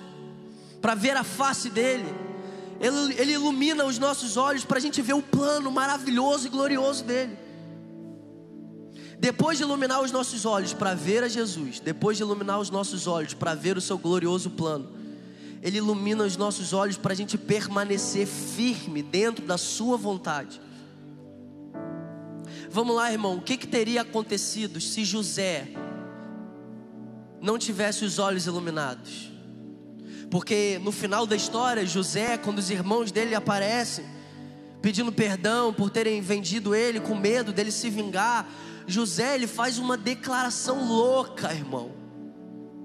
para 0.80 0.94
ver 0.94 1.16
a 1.16 1.24
face 1.24 1.70
dele, 1.70 2.14
ele, 2.80 3.14
ele 3.18 3.32
ilumina 3.32 3.84
os 3.84 3.98
nossos 3.98 4.36
olhos 4.36 4.64
para 4.64 4.78
a 4.78 4.80
gente 4.80 5.02
ver 5.02 5.14
o 5.14 5.22
plano 5.22 5.70
maravilhoso 5.70 6.46
e 6.46 6.50
glorioso 6.50 7.04
dele. 7.04 7.36
Depois 9.18 9.58
de 9.58 9.64
iluminar 9.64 10.00
os 10.00 10.12
nossos 10.12 10.46
olhos 10.46 10.72
para 10.72 10.94
ver 10.94 11.24
a 11.24 11.28
Jesus, 11.28 11.80
depois 11.80 12.16
de 12.16 12.22
iluminar 12.22 12.60
os 12.60 12.70
nossos 12.70 13.08
olhos 13.08 13.34
para 13.34 13.52
ver 13.52 13.76
o 13.76 13.80
seu 13.80 13.98
glorioso 13.98 14.50
plano, 14.50 14.88
ele 15.62 15.78
ilumina 15.78 16.24
os 16.24 16.36
nossos 16.36 16.72
olhos 16.72 16.96
para 16.96 17.12
a 17.12 17.16
gente 17.16 17.36
permanecer 17.36 18.26
firme 18.26 19.02
dentro 19.02 19.44
da 19.44 19.58
Sua 19.58 19.96
vontade. 19.96 20.60
Vamos 22.70 22.94
lá, 22.94 23.10
irmão, 23.10 23.36
o 23.36 23.42
que, 23.42 23.56
que 23.56 23.66
teria 23.66 24.02
acontecido 24.02 24.80
se 24.80 25.04
José 25.04 25.68
não 27.40 27.58
tivesse 27.58 28.04
os 28.04 28.18
olhos 28.18 28.46
iluminados? 28.46 29.32
Porque 30.30 30.78
no 30.82 30.92
final 30.92 31.26
da 31.26 31.34
história, 31.34 31.86
José, 31.86 32.36
quando 32.36 32.58
os 32.58 32.70
irmãos 32.70 33.10
dele 33.10 33.34
aparecem, 33.34 34.04
pedindo 34.82 35.10
perdão 35.10 35.72
por 35.72 35.90
terem 35.90 36.20
vendido 36.20 36.74
ele, 36.74 37.00
com 37.00 37.14
medo 37.14 37.52
dele 37.52 37.72
se 37.72 37.88
vingar, 37.88 38.46
José 38.86 39.34
ele 39.34 39.46
faz 39.46 39.78
uma 39.78 39.96
declaração 39.96 40.86
louca, 40.86 41.52
irmão. 41.52 41.97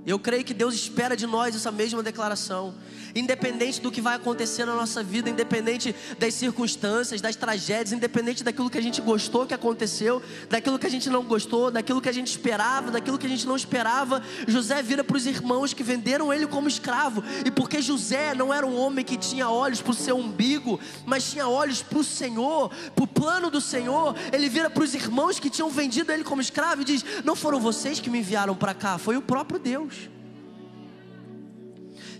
Eu 0.05 0.19
creio 0.19 0.43
que 0.43 0.53
Deus 0.53 0.73
espera 0.75 1.15
de 1.15 1.25
nós 1.25 1.55
essa 1.55 1.71
mesma 1.71 2.03
declaração 2.03 2.73
independente 3.15 3.81
do 3.81 3.91
que 3.91 4.01
vai 4.01 4.15
acontecer 4.15 4.65
na 4.65 4.75
nossa 4.75 5.03
vida, 5.03 5.29
independente 5.29 5.95
das 6.17 6.33
circunstâncias, 6.33 7.21
das 7.21 7.35
tragédias, 7.35 7.91
independente 7.91 8.43
daquilo 8.43 8.69
que 8.69 8.77
a 8.77 8.81
gente 8.81 9.01
gostou 9.01 9.45
que 9.45 9.53
aconteceu, 9.53 10.21
daquilo 10.49 10.79
que 10.79 10.87
a 10.87 10.89
gente 10.89 11.09
não 11.09 11.23
gostou, 11.23 11.69
daquilo 11.69 12.01
que 12.01 12.09
a 12.09 12.13
gente 12.13 12.27
esperava, 12.27 12.91
daquilo 12.91 13.17
que 13.17 13.25
a 13.25 13.29
gente 13.29 13.45
não 13.45 13.55
esperava. 13.55 14.21
José 14.47 14.81
vira 14.81 15.03
para 15.03 15.17
os 15.17 15.25
irmãos 15.25 15.73
que 15.73 15.83
venderam 15.83 16.33
ele 16.33 16.47
como 16.47 16.67
escravo, 16.67 17.23
e 17.45 17.51
porque 17.51 17.81
José 17.81 18.33
não 18.33 18.53
era 18.53 18.65
um 18.65 18.77
homem 18.77 19.05
que 19.05 19.17
tinha 19.17 19.49
olhos 19.49 19.81
para 19.81 19.91
o 19.91 19.95
seu 19.95 20.17
umbigo, 20.17 20.79
mas 21.05 21.29
tinha 21.29 21.47
olhos 21.47 21.81
para 21.81 21.99
o 21.99 22.03
Senhor, 22.03 22.71
para 22.95 23.03
o 23.03 23.07
plano 23.07 23.49
do 23.49 23.61
Senhor, 23.61 24.15
ele 24.31 24.49
vira 24.49 24.69
para 24.69 24.83
os 24.83 24.93
irmãos 24.93 25.39
que 25.39 25.49
tinham 25.49 25.69
vendido 25.69 26.11
ele 26.11 26.23
como 26.23 26.41
escravo 26.41 26.81
e 26.81 26.85
diz: 26.85 27.05
Não 27.23 27.35
foram 27.35 27.59
vocês 27.59 27.99
que 27.99 28.09
me 28.09 28.19
enviaram 28.19 28.55
para 28.55 28.73
cá, 28.73 28.97
foi 28.97 29.17
o 29.17 29.21
próprio 29.21 29.59
Deus. 29.59 29.92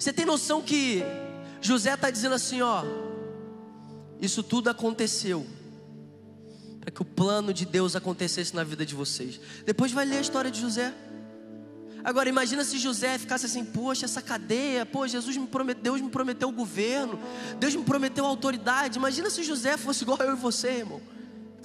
Você 0.03 0.11
tem 0.11 0.25
noção 0.25 0.61
que 0.61 1.01
José 1.61 1.93
está 1.93 2.09
dizendo 2.09 2.35
assim: 2.35 2.61
ó, 2.61 2.83
isso 4.19 4.43
tudo 4.43 4.69
aconteceu 4.69 5.47
para 6.81 6.91
que 6.91 7.01
o 7.01 7.05
plano 7.05 7.53
de 7.53 7.65
Deus 7.65 7.95
acontecesse 7.95 8.53
na 8.53 8.65
vida 8.65 8.85
de 8.85 8.93
vocês. 8.93 9.39
Depois 9.65 9.93
vai 9.93 10.03
ler 10.03 10.17
a 10.17 10.19
história 10.19 10.51
de 10.51 10.59
José. 10.59 10.93
Agora 12.03 12.27
imagina 12.27 12.65
se 12.65 12.77
José 12.77 13.17
ficasse 13.17 13.45
assim, 13.45 13.63
poxa, 13.63 14.03
essa 14.03 14.21
cadeia, 14.21 14.85
pô, 14.85 15.07
Jesus 15.07 15.37
me 15.37 15.47
prometeu, 15.47 15.83
Deus 15.83 16.01
me 16.01 16.09
prometeu 16.09 16.49
o 16.49 16.51
governo, 16.51 17.17
Deus 17.57 17.73
me 17.73 17.85
prometeu 17.85 18.25
a 18.25 18.27
autoridade. 18.27 18.97
Imagina 18.97 19.29
se 19.29 19.41
José 19.41 19.77
fosse 19.77 20.03
igual 20.03 20.17
eu 20.17 20.33
e 20.33 20.35
você, 20.35 20.79
irmão. 20.79 21.01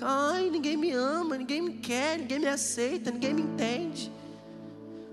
Ai, 0.01 0.49
ninguém 0.49 0.77
me 0.77 0.93
ama, 0.93 1.37
ninguém 1.37 1.61
me 1.61 1.73
quer, 1.73 2.21
ninguém 2.21 2.39
me 2.39 2.47
aceita, 2.47 3.11
ninguém 3.11 3.35
me 3.35 3.43
entende. 3.43 4.13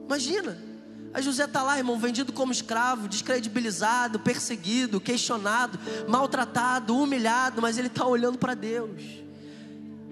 Imagina. 0.06 0.75
Aí 1.16 1.24
José 1.24 1.46
está 1.46 1.64
lá, 1.64 1.78
irmão, 1.78 1.98
vendido 1.98 2.34
como 2.34 2.52
escravo, 2.52 3.08
descredibilizado, 3.08 4.20
perseguido, 4.20 5.00
questionado, 5.00 5.80
maltratado, 6.10 6.94
humilhado, 6.98 7.62
mas 7.62 7.78
ele 7.78 7.88
está 7.88 8.06
olhando 8.06 8.38
para 8.38 8.54
Deus. 8.54 9.25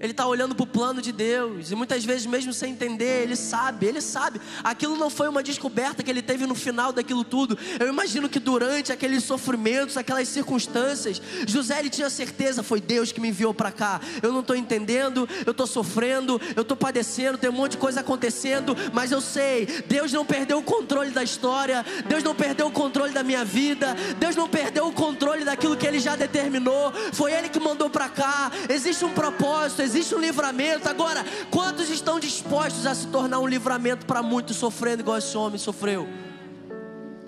Ele 0.04 0.10
está 0.10 0.26
olhando 0.26 0.54
para 0.54 0.64
o 0.64 0.66
plano 0.66 1.00
de 1.00 1.10
Deus. 1.10 1.70
E 1.70 1.74
muitas 1.74 2.04
vezes, 2.04 2.26
mesmo 2.26 2.52
sem 2.52 2.72
entender, 2.72 3.22
ele 3.22 3.34
sabe, 3.34 3.86
ele 3.86 4.02
sabe. 4.02 4.38
Aquilo 4.62 4.98
não 4.98 5.08
foi 5.08 5.26
uma 5.30 5.42
descoberta 5.42 6.02
que 6.02 6.10
ele 6.10 6.20
teve 6.20 6.46
no 6.46 6.54
final 6.54 6.92
daquilo 6.92 7.24
tudo. 7.24 7.56
Eu 7.80 7.88
imagino 7.88 8.28
que 8.28 8.38
durante 8.38 8.92
aqueles 8.92 9.24
sofrimentos, 9.24 9.96
aquelas 9.96 10.28
circunstâncias, 10.28 11.22
José 11.46 11.78
ele 11.78 11.88
tinha 11.88 12.10
certeza: 12.10 12.62
foi 12.62 12.82
Deus 12.82 13.12
que 13.12 13.20
me 13.20 13.28
enviou 13.28 13.54
para 13.54 13.72
cá. 13.72 13.98
Eu 14.22 14.30
não 14.30 14.40
estou 14.40 14.54
entendendo, 14.54 15.26
eu 15.46 15.52
estou 15.52 15.66
sofrendo, 15.66 16.38
eu 16.54 16.60
estou 16.60 16.76
padecendo, 16.76 17.38
tem 17.38 17.48
um 17.48 17.54
monte 17.54 17.72
de 17.72 17.78
coisa 17.78 18.00
acontecendo, 18.00 18.76
mas 18.92 19.10
eu 19.10 19.22
sei, 19.22 19.64
Deus 19.88 20.12
não 20.12 20.26
perdeu 20.26 20.58
o 20.58 20.62
controle 20.62 21.12
da 21.12 21.22
história, 21.22 21.82
Deus 22.06 22.22
não 22.22 22.34
perdeu 22.34 22.66
o 22.66 22.70
controle 22.70 23.14
da 23.14 23.22
minha 23.22 23.42
vida, 23.42 23.96
Deus 24.18 24.36
não 24.36 24.50
perdeu 24.50 24.86
o 24.86 24.92
controle 24.92 25.46
daquilo 25.46 25.78
que 25.78 25.86
ele 25.86 25.98
já 25.98 26.14
determinou. 26.14 26.92
Foi 27.14 27.32
Ele 27.32 27.48
que 27.48 27.58
mandou 27.58 27.88
para 27.88 28.10
cá. 28.10 28.52
Existe 28.68 29.02
um 29.02 29.14
propósito, 29.14 29.80
existe 29.80 29.93
existe 29.94 30.14
um 30.14 30.20
livramento. 30.20 30.88
Agora, 30.88 31.24
quantos 31.50 31.88
estão 31.88 32.18
dispostos 32.18 32.84
a 32.86 32.94
se 32.94 33.06
tornar 33.06 33.38
um 33.38 33.46
livramento 33.46 34.04
para 34.04 34.22
muitos 34.22 34.56
sofrendo 34.56 35.02
igual 35.02 35.18
esse 35.18 35.36
homem 35.36 35.58
sofreu? 35.58 36.08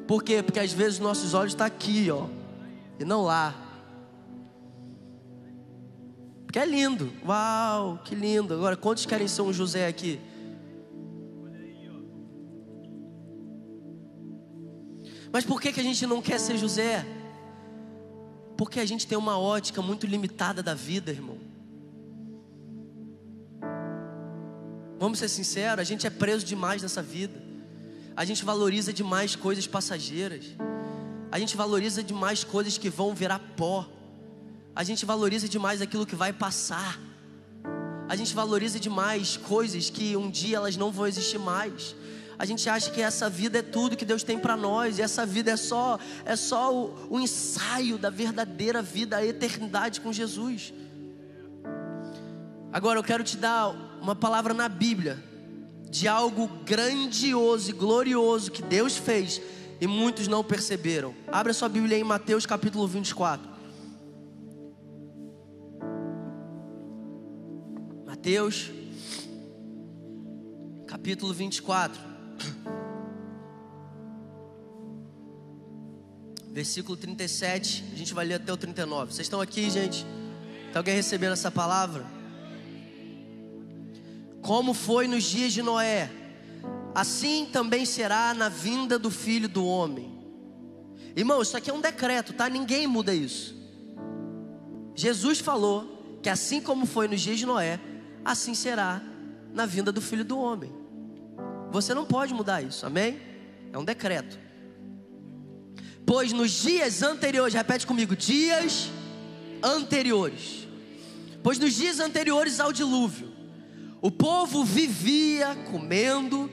Por 0.06 0.22
quê? 0.22 0.42
Porque 0.42 0.58
às 0.58 0.72
vezes 0.72 0.98
nossos 0.98 1.32
olhos 1.32 1.52
estão 1.52 1.68
tá 1.68 1.72
aqui, 1.72 2.10
ó, 2.10 2.26
e 2.98 3.04
não 3.04 3.22
lá. 3.22 3.54
Porque 6.44 6.58
é 6.58 6.66
lindo. 6.66 7.12
Uau, 7.24 8.00
que 8.04 8.14
lindo. 8.14 8.54
Agora, 8.54 8.76
quantos 8.76 9.06
querem 9.06 9.28
ser 9.28 9.42
um 9.42 9.52
José 9.52 9.86
aqui? 9.86 10.20
Mas 15.32 15.44
por 15.44 15.60
que, 15.60 15.72
que 15.72 15.80
a 15.80 15.82
gente 15.82 16.06
não 16.06 16.22
quer 16.22 16.40
ser 16.40 16.56
José? 16.56 17.04
Porque 18.56 18.80
a 18.80 18.86
gente 18.86 19.06
tem 19.06 19.18
uma 19.18 19.38
ótica 19.38 19.82
muito 19.82 20.06
limitada 20.06 20.62
da 20.62 20.72
vida, 20.72 21.10
irmão. 21.10 21.45
Vamos 24.98 25.18
ser 25.18 25.28
sinceros, 25.28 25.80
a 25.80 25.84
gente 25.84 26.06
é 26.06 26.10
preso 26.10 26.44
demais 26.44 26.82
nessa 26.82 27.02
vida. 27.02 27.42
A 28.16 28.24
gente 28.24 28.44
valoriza 28.44 28.92
demais 28.92 29.36
coisas 29.36 29.66
passageiras. 29.66 30.44
A 31.30 31.38
gente 31.38 31.56
valoriza 31.56 32.02
demais 32.02 32.44
coisas 32.44 32.78
que 32.78 32.88
vão 32.88 33.14
virar 33.14 33.38
pó. 33.56 33.86
A 34.74 34.82
gente 34.82 35.04
valoriza 35.04 35.48
demais 35.48 35.82
aquilo 35.82 36.06
que 36.06 36.16
vai 36.16 36.32
passar. 36.32 36.98
A 38.08 38.16
gente 38.16 38.34
valoriza 38.34 38.80
demais 38.80 39.36
coisas 39.36 39.90
que 39.90 40.16
um 40.16 40.30
dia 40.30 40.56
elas 40.56 40.76
não 40.76 40.90
vão 40.90 41.06
existir 41.06 41.38
mais. 41.38 41.94
A 42.38 42.44
gente 42.44 42.68
acha 42.68 42.90
que 42.90 43.00
essa 43.02 43.28
vida 43.28 43.58
é 43.58 43.62
tudo 43.62 43.96
que 43.96 44.04
Deus 44.04 44.22
tem 44.22 44.38
para 44.38 44.56
nós, 44.56 44.98
e 44.98 45.02
essa 45.02 45.24
vida 45.24 45.50
é 45.50 45.56
só 45.56 45.98
é 46.24 46.36
só 46.36 46.74
o, 46.74 47.08
o 47.10 47.20
ensaio 47.20 47.96
da 47.96 48.10
verdadeira 48.10 48.82
vida, 48.82 49.16
a 49.16 49.26
eternidade 49.26 50.00
com 50.00 50.12
Jesus. 50.12 50.72
Agora 52.72 52.98
eu 52.98 53.02
quero 53.02 53.24
te 53.24 53.38
dar 53.38 53.74
uma 54.06 54.14
palavra 54.14 54.54
na 54.54 54.68
Bíblia 54.68 55.20
de 55.90 56.06
algo 56.06 56.46
grandioso 56.64 57.70
e 57.70 57.72
glorioso 57.72 58.52
que 58.52 58.62
Deus 58.62 58.96
fez 58.96 59.42
e 59.80 59.86
muitos 59.88 60.28
não 60.28 60.44
perceberam. 60.44 61.12
Abra 61.26 61.52
sua 61.52 61.68
Bíblia 61.68 61.98
em 61.98 62.04
Mateus 62.04 62.46
capítulo 62.46 62.86
24. 62.86 63.48
Mateus 68.06 68.70
capítulo 70.86 71.34
24. 71.34 72.00
Versículo 76.52 76.96
37, 76.96 77.84
a 77.92 77.96
gente 77.96 78.14
vai 78.14 78.24
ler 78.24 78.34
até 78.34 78.52
o 78.52 78.56
39. 78.56 79.12
Vocês 79.12 79.26
estão 79.26 79.40
aqui, 79.40 79.68
gente? 79.68 80.06
Está 80.68 80.78
alguém 80.78 80.94
recebendo 80.94 81.32
essa 81.32 81.50
palavra? 81.50 82.15
Como 84.46 84.72
foi 84.72 85.08
nos 85.08 85.24
dias 85.24 85.52
de 85.52 85.60
Noé, 85.60 86.08
assim 86.94 87.48
também 87.52 87.84
será 87.84 88.32
na 88.32 88.48
vinda 88.48 88.96
do 88.96 89.10
filho 89.10 89.48
do 89.48 89.66
homem. 89.66 90.16
Irmão, 91.16 91.42
isso 91.42 91.56
aqui 91.56 91.68
é 91.68 91.74
um 91.74 91.80
decreto, 91.80 92.32
tá? 92.32 92.48
Ninguém 92.48 92.86
muda 92.86 93.12
isso. 93.12 93.56
Jesus 94.94 95.40
falou 95.40 96.20
que 96.22 96.28
assim 96.28 96.60
como 96.60 96.86
foi 96.86 97.08
nos 97.08 97.20
dias 97.20 97.40
de 97.40 97.44
Noé, 97.44 97.80
assim 98.24 98.54
será 98.54 99.02
na 99.52 99.66
vinda 99.66 99.90
do 99.90 100.00
filho 100.00 100.24
do 100.24 100.38
homem. 100.38 100.72
Você 101.72 101.92
não 101.92 102.04
pode 102.04 102.32
mudar 102.32 102.62
isso, 102.62 102.86
amém? 102.86 103.20
É 103.72 103.76
um 103.76 103.84
decreto. 103.84 104.38
Pois 106.06 106.32
nos 106.32 106.52
dias 106.52 107.02
anteriores, 107.02 107.52
repete 107.52 107.84
comigo, 107.84 108.14
dias 108.14 108.92
anteriores. 109.60 110.68
Pois 111.42 111.58
nos 111.58 111.74
dias 111.74 111.98
anteriores 111.98 112.60
ao 112.60 112.72
dilúvio, 112.72 113.35
o 114.06 114.10
povo 114.12 114.62
vivia 114.62 115.56
comendo, 115.68 116.48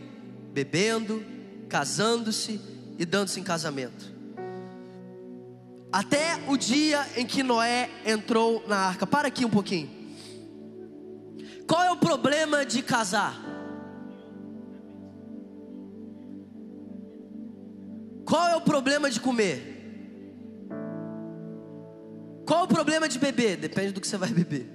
bebendo, 0.51 1.23
casando-se 1.69 2.59
e 2.97 3.05
dando-se 3.05 3.39
em 3.39 3.43
casamento. 3.43 4.11
Até 5.91 6.43
o 6.47 6.57
dia 6.57 7.05
em 7.15 7.27
que 7.27 7.43
Noé 7.43 7.91
entrou 8.07 8.67
na 8.67 8.77
arca. 8.77 9.05
Para 9.05 9.27
aqui 9.27 9.45
um 9.45 9.51
pouquinho. 9.51 9.87
Qual 11.67 11.83
é 11.83 11.91
o 11.91 11.97
problema 11.97 12.65
de 12.65 12.81
casar? 12.81 13.39
Qual 18.25 18.47
é 18.47 18.55
o 18.55 18.61
problema 18.61 19.11
de 19.11 19.19
comer? 19.19 20.71
Qual 22.47 22.61
é 22.61 22.63
o 22.63 22.67
problema 22.67 23.07
de 23.07 23.19
beber? 23.19 23.57
Depende 23.57 23.91
do 23.91 24.01
que 24.01 24.07
você 24.07 24.17
vai 24.17 24.29
beber. 24.29 24.67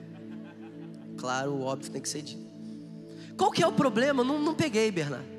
Claro, 1.17 1.55
o 1.55 1.63
óbvio 1.63 1.91
tem 1.91 2.01
que 2.01 2.09
ser 2.09 2.23
dito. 2.23 2.48
Qual 3.39 3.53
que 3.53 3.63
é 3.63 3.67
o 3.67 3.73
problema? 3.73 4.25
Não, 4.25 4.41
não 4.41 4.55
peguei, 4.55 4.91
Bernardo. 4.91 5.39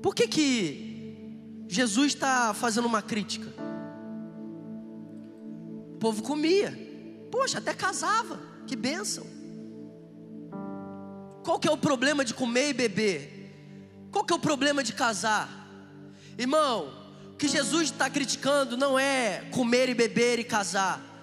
Por 0.00 0.14
que 0.14 0.28
que 0.28 1.64
Jesus 1.66 2.14
está 2.14 2.54
fazendo 2.54 2.86
uma 2.86 3.02
crítica? 3.02 3.52
O 5.94 5.98
povo 5.98 6.22
comia. 6.22 6.72
Poxa, 7.32 7.58
até 7.58 7.74
casava. 7.74 8.40
Que 8.64 8.76
bênção. 8.76 9.26
Qual 11.42 11.58
que 11.58 11.66
é 11.66 11.70
o 11.70 11.76
problema 11.76 12.24
de 12.24 12.32
comer 12.32 12.70
e 12.70 12.72
beber? 12.72 14.08
Qual 14.12 14.24
que 14.24 14.32
é 14.32 14.36
o 14.36 14.40
problema 14.40 14.84
de 14.84 14.92
casar? 14.92 15.48
Irmão, 16.38 16.92
o 17.32 17.36
que 17.36 17.48
Jesus 17.48 17.90
está 17.90 18.08
criticando 18.08 18.76
não 18.76 18.96
é 18.96 19.48
comer 19.50 19.88
e 19.88 19.94
beber 19.94 20.38
e 20.38 20.44
casar 20.44 21.13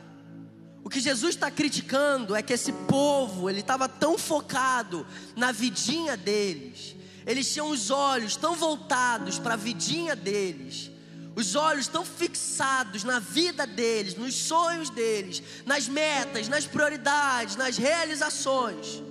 que 0.89 0.99
Jesus 0.99 1.35
está 1.35 1.51
criticando 1.51 2.35
é 2.35 2.41
que 2.41 2.53
esse 2.53 2.73
povo, 2.73 3.49
ele 3.49 3.59
estava 3.59 3.87
tão 3.87 4.17
focado 4.17 5.05
na 5.35 5.51
vidinha 5.51 6.17
deles, 6.17 6.95
eles 7.25 7.51
tinham 7.51 7.69
os 7.69 7.89
olhos 7.91 8.35
tão 8.35 8.55
voltados 8.55 9.37
para 9.37 9.53
a 9.53 9.57
vidinha 9.57 10.15
deles, 10.15 10.89
os 11.35 11.55
olhos 11.55 11.87
tão 11.87 12.03
fixados 12.03 13.03
na 13.03 13.19
vida 13.19 13.65
deles, 13.65 14.15
nos 14.15 14.33
sonhos 14.35 14.89
deles, 14.89 15.41
nas 15.65 15.87
metas, 15.87 16.47
nas 16.47 16.65
prioridades, 16.65 17.55
nas 17.55 17.77
realizações, 17.77 19.01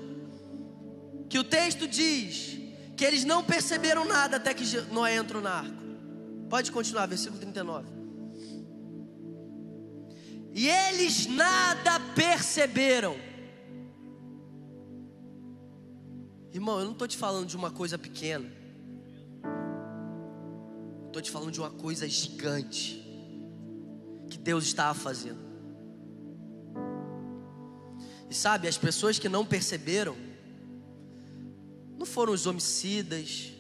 que 1.29 1.39
o 1.39 1.45
texto 1.45 1.87
diz 1.87 2.59
que 2.97 3.05
eles 3.05 3.25
não 3.25 3.43
perceberam 3.43 4.05
nada 4.05 4.37
até 4.37 4.53
que 4.53 4.65
Noé 4.93 5.15
entrou 5.15 5.41
na 5.41 5.51
arca. 5.51 5.81
Pode 6.51 6.73
continuar, 6.73 7.07
versículo 7.07 7.41
39. 7.41 8.00
E 10.53 10.69
eles 10.69 11.27
nada 11.27 12.01
perceberam. 12.15 13.17
Irmão, 16.53 16.79
eu 16.79 16.85
não 16.85 16.93
estou 16.93 17.07
te 17.07 17.17
falando 17.17 17.47
de 17.47 17.57
uma 17.57 17.71
coisa 17.71 17.97
pequena. 17.97 18.51
Estou 21.07 21.23
te 21.23 21.31
falando 21.31 21.53
de 21.53 21.61
uma 21.61 21.71
coisa 21.71 22.09
gigante. 22.09 23.01
Que 24.29 24.39
Deus 24.39 24.65
estava 24.65 24.99
fazendo. 24.99 25.39
E 28.29 28.35
sabe, 28.35 28.69
as 28.69 28.79
pessoas 28.79 29.19
que 29.19 29.29
não 29.29 29.45
perceberam, 29.45 30.17
não 31.99 32.07
foram 32.07 32.33
os 32.33 32.47
homicidas, 32.47 33.53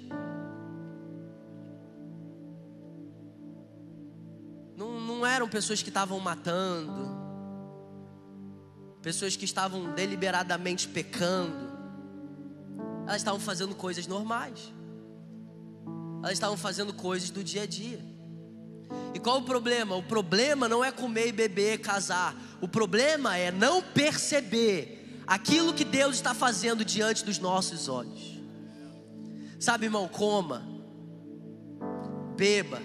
pessoas 5.50 5.82
que 5.82 5.90
estavam 5.90 6.18
matando, 6.20 7.18
pessoas 9.02 9.36
que 9.36 9.44
estavam 9.44 9.92
deliberadamente 9.92 10.88
pecando, 10.88 11.70
elas 13.06 13.16
estavam 13.16 13.40
fazendo 13.40 13.74
coisas 13.74 14.06
normais, 14.06 14.72
elas 16.22 16.32
estavam 16.32 16.56
fazendo 16.56 16.94
coisas 16.94 17.30
do 17.30 17.42
dia 17.42 17.64
a 17.64 17.66
dia. 17.66 18.00
E 19.12 19.18
qual 19.18 19.38
o 19.38 19.42
problema? 19.42 19.96
O 19.96 20.02
problema 20.02 20.68
não 20.68 20.84
é 20.84 20.90
comer 20.90 21.28
e 21.28 21.32
beber, 21.32 21.78
casar. 21.78 22.34
O 22.60 22.68
problema 22.68 23.36
é 23.36 23.50
não 23.50 23.82
perceber 23.82 25.22
aquilo 25.26 25.74
que 25.74 25.84
Deus 25.84 26.16
está 26.16 26.34
fazendo 26.34 26.84
diante 26.84 27.24
dos 27.24 27.38
nossos 27.38 27.88
olhos. 27.88 28.38
Sabe, 29.58 29.86
irmão, 29.86 30.08
coma, 30.08 30.66
beba, 32.36 32.80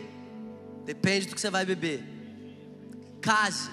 depende 0.84 1.28
do 1.28 1.36
que 1.36 1.41
você 1.41 1.49
vai 1.49 1.65
beber 1.65 2.14
case. 3.26 3.72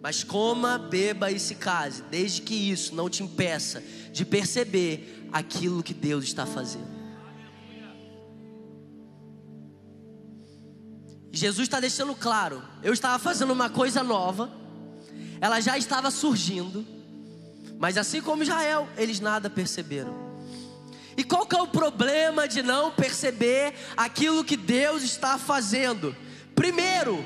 Mas 0.00 0.24
coma, 0.24 0.78
beba 0.78 1.30
e 1.30 1.38
se 1.38 1.56
case, 1.56 2.02
desde 2.04 2.40
que 2.40 2.54
isso 2.54 2.94
não 2.94 3.10
te 3.10 3.22
impeça 3.22 3.82
de 4.10 4.24
perceber 4.24 5.28
aquilo 5.30 5.82
que 5.82 5.92
Deus 5.92 6.24
está 6.24 6.46
fazendo. 6.46 6.96
Jesus 11.30 11.68
está 11.68 11.78
deixando 11.78 12.14
claro: 12.14 12.62
eu 12.82 12.92
estava 12.92 13.18
fazendo 13.18 13.52
uma 13.52 13.68
coisa 13.68 14.02
nova, 14.02 14.50
ela 15.40 15.60
já 15.60 15.76
estava 15.76 16.10
surgindo, 16.10 16.86
mas 17.78 17.98
assim 17.98 18.22
como 18.22 18.42
Israel, 18.42 18.88
eles 18.96 19.20
nada 19.20 19.50
perceberam. 19.50 20.26
E 21.16 21.24
qual 21.24 21.44
que 21.44 21.56
é 21.56 21.60
o 21.60 21.66
problema 21.66 22.46
de 22.46 22.62
não 22.62 22.92
perceber 22.92 23.74
aquilo 23.96 24.44
que 24.44 24.56
Deus 24.56 25.02
está 25.02 25.36
fazendo? 25.36 26.14
Primeiro, 26.54 27.24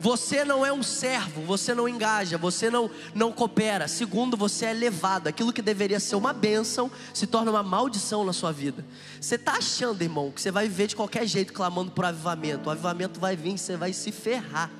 você 0.00 0.44
não 0.44 0.64
é 0.66 0.72
um 0.72 0.82
servo, 0.82 1.42
você 1.42 1.74
não 1.74 1.88
engaja, 1.88 2.36
você 2.36 2.68
não, 2.70 2.90
não 3.14 3.32
coopera. 3.32 3.88
Segundo, 3.88 4.36
você 4.36 4.66
é 4.66 4.72
levado. 4.72 5.28
Aquilo 5.28 5.52
que 5.52 5.62
deveria 5.62 5.98
ser 5.98 6.16
uma 6.16 6.32
bênção 6.32 6.90
se 7.12 7.26
torna 7.26 7.50
uma 7.50 7.62
maldição 7.62 8.24
na 8.24 8.32
sua 8.32 8.52
vida. 8.52 8.84
Você 9.20 9.36
está 9.36 9.52
achando, 9.52 10.02
irmão, 10.02 10.30
que 10.30 10.40
você 10.40 10.50
vai 10.50 10.68
viver 10.68 10.88
de 10.88 10.96
qualquer 10.96 11.26
jeito 11.26 11.52
clamando 11.52 11.90
por 11.90 12.04
avivamento. 12.04 12.68
O 12.68 12.72
avivamento 12.72 13.18
vai 13.18 13.36
vir, 13.36 13.56
você 13.56 13.76
vai 13.76 13.92
se 13.92 14.12
ferrar. 14.12 14.70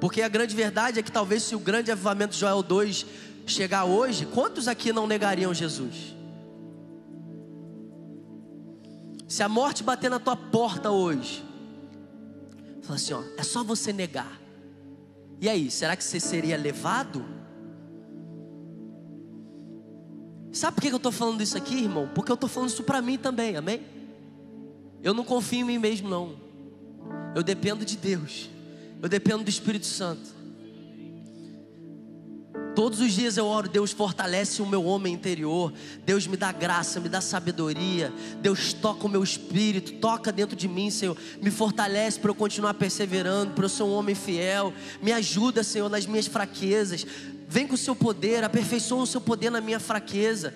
Porque 0.00 0.20
a 0.20 0.28
grande 0.28 0.54
verdade 0.54 0.98
é 0.98 1.02
que 1.02 1.12
talvez 1.12 1.44
se 1.44 1.54
o 1.54 1.60
grande 1.60 1.92
avivamento 1.92 2.34
Joel 2.34 2.62
2 2.62 3.06
chegar 3.46 3.84
hoje, 3.84 4.26
quantos 4.26 4.66
aqui 4.66 4.92
não 4.92 5.06
negariam 5.06 5.54
Jesus? 5.54 6.21
Se 9.32 9.42
a 9.42 9.48
morte 9.48 9.82
bater 9.82 10.10
na 10.10 10.18
tua 10.18 10.36
porta 10.36 10.90
hoje, 10.90 11.42
fala 12.82 12.96
assim: 12.96 13.14
ó, 13.14 13.22
é 13.38 13.42
só 13.42 13.64
você 13.64 13.90
negar. 13.90 14.38
E 15.40 15.48
aí, 15.48 15.70
será 15.70 15.96
que 15.96 16.04
você 16.04 16.20
seria 16.20 16.54
levado? 16.54 17.24
Sabe 20.52 20.74
por 20.74 20.82
que 20.82 20.88
eu 20.92 20.98
estou 20.98 21.10
falando 21.10 21.40
isso 21.40 21.56
aqui, 21.56 21.76
irmão? 21.76 22.10
Porque 22.14 22.30
eu 22.30 22.34
estou 22.34 22.46
falando 22.46 22.68
isso 22.68 22.82
para 22.82 23.00
mim 23.00 23.16
também, 23.16 23.56
amém? 23.56 23.80
Eu 25.02 25.14
não 25.14 25.24
confio 25.24 25.60
em 25.60 25.64
mim 25.64 25.78
mesmo, 25.78 26.10
não. 26.10 26.36
Eu 27.34 27.42
dependo 27.42 27.86
de 27.86 27.96
Deus. 27.96 28.50
Eu 29.00 29.08
dependo 29.08 29.44
do 29.44 29.48
Espírito 29.48 29.86
Santo. 29.86 30.28
Todos 32.74 33.00
os 33.00 33.12
dias 33.12 33.36
eu 33.36 33.44
oro, 33.44 33.68
Deus 33.68 33.92
fortalece 33.92 34.62
o 34.62 34.66
meu 34.66 34.84
homem 34.84 35.12
interior, 35.12 35.72
Deus 36.06 36.26
me 36.26 36.38
dá 36.38 36.50
graça, 36.50 37.00
me 37.00 37.08
dá 37.08 37.20
sabedoria, 37.20 38.10
Deus 38.40 38.72
toca 38.72 39.06
o 39.06 39.10
meu 39.10 39.22
espírito, 39.22 39.92
toca 39.94 40.32
dentro 40.32 40.56
de 40.56 40.66
mim, 40.66 40.90
Senhor, 40.90 41.16
me 41.42 41.50
fortalece 41.50 42.18
para 42.18 42.30
eu 42.30 42.34
continuar 42.34 42.72
perseverando, 42.74 43.52
para 43.52 43.66
eu 43.66 43.68
ser 43.68 43.82
um 43.82 43.92
homem 43.92 44.14
fiel, 44.14 44.72
me 45.02 45.12
ajuda, 45.12 45.62
Senhor, 45.62 45.90
nas 45.90 46.06
minhas 46.06 46.26
fraquezas, 46.26 47.04
vem 47.46 47.66
com 47.66 47.74
o 47.74 47.78
seu 47.78 47.94
poder, 47.94 48.42
aperfeiçoa 48.42 49.02
o 49.02 49.06
seu 49.06 49.20
poder 49.20 49.50
na 49.50 49.60
minha 49.60 49.78
fraqueza. 49.78 50.54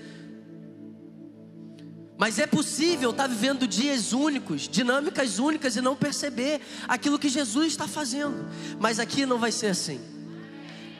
Mas 2.16 2.38
é 2.38 2.46
possível 2.46 3.10
estar 3.10 3.26
vivendo 3.26 3.68
dias 3.68 4.14
únicos, 4.14 4.62
dinâmicas 4.62 5.38
únicas 5.38 5.76
e 5.76 5.82
não 5.82 5.94
perceber 5.94 6.62
aquilo 6.88 7.18
que 7.18 7.28
Jesus 7.28 7.66
está 7.66 7.86
fazendo, 7.86 8.46
mas 8.80 8.98
aqui 8.98 9.26
não 9.26 9.38
vai 9.38 9.52
ser 9.52 9.66
assim. 9.66 10.15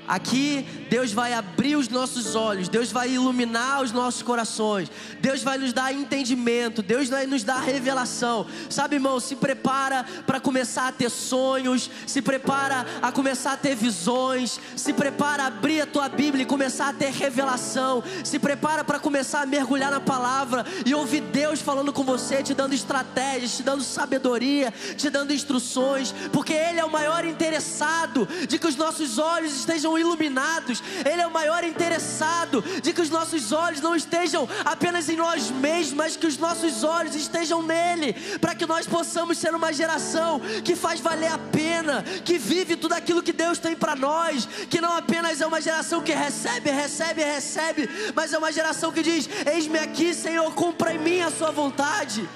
Aqui 0.06 0.64
Deus 0.88 1.12
vai 1.12 1.32
abrir 1.32 1.76
os 1.76 1.88
nossos 1.88 2.34
olhos, 2.34 2.68
Deus 2.68 2.92
vai 2.92 3.10
iluminar 3.10 3.82
os 3.82 3.92
nossos 3.92 4.22
corações, 4.22 4.90
Deus 5.20 5.42
vai 5.42 5.58
nos 5.58 5.72
dar 5.72 5.92
entendimento, 5.92 6.82
Deus 6.82 7.08
vai 7.08 7.26
nos 7.26 7.42
dar 7.42 7.60
revelação. 7.60 8.46
Sabe, 8.70 8.96
irmão, 8.96 9.18
se 9.18 9.34
prepara 9.36 10.04
para 10.26 10.38
começar 10.38 10.88
a 10.88 10.92
ter 10.92 11.10
sonhos, 11.10 11.90
se 12.06 12.22
prepara 12.22 12.86
a 13.02 13.10
começar 13.10 13.52
a 13.52 13.56
ter 13.56 13.74
visões, 13.74 14.60
se 14.76 14.92
prepara 14.92 15.44
a 15.44 15.46
abrir 15.46 15.80
a 15.80 15.86
tua 15.86 16.08
Bíblia 16.08 16.42
e 16.42 16.46
começar 16.46 16.88
a 16.88 16.92
ter 16.92 17.10
revelação, 17.10 18.02
se 18.24 18.38
prepara 18.38 18.84
para 18.84 19.00
começar 19.00 19.42
a 19.42 19.46
mergulhar 19.46 19.90
na 19.90 20.00
palavra 20.00 20.64
e 20.84 20.94
ouvir 20.94 21.20
Deus 21.20 21.60
falando 21.60 21.92
com 21.92 22.04
você, 22.04 22.42
te 22.42 22.54
dando 22.54 22.74
estratégias, 22.74 23.56
te 23.56 23.62
dando 23.62 23.82
sabedoria, 23.82 24.72
te 24.96 25.10
dando 25.10 25.32
instruções, 25.32 26.14
porque 26.32 26.52
Ele 26.52 26.78
é 26.78 26.84
o 26.84 26.90
maior 26.90 27.24
interessado 27.24 28.28
de 28.46 28.58
que 28.58 28.66
os 28.66 28.76
nossos 28.76 29.18
olhos 29.18 29.52
estejam 29.54 29.95
iluminados. 29.98 30.82
Ele 31.04 31.22
é 31.22 31.26
o 31.26 31.30
maior 31.30 31.64
interessado 31.64 32.62
de 32.82 32.92
que 32.92 33.00
os 33.00 33.11
nossos 33.11 33.52
olhos 33.52 33.80
não 33.80 33.94
estejam 33.94 34.48
apenas 34.64 35.09
em 35.09 35.16
nós 35.16 35.50
mesmos, 35.50 35.94
mas 35.94 36.16
que 36.16 36.26
os 36.26 36.38
nossos 36.38 36.85
olhos 36.85 37.14
estejam 37.14 37.62
nele, 37.62 38.12
para 38.40 38.54
que 38.54 38.66
nós 38.66 38.87
possamos 38.87 39.38
ser 39.38 39.54
uma 39.54 39.72
geração 39.72 40.40
que 40.64 40.76
faz 40.76 41.00
valer 41.00 41.32
a 41.32 41.38
pena, 41.38 42.02
que 42.24 42.38
vive 42.38 42.76
tudo 42.76 42.92
aquilo 42.92 43.22
que 43.22 43.32
Deus 43.32 43.59
tem 43.59 43.74
para 43.74 43.94
nós, 43.94 44.46
que 44.68 44.80
não 44.80 44.96
apenas 44.96 45.40
é 45.40 45.46
uma 45.46 45.61
geração 45.61 46.02
que 46.02 46.12
recebe, 46.12 46.70
recebe, 46.70 47.22
recebe, 47.22 47.88
mas 48.14 48.32
é 48.32 48.38
uma 48.38 48.52
geração 48.52 48.92
que 48.92 49.02
diz: 49.02 49.28
Eis-me 49.46 49.78
aqui, 49.78 50.14
Senhor, 50.14 50.52
cumpra 50.54 50.94
em 50.94 50.98
mim 50.98 51.20
a 51.20 51.30
sua 51.30 51.50
vontade. 51.50 52.28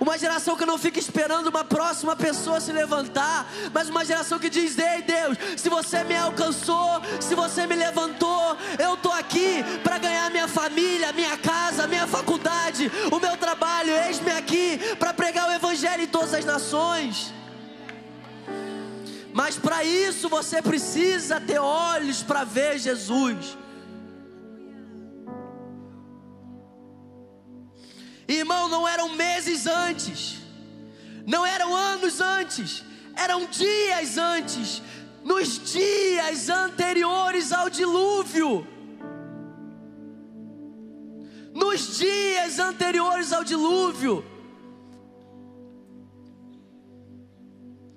Uma 0.00 0.16
geração 0.16 0.56
que 0.56 0.64
não 0.64 0.78
fica 0.78 0.98
esperando 0.98 1.48
uma 1.48 1.62
próxima 1.62 2.16
pessoa 2.16 2.58
se 2.58 2.72
levantar, 2.72 3.46
mas 3.70 3.90
uma 3.90 4.02
geração 4.02 4.38
que 4.38 4.48
diz: 4.48 4.78
Ei 4.78 5.02
Deus, 5.02 5.36
se 5.58 5.68
você 5.68 6.02
me 6.02 6.16
alcançou, 6.16 7.02
se 7.20 7.34
você 7.34 7.66
me 7.66 7.76
levantou, 7.76 8.56
eu 8.78 8.94
estou 8.94 9.12
aqui 9.12 9.62
para 9.84 9.98
ganhar 9.98 10.30
minha 10.30 10.48
família, 10.48 11.12
minha 11.12 11.36
casa, 11.36 11.86
minha 11.86 12.06
faculdade, 12.06 12.90
o 13.12 13.20
meu 13.20 13.36
trabalho. 13.36 13.92
Eis-me 14.06 14.30
aqui 14.30 14.78
para 14.98 15.12
pregar 15.12 15.50
o 15.50 15.52
Evangelho 15.52 16.02
em 16.02 16.08
todas 16.08 16.32
as 16.32 16.46
nações. 16.46 17.34
Mas 19.34 19.56
para 19.56 19.84
isso 19.84 20.30
você 20.30 20.62
precisa 20.62 21.38
ter 21.38 21.58
olhos 21.58 22.22
para 22.22 22.42
ver 22.42 22.78
Jesus. 22.78 23.58
Irmão, 28.34 28.68
não 28.68 28.86
eram 28.86 29.08
meses 29.10 29.66
antes, 29.66 30.38
não 31.26 31.44
eram 31.44 31.74
anos 31.74 32.20
antes, 32.20 32.84
eram 33.16 33.46
dias 33.46 34.16
antes, 34.16 34.80
nos 35.24 35.58
dias 35.72 36.48
anteriores 36.48 37.52
ao 37.52 37.68
dilúvio. 37.68 38.66
Nos 41.52 41.98
dias 41.98 42.60
anteriores 42.60 43.32
ao 43.32 43.42
dilúvio, 43.42 44.24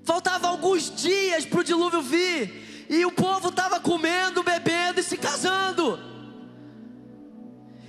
faltavam 0.04 0.50
alguns 0.50 0.94
dias 0.96 1.46
para 1.46 1.60
o 1.60 1.64
dilúvio 1.64 2.02
vir, 2.02 2.88
e 2.90 3.06
o 3.06 3.12
povo 3.12 3.50
estava 3.50 3.80
comendo, 3.80 4.42
bebendo 4.42 5.00
e 5.00 5.04
se 5.04 5.16
casando. 5.16 6.13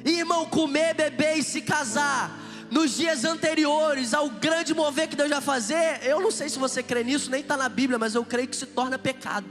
Irmão, 0.05 0.47
comer, 0.47 0.95
beber 0.95 1.39
e 1.39 1.43
se 1.43 1.63
casar 1.63 2.41
nos 2.71 2.97
dias 2.97 3.25
anteriores 3.25 4.13
ao 4.13 4.29
grande 4.29 4.75
mover 4.75 5.09
que 5.09 5.17
Deus 5.17 5.31
vai 5.31 5.41
fazer, 5.41 6.01
eu 6.03 6.21
não 6.21 6.31
sei 6.31 6.49
se 6.49 6.59
você 6.59 6.83
crê 6.83 7.05
nisso, 7.05 7.31
nem 7.31 7.41
está 7.41 7.57
na 7.57 7.69
Bíblia, 7.69 7.99
mas 7.99 8.15
eu 8.15 8.25
creio 8.25 8.49
que 8.49 8.57
se 8.57 8.67
torna 8.67 8.99
pecado. 8.99 9.47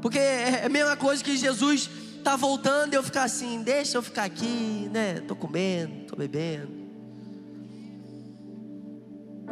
Porque 0.00 0.18
é 0.18 0.66
a 0.66 0.68
mesma 0.68 0.96
coisa 0.96 1.24
que 1.24 1.36
Jesus 1.36 1.90
está 2.18 2.36
voltando 2.36 2.92
e 2.92 2.96
eu 2.96 3.02
ficar 3.02 3.24
assim, 3.24 3.62
deixa 3.62 3.98
eu 3.98 4.02
ficar 4.02 4.24
aqui, 4.24 4.88
né? 4.92 5.20
Tô 5.26 5.34
comendo, 5.34 6.06
tô 6.06 6.14
bebendo. 6.14 6.78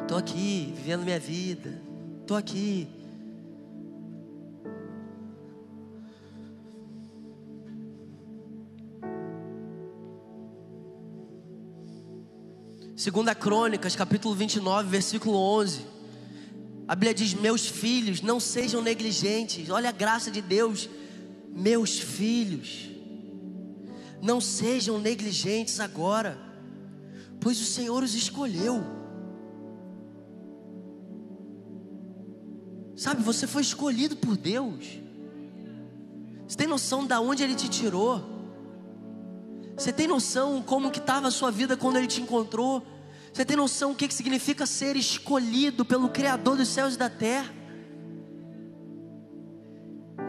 Tô 0.06 0.16
aqui, 0.16 0.72
vivendo 0.76 1.02
minha 1.02 1.18
vida. 1.18 1.80
Tô 2.26 2.37
aqui. 2.37 2.88
Segunda 12.96 13.35
Crônicas, 13.35 13.94
capítulo 13.94 14.35
29, 14.35 14.88
versículo 14.88 15.37
11. 15.37 15.85
A 16.88 16.94
Bíblia 16.94 17.12
diz: 17.12 17.35
"Meus 17.35 17.66
filhos, 17.66 18.22
não 18.22 18.40
sejam 18.40 18.80
negligentes". 18.80 19.68
Olha 19.68 19.90
a 19.90 19.92
graça 19.92 20.30
de 20.30 20.40
Deus. 20.40 20.88
Meus 21.50 21.98
filhos, 21.98 22.88
não 24.22 24.40
sejam 24.40 24.98
negligentes 24.98 25.78
agora, 25.78 26.38
pois 27.38 27.61
o 27.61 27.64
Senhor 27.64 28.02
os 28.02 28.14
escolheu. 28.14 28.82
Sabe, 32.94 33.22
você 33.22 33.46
foi 33.46 33.61
escolhido 33.61 34.16
por 34.16 34.38
Deus. 34.38 34.87
Você 36.48 36.56
tem 36.56 36.66
noção 36.66 37.06
de 37.06 37.14
onde 37.14 37.42
Ele 37.42 37.54
te 37.54 37.68
tirou? 37.68 38.35
Você 39.77 39.92
tem 39.92 40.06
noção 40.06 40.62
como 40.62 40.90
que 40.90 40.98
estava 40.98 41.29
a 41.29 41.31
sua 41.31 41.50
vida 41.50 41.77
quando 41.77 41.96
Ele 41.96 42.06
te 42.06 42.22
encontrou? 42.22 42.83
Você 43.33 43.44
tem 43.44 43.56
noção 43.56 43.92
o 43.92 43.94
que, 43.94 44.08
que 44.08 44.14
significa 44.14 44.64
ser 44.64 44.96
escolhido 44.96 45.85
pelo 45.85 46.08
Criador 46.08 46.56
dos 46.56 46.68
céus 46.68 46.94
e 46.94 46.98
da 46.98 47.10
terra? 47.10 47.52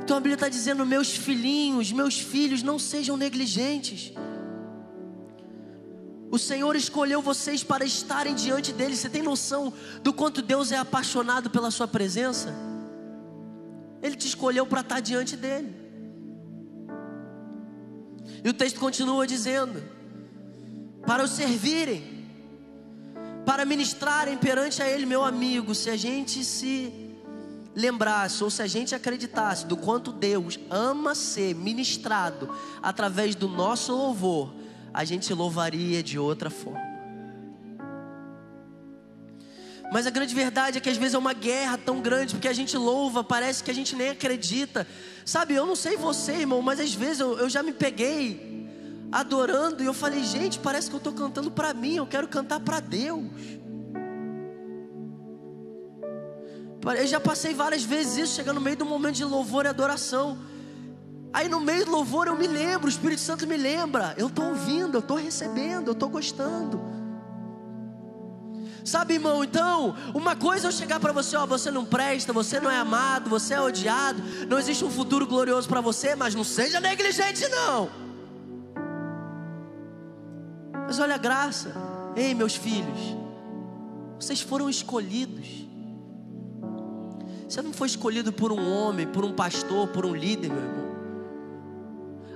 Então 0.03 0.17
a 0.17 0.19
Bíblia 0.19 0.33
está 0.33 0.49
dizendo: 0.49 0.85
meus 0.85 1.15
filhinhos, 1.15 1.91
meus 1.93 2.19
filhos, 2.19 2.61
não 2.61 2.77
sejam 2.77 3.15
negligentes. 3.15 4.11
O 6.29 6.37
Senhor 6.37 6.75
escolheu 6.75 7.21
vocês 7.21 7.63
para 7.63 7.85
estarem 7.85 8.35
diante 8.35 8.73
dele. 8.73 8.97
Você 8.97 9.09
tem 9.09 9.21
noção 9.23 9.71
do 10.03 10.11
quanto 10.11 10.41
Deus 10.41 10.73
é 10.73 10.77
apaixonado 10.77 11.49
pela 11.49 11.71
sua 11.71 11.87
presença? 11.87 12.53
Ele 14.01 14.15
te 14.17 14.27
escolheu 14.27 14.65
para 14.65 14.81
estar 14.81 14.99
diante 14.99 15.37
dele. 15.37 15.86
E 18.47 18.49
o 18.49 18.53
texto 18.53 18.79
continua 18.79 19.27
dizendo: 19.27 19.83
para 21.05 21.21
o 21.21 21.27
servirem, 21.27 22.25
para 23.45 23.65
ministrarem 23.65 24.37
perante 24.37 24.81
a 24.81 24.89
Ele, 24.89 25.05
meu 25.05 25.25
amigo, 25.25 25.75
se 25.75 25.89
a 25.89 25.97
gente 25.97 26.45
se 26.45 27.11
lembrasse, 27.75 28.41
ou 28.41 28.49
se 28.49 28.61
a 28.61 28.67
gente 28.67 28.95
acreditasse 28.95 29.65
do 29.65 29.75
quanto 29.75 30.13
Deus 30.13 30.57
ama 30.69 31.13
ser 31.13 31.55
ministrado 31.55 32.49
através 32.81 33.35
do 33.35 33.49
nosso 33.49 33.91
louvor, 33.91 34.53
a 34.93 35.03
gente 35.03 35.33
louvaria 35.33 36.01
de 36.01 36.17
outra 36.17 36.49
forma. 36.49 36.86
Mas 39.91 40.05
a 40.05 40.09
grande 40.09 40.35
verdade 40.35 40.77
é 40.77 40.81
que 40.81 40.89
às 40.89 40.97
vezes 40.97 41.13
é 41.13 41.17
uma 41.17 41.33
guerra 41.33 41.77
tão 41.77 42.01
grande, 42.01 42.35
porque 42.35 42.47
a 42.47 42.53
gente 42.53 42.75
louva, 42.77 43.23
parece 43.23 43.63
que 43.63 43.71
a 43.71 43.73
gente 43.73 43.95
nem 43.95 44.09
acredita. 44.09 44.85
Sabe, 45.25 45.53
eu 45.53 45.65
não 45.65 45.75
sei 45.75 45.95
você, 45.95 46.33
irmão, 46.33 46.61
mas 46.61 46.79
às 46.79 46.93
vezes 46.93 47.21
eu, 47.21 47.38
eu 47.38 47.49
já 47.49 47.63
me 47.63 47.71
peguei 47.71 48.67
adorando 49.11 49.81
e 49.81 49.85
eu 49.85 49.93
falei, 49.93 50.23
gente, 50.23 50.59
parece 50.59 50.89
que 50.89 50.95
eu 50.95 50.99
estou 50.99 51.13
cantando 51.13 51.49
para 51.49 51.73
mim, 51.73 51.95
eu 51.95 52.05
quero 52.05 52.27
cantar 52.27 52.59
para 52.59 52.79
Deus. 52.79 53.25
Eu 56.97 57.07
já 57.07 57.19
passei 57.19 57.53
várias 57.53 57.83
vezes 57.83 58.17
isso, 58.17 58.35
chegando 58.35 58.55
no 58.55 58.61
meio 58.61 58.77
do 58.77 58.85
momento 58.85 59.15
de 59.15 59.25
louvor 59.25 59.65
e 59.65 59.67
adoração. 59.67 60.38
Aí 61.33 61.49
no 61.49 61.59
meio 61.59 61.85
do 61.85 61.91
louvor 61.91 62.27
eu 62.27 62.35
me 62.38 62.47
lembro, 62.47 62.88
o 62.88 62.89
Espírito 62.89 63.21
Santo 63.21 63.45
me 63.45 63.57
lembra, 63.57 64.13
eu 64.17 64.27
estou 64.27 64.45
ouvindo, 64.45 64.95
eu 64.95 64.99
estou 64.99 65.17
recebendo, 65.17 65.88
eu 65.88 65.93
estou 65.93 66.09
gostando. 66.09 66.96
Sabe, 68.88 69.15
irmão, 69.15 69.43
então, 69.43 69.97
uma 70.13 70.33
coisa 70.33 70.65
é 70.65 70.69
eu 70.69 70.71
chegar 70.71 70.97
para 70.97 71.11
você, 71.11 71.35
ó, 71.35 71.45
você 71.45 71.69
não 71.69 71.83
presta, 71.83 72.31
você 72.31 72.57
não 72.57 72.71
é 72.71 72.77
amado, 72.77 73.29
você 73.29 73.53
é 73.53 73.59
odiado, 73.59 74.23
não 74.47 74.57
existe 74.57 74.85
um 74.85 74.89
futuro 74.89 75.27
glorioso 75.27 75.67
para 75.67 75.81
você, 75.81 76.15
mas 76.15 76.33
não 76.33 76.45
seja 76.45 76.79
negligente 76.79 77.45
não. 77.49 77.89
Mas 80.85 80.99
olha 80.99 81.15
a 81.15 81.17
graça, 81.17 81.73
ei, 82.15 82.33
meus 82.33 82.55
filhos, 82.55 82.97
vocês 84.17 84.39
foram 84.39 84.69
escolhidos. 84.69 85.67
Você 87.45 87.61
não 87.61 87.73
foi 87.73 87.88
escolhido 87.88 88.31
por 88.31 88.53
um 88.53 88.71
homem, 88.71 89.05
por 89.05 89.25
um 89.25 89.33
pastor, 89.33 89.89
por 89.89 90.05
um 90.05 90.15
líder, 90.15 90.49
meu 90.49 90.63
irmão. 90.63 90.88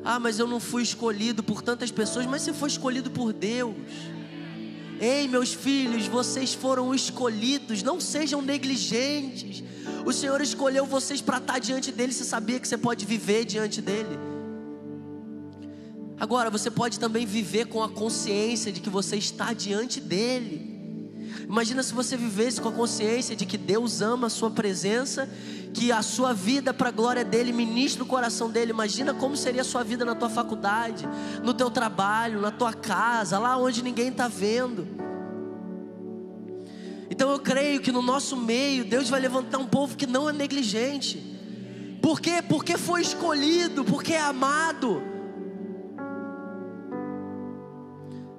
Ah, 0.04 0.20
mas 0.20 0.38
eu 0.38 0.48
não 0.48 0.60
fui 0.60 0.84
escolhido 0.84 1.44
por 1.44 1.62
tantas 1.62 1.92
pessoas, 1.92 2.26
mas 2.26 2.42
você 2.42 2.52
foi 2.52 2.68
escolhido 2.68 3.10
por 3.10 3.32
Deus. 3.32 3.74
Ei, 5.02 5.28
meus 5.28 5.52
filhos, 5.52 6.06
vocês 6.06 6.54
foram 6.54 6.94
escolhidos, 6.94 7.82
não 7.82 8.00
sejam 8.00 8.40
negligentes. 8.40 9.64
O 10.06 10.14
Senhor 10.14 10.40
escolheu 10.42 10.86
vocês 10.86 11.20
para 11.20 11.40
estar 11.40 11.58
diante 11.58 11.92
dele, 11.92 12.14
você 12.14 12.24
sabia 12.24 12.60
que 12.60 12.68
você 12.68 12.78
pode 12.78 13.04
viver 13.04 13.44
diante 13.44 13.82
dele. 13.82 14.20
Agora, 16.20 16.52
você 16.52 16.70
pode 16.70 17.00
também 17.00 17.26
viver 17.26 17.66
com 17.66 17.82
a 17.82 17.90
consciência 17.90 18.72
de 18.72 18.80
que 18.80 18.92
você 18.92 19.16
está 19.16 19.54
diante 19.54 20.00
dele. 20.00 20.70
Imagina 21.46 21.82
se 21.82 21.96
você 21.96 22.16
vivesse 22.16 22.62
com 22.62 22.70
a 22.70 22.72
consciência 22.72 23.36
de 23.36 23.48
que 23.48 23.58
Deus 23.58 24.04
ama 24.04 24.28
a 24.28 24.30
sua 24.30 24.52
presença, 24.52 25.28
que 25.74 25.92
a 25.92 26.02
sua 26.02 26.34
vida 26.34 26.74
para 26.74 26.90
a 26.90 26.92
glória 26.92 27.24
dele 27.24 27.52
ministra 27.52 28.04
o 28.04 28.08
coração 28.08 28.50
dele. 28.50 28.72
Imagina 28.72 29.14
como 29.14 29.36
seria 29.36 29.62
a 29.62 29.66
sua 29.66 29.84
vida 29.84 30.04
na 30.04 30.16
tua 30.16 30.30
faculdade, 30.30 31.08
no 31.44 31.54
teu 31.54 31.70
trabalho, 31.70 32.42
na 32.42 32.52
tua 32.52 32.74
casa, 32.74 33.40
lá 33.40 33.58
onde 33.58 33.84
ninguém 33.84 34.10
está 34.10 34.28
vendo. 34.28 34.88
Então 37.10 37.30
eu 37.32 37.40
creio 37.40 37.82
que 37.82 37.92
no 37.92 38.02
nosso 38.02 38.38
meio 38.38 38.86
Deus 38.86 39.10
vai 39.10 39.20
levantar 39.20 39.58
um 39.58 39.68
povo 39.68 39.96
que 39.96 40.08
não 40.08 40.30
é 40.30 40.34
negligente. 40.34 41.32
Por 42.02 42.20
quê? 42.20 42.42
Porque 42.42 42.78
foi 42.78 43.02
escolhido, 43.02 43.84
porque 43.86 44.14
é 44.14 44.22
amado. 44.22 45.04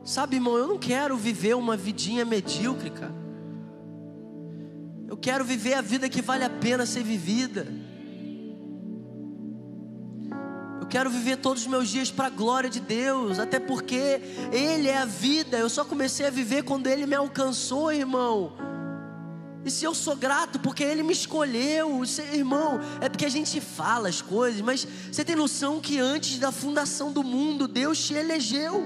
Sabe, 0.04 0.36
irmão, 0.36 0.56
eu 0.56 0.66
não 0.66 0.78
quero 0.78 1.16
viver 1.16 1.54
uma 1.54 1.76
vidinha 1.76 2.24
medíocre, 2.24 2.90
cara. 2.90 3.14
Eu 5.12 5.16
quero 5.18 5.44
viver 5.44 5.74
a 5.74 5.82
vida 5.82 6.08
que 6.08 6.22
vale 6.22 6.42
a 6.42 6.48
pena 6.48 6.86
ser 6.86 7.02
vivida. 7.02 7.66
Eu 10.80 10.86
quero 10.86 11.10
viver 11.10 11.36
todos 11.36 11.64
os 11.64 11.68
meus 11.68 11.90
dias 11.90 12.10
para 12.10 12.28
a 12.28 12.30
glória 12.30 12.70
de 12.70 12.80
Deus, 12.80 13.38
até 13.38 13.60
porque 13.60 14.22
Ele 14.50 14.88
é 14.88 14.96
a 14.96 15.04
vida. 15.04 15.58
Eu 15.58 15.68
só 15.68 15.84
comecei 15.84 16.26
a 16.26 16.30
viver 16.30 16.62
quando 16.62 16.86
Ele 16.86 17.04
me 17.04 17.14
alcançou, 17.14 17.92
irmão. 17.92 18.54
E 19.62 19.70
se 19.70 19.84
eu 19.84 19.94
sou 19.94 20.16
grato 20.16 20.58
porque 20.58 20.82
Ele 20.82 21.02
me 21.02 21.12
escolheu, 21.12 22.02
irmão, 22.32 22.80
é 22.98 23.10
porque 23.10 23.26
a 23.26 23.30
gente 23.30 23.60
fala 23.60 24.08
as 24.08 24.22
coisas, 24.22 24.62
mas 24.62 24.88
você 25.12 25.22
tem 25.22 25.36
noção 25.36 25.78
que 25.78 25.98
antes 25.98 26.38
da 26.38 26.50
fundação 26.50 27.12
do 27.12 27.22
mundo, 27.22 27.68
Deus 27.68 28.02
te 28.02 28.14
elegeu. 28.14 28.82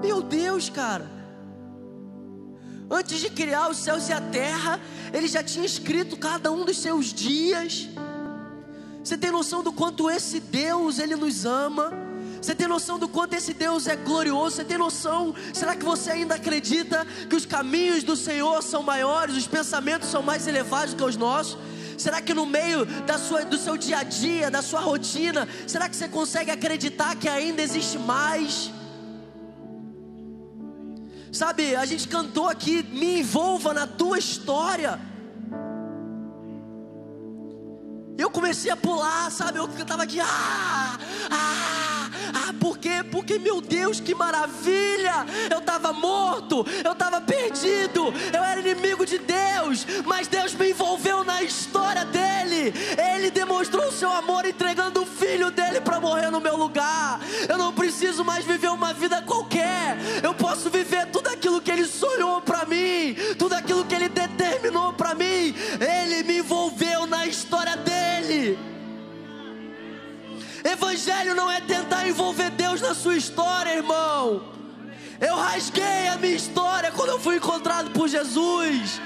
Meu 0.00 0.22
Deus, 0.22 0.70
cara. 0.70 1.17
Antes 2.90 3.20
de 3.20 3.28
criar 3.28 3.68
os 3.68 3.76
céus 3.76 4.08
e 4.08 4.12
a 4.12 4.20
terra, 4.20 4.80
ele 5.12 5.28
já 5.28 5.42
tinha 5.42 5.66
escrito 5.66 6.16
cada 6.16 6.50
um 6.50 6.64
dos 6.64 6.78
seus 6.78 7.12
dias. 7.12 7.88
Você 9.04 9.16
tem 9.16 9.30
noção 9.30 9.62
do 9.62 9.72
quanto 9.72 10.10
esse 10.10 10.40
Deus 10.40 10.98
ele 10.98 11.14
nos 11.14 11.44
ama? 11.44 11.92
Você 12.40 12.54
tem 12.54 12.66
noção 12.66 12.98
do 12.98 13.08
quanto 13.08 13.34
esse 13.34 13.52
Deus 13.52 13.86
é 13.86 13.96
glorioso? 13.96 14.56
Você 14.56 14.64
tem 14.64 14.78
noção? 14.78 15.34
Será 15.52 15.76
que 15.76 15.84
você 15.84 16.12
ainda 16.12 16.36
acredita 16.36 17.06
que 17.28 17.36
os 17.36 17.44
caminhos 17.44 18.02
do 18.02 18.16
Senhor 18.16 18.62
são 18.62 18.82
maiores, 18.82 19.36
os 19.36 19.46
pensamentos 19.46 20.08
são 20.08 20.22
mais 20.22 20.46
elevados 20.46 20.94
que 20.94 21.04
os 21.04 21.16
nossos? 21.16 21.58
Será 21.98 22.22
que 22.22 22.32
no 22.32 22.46
meio 22.46 22.86
da 22.86 23.18
sua, 23.18 23.44
do 23.44 23.58
seu 23.58 23.76
dia 23.76 23.98
a 23.98 24.02
dia, 24.02 24.50
da 24.50 24.62
sua 24.62 24.80
rotina, 24.80 25.48
será 25.66 25.88
que 25.88 25.96
você 25.96 26.08
consegue 26.08 26.50
acreditar 26.50 27.16
que 27.16 27.28
ainda 27.28 27.60
existe 27.60 27.98
mais? 27.98 28.70
Sabe, 31.32 31.76
a 31.76 31.84
gente 31.84 32.08
cantou 32.08 32.48
aqui, 32.48 32.82
me 32.82 33.20
envolva 33.20 33.74
na 33.74 33.86
tua 33.86 34.18
história. 34.18 34.98
Eu 38.16 38.30
comecei 38.30 38.70
a 38.70 38.76
pular, 38.76 39.30
sabe? 39.30 39.58
Eu 39.58 39.68
cantava 39.68 40.02
aqui, 40.02 40.18
ah, 40.20 40.98
ah, 41.30 41.97
ah, 42.34 42.54
por 42.60 42.78
quê? 42.78 43.04
Porque, 43.10 43.38
meu 43.38 43.60
Deus, 43.60 44.00
que 44.00 44.14
maravilha! 44.14 45.26
Eu 45.50 45.58
estava 45.58 45.92
morto, 45.92 46.66
eu 46.84 46.92
estava 46.92 47.20
perdido, 47.20 48.12
eu 48.32 48.42
era 48.42 48.60
inimigo 48.60 49.04
de 49.04 49.18
Deus, 49.18 49.86
mas 50.04 50.28
Deus 50.28 50.54
me 50.54 50.70
envolveu 50.70 51.24
na 51.24 51.42
história 51.42 52.04
dele. 52.04 52.72
Ele 53.14 53.30
demonstrou 53.30 53.86
o 53.88 53.92
seu 53.92 54.10
amor 54.10 54.44
entregando 54.44 55.02
o 55.02 55.06
filho 55.06 55.50
dele 55.50 55.80
para 55.80 56.00
morrer 56.00 56.30
no 56.30 56.40
meu 56.40 56.56
lugar. 56.56 57.20
Eu 57.48 57.58
não 57.58 57.72
preciso 57.72 58.24
mais 58.24 58.44
viver 58.44 58.70
uma 58.70 58.92
vida 58.92 59.22
qualquer, 59.22 59.96
eu 60.22 60.34
posso 60.34 60.70
viver 60.70 61.06
tudo 61.06 61.28
aquilo 61.28 61.60
que 61.60 61.70
ele 61.70 61.86
sonhou 61.86 62.40
para 62.40 62.64
mim, 62.64 63.16
tudo 63.38 63.54
aquilo 63.54 63.84
que 63.84 63.94
ele 63.94 64.08
determinou 64.08 64.92
para 64.92 65.14
mim. 65.14 65.54
Ele 65.80 66.22
me 66.22 66.38
envolveu 66.38 67.06
na 67.06 67.26
história 67.26 67.76
dele. 67.76 68.67
Evangelho 70.64 71.34
não 71.34 71.50
é 71.50 71.60
tentar 71.60 72.08
envolver 72.08 72.50
Deus 72.50 72.80
na 72.80 72.94
sua 72.94 73.16
história, 73.16 73.74
irmão. 73.74 74.52
Eu 75.20 75.36
rasguei 75.36 76.08
a 76.08 76.16
minha 76.16 76.34
história 76.34 76.92
quando 76.92 77.10
eu 77.10 77.20
fui 77.20 77.36
encontrado 77.36 77.90
por 77.90 78.08
Jesus. 78.08 79.00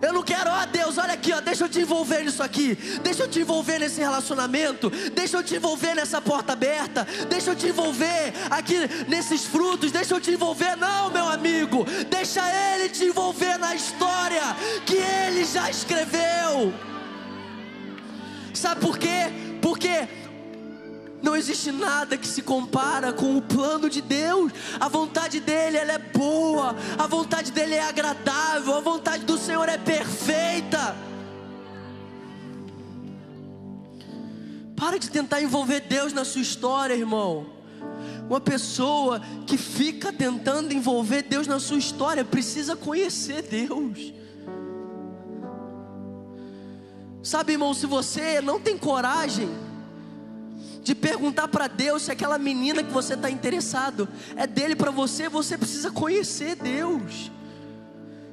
Eu 0.00 0.12
não 0.12 0.22
quero, 0.22 0.50
ó 0.50 0.64
Deus, 0.66 0.96
olha 0.96 1.14
aqui, 1.14 1.32
ó, 1.32 1.40
deixa 1.40 1.64
eu 1.64 1.68
te 1.68 1.80
envolver 1.80 2.22
nisso 2.22 2.42
aqui, 2.42 2.76
deixa 3.02 3.24
eu 3.24 3.28
te 3.28 3.40
envolver 3.40 3.80
nesse 3.80 4.00
relacionamento, 4.00 4.90
deixa 5.12 5.36
eu 5.36 5.42
te 5.42 5.56
envolver 5.56 5.94
nessa 5.94 6.20
porta 6.20 6.52
aberta, 6.52 7.06
deixa 7.28 7.50
eu 7.50 7.56
te 7.56 7.66
envolver 7.66 8.32
aqui 8.48 8.76
nesses 9.08 9.44
frutos, 9.44 9.90
deixa 9.90 10.14
eu 10.14 10.20
te 10.20 10.30
envolver, 10.30 10.76
não, 10.76 11.10
meu 11.10 11.28
amigo, 11.28 11.84
deixa 12.08 12.40
Ele 12.48 12.88
te 12.88 13.06
envolver 13.06 13.58
na 13.58 13.74
história 13.74 14.42
que 14.86 14.96
Ele 14.96 15.44
já 15.44 15.68
escreveu. 15.68 16.72
Sabe 18.54 18.80
por 18.80 18.98
quê? 18.98 19.47
Porque 19.68 20.08
não 21.22 21.36
existe 21.36 21.70
nada 21.70 22.16
que 22.16 22.26
se 22.26 22.40
compara 22.40 23.12
com 23.12 23.36
o 23.36 23.42
plano 23.42 23.90
de 23.90 24.00
Deus. 24.00 24.50
A 24.80 24.88
vontade 24.88 25.40
dele 25.40 25.76
ela 25.76 25.92
é 25.92 25.98
boa, 25.98 26.74
a 26.96 27.06
vontade 27.06 27.52
dele 27.52 27.74
é 27.74 27.82
agradável, 27.82 28.74
a 28.74 28.80
vontade 28.80 29.26
do 29.26 29.36
Senhor 29.36 29.68
é 29.68 29.76
perfeita. 29.76 30.96
Para 34.74 34.98
de 34.98 35.10
tentar 35.10 35.42
envolver 35.42 35.80
Deus 35.80 36.14
na 36.14 36.24
sua 36.24 36.40
história, 36.40 36.94
irmão. 36.94 37.52
Uma 38.26 38.40
pessoa 38.40 39.20
que 39.46 39.58
fica 39.58 40.10
tentando 40.10 40.72
envolver 40.72 41.20
Deus 41.24 41.46
na 41.46 41.60
sua 41.60 41.76
história 41.76 42.24
precisa 42.24 42.74
conhecer 42.74 43.42
Deus. 43.42 44.14
Sabe, 47.22 47.52
irmão, 47.52 47.74
se 47.74 47.86
você 47.86 48.40
não 48.40 48.60
tem 48.60 48.78
coragem 48.78 49.48
de 50.82 50.94
perguntar 50.94 51.48
para 51.48 51.66
Deus 51.66 52.02
se 52.02 52.12
aquela 52.12 52.38
menina 52.38 52.82
que 52.82 52.92
você 52.92 53.14
está 53.14 53.30
interessado 53.30 54.08
é 54.36 54.46
dele 54.46 54.74
para 54.74 54.90
você, 54.90 55.28
você 55.28 55.58
precisa 55.58 55.90
conhecer 55.90 56.54
Deus. 56.56 57.30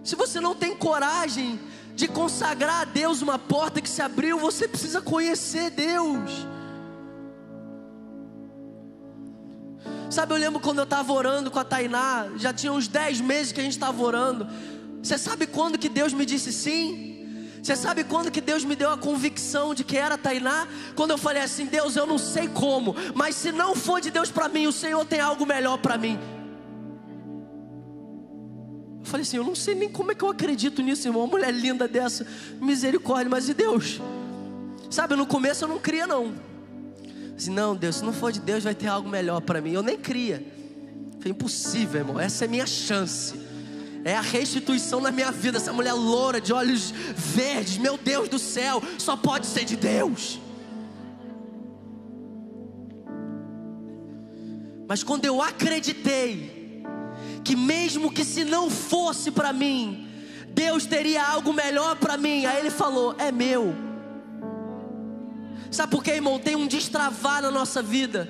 Se 0.04 0.16
você 0.16 0.40
não 0.40 0.56
tem 0.56 0.76
coragem 0.76 1.60
de 1.96 2.08
consagrar 2.08 2.82
a 2.82 2.86
Deus 2.86 3.22
uma 3.22 3.40
porta 3.40 3.82
que 3.82 3.90
se 3.90 4.02
abriu, 4.02 4.38
você 4.38 4.68
precisa 4.68 5.02
conhecer 5.02 5.72
Deus. 5.72 6.46
Sabe, 10.10 10.34
eu 10.34 10.38
lembro 10.38 10.60
quando 10.62 10.78
eu 10.78 10.84
estava 10.84 11.12
orando 11.12 11.50
com 11.50 11.60
a 11.60 11.64
Tainá, 11.64 12.28
já 12.38 12.54
tinha 12.54 12.72
uns 12.72 12.88
10 12.88 13.20
meses 13.22 13.52
que 13.52 13.60
a 13.60 13.64
gente 13.64 13.74
estava 13.74 14.02
orando. 14.02 14.48
Você 15.02 15.18
sabe 15.18 15.48
quando 15.48 15.78
que 15.78 15.90
Deus 15.90 16.14
me 16.14 16.26
disse 16.26 16.54
sim? 16.54 17.15
Você 17.66 17.76
sabe 17.76 18.04
quando 18.04 18.30
que 18.30 18.40
Deus 18.40 18.64
me 18.64 18.76
deu 18.76 18.92
a 18.92 18.98
convicção 18.98 19.74
de 19.74 19.84
que 19.84 19.98
era 19.98 20.20
Tainá? 20.20 20.68
Quando 20.96 21.10
eu 21.10 21.18
falei 21.18 21.42
assim, 21.42 21.66
Deus, 21.66 21.96
eu 21.96 22.06
não 22.06 22.20
sei 22.20 22.48
como, 22.48 22.96
mas 23.16 23.34
se 23.34 23.52
não 23.52 23.74
for 23.74 24.00
de 24.00 24.12
Deus 24.12 24.30
para 24.30 24.48
mim, 24.48 24.68
o 24.68 24.72
Senhor 24.72 25.04
tem 25.04 25.20
algo 25.20 25.48
melhor 25.48 25.80
para 25.80 25.98
mim. 25.98 26.20
Eu 29.00 29.06
falei 29.06 29.24
assim, 29.24 29.38
eu 29.38 29.44
não 29.44 29.56
sei 29.56 29.74
nem 29.74 29.90
como 29.90 30.12
é 30.12 30.16
que 30.16 30.24
eu 30.24 30.30
acredito 30.30 30.84
nisso, 30.84 31.08
irmão. 31.08 31.24
Uma 31.24 31.32
mulher 31.32 31.52
linda 31.52 31.88
dessa, 31.88 32.28
misericórdia, 32.62 33.32
mas 33.32 33.50
e 33.50 33.56
Deus? 33.56 34.00
Sabe, 34.92 35.16
no 35.16 35.26
começo 35.26 35.64
eu 35.64 35.68
não 35.68 35.80
cria 35.80 36.06
não. 36.06 36.36
Assim, 37.36 37.50
não, 37.50 37.76
Deus, 37.76 37.96
se 37.96 38.06
não 38.06 38.14
for 38.14 38.32
de 38.32 38.42
Deus, 38.42 38.64
vai 38.64 38.76
ter 38.76 38.90
algo 38.90 39.10
melhor 39.10 39.42
para 39.42 39.60
mim. 39.60 39.72
Eu 39.72 39.82
nem 39.82 39.98
cria. 39.98 40.46
Foi 41.20 41.32
impossível, 41.32 42.02
irmão. 42.02 42.20
Essa 42.20 42.46
é 42.46 42.48
minha 42.48 42.68
chance 42.68 43.45
é 44.06 44.16
a 44.16 44.22
restituição 44.22 45.02
na 45.02 45.12
minha 45.12 45.32
vida. 45.32 45.58
Essa 45.58 45.74
mulher 45.74 45.94
loura, 45.94 46.40
de 46.40 46.54
olhos 46.54 46.92
verdes, 46.92 47.78
meu 47.78 47.98
Deus 47.98 48.30
do 48.30 48.38
céu, 48.38 48.82
só 49.00 49.18
pode 49.18 49.48
ser 49.48 49.66
de 49.66 49.76
Deus. 49.76 50.40
Mas 54.88 55.02
quando 55.02 55.26
eu 55.26 55.42
acreditei, 55.42 56.84
que 57.44 57.56
mesmo 57.56 58.12
que 58.12 58.24
se 58.24 58.46
não 58.46 58.70
fosse 58.70 59.32
para 59.32 59.52
mim, 59.52 60.08
Deus 60.50 60.86
teria 60.86 61.26
algo 61.26 61.52
melhor 61.52 61.96
para 61.96 62.16
mim, 62.16 62.46
aí 62.46 62.60
Ele 62.60 62.70
falou: 62.70 63.16
é 63.18 63.32
meu. 63.32 63.76
Sabe 65.72 65.90
por 65.90 66.04
quê, 66.04 66.12
irmão? 66.12 66.40
Tem 66.40 66.56
um 66.56 66.68
destravar 66.68 67.42
na 67.42 67.50
nossa 67.50 67.82
vida. 67.82 68.30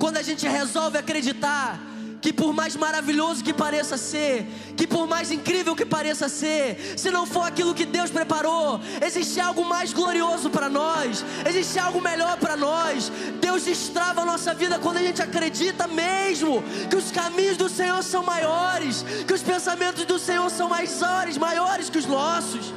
Quando 0.00 0.16
a 0.16 0.22
gente 0.22 0.48
resolve 0.48 0.98
acreditar 0.98 1.80
que 2.22 2.32
por 2.32 2.52
mais 2.54 2.76
maravilhoso 2.76 3.42
que 3.42 3.52
pareça 3.52 3.96
ser, 3.96 4.46
que 4.76 4.86
por 4.86 5.08
mais 5.08 5.32
incrível 5.32 5.74
que 5.74 5.84
pareça 5.84 6.28
ser, 6.28 6.94
se 6.96 7.10
não 7.10 7.26
for 7.26 7.42
aquilo 7.42 7.74
que 7.74 7.84
Deus 7.84 8.10
preparou, 8.10 8.80
existe 9.04 9.40
algo 9.40 9.64
mais 9.64 9.92
glorioso 9.92 10.48
para 10.48 10.68
nós, 10.68 11.24
existe 11.44 11.78
algo 11.80 12.00
melhor 12.00 12.38
para 12.38 12.56
nós. 12.56 13.10
Deus 13.40 13.64
destrava 13.64 14.22
a 14.22 14.24
nossa 14.24 14.54
vida 14.54 14.78
quando 14.78 14.98
a 14.98 15.02
gente 15.02 15.20
acredita 15.20 15.88
mesmo 15.88 16.62
que 16.88 16.96
os 16.96 17.10
caminhos 17.10 17.56
do 17.56 17.68
Senhor 17.68 18.02
são 18.04 18.22
maiores, 18.22 19.04
que 19.26 19.34
os 19.34 19.42
pensamentos 19.42 20.04
do 20.04 20.18
Senhor 20.18 20.48
são 20.48 20.68
maiores, 20.68 21.36
maiores 21.36 21.90
que 21.90 21.98
os 21.98 22.06
nossos. 22.06 22.72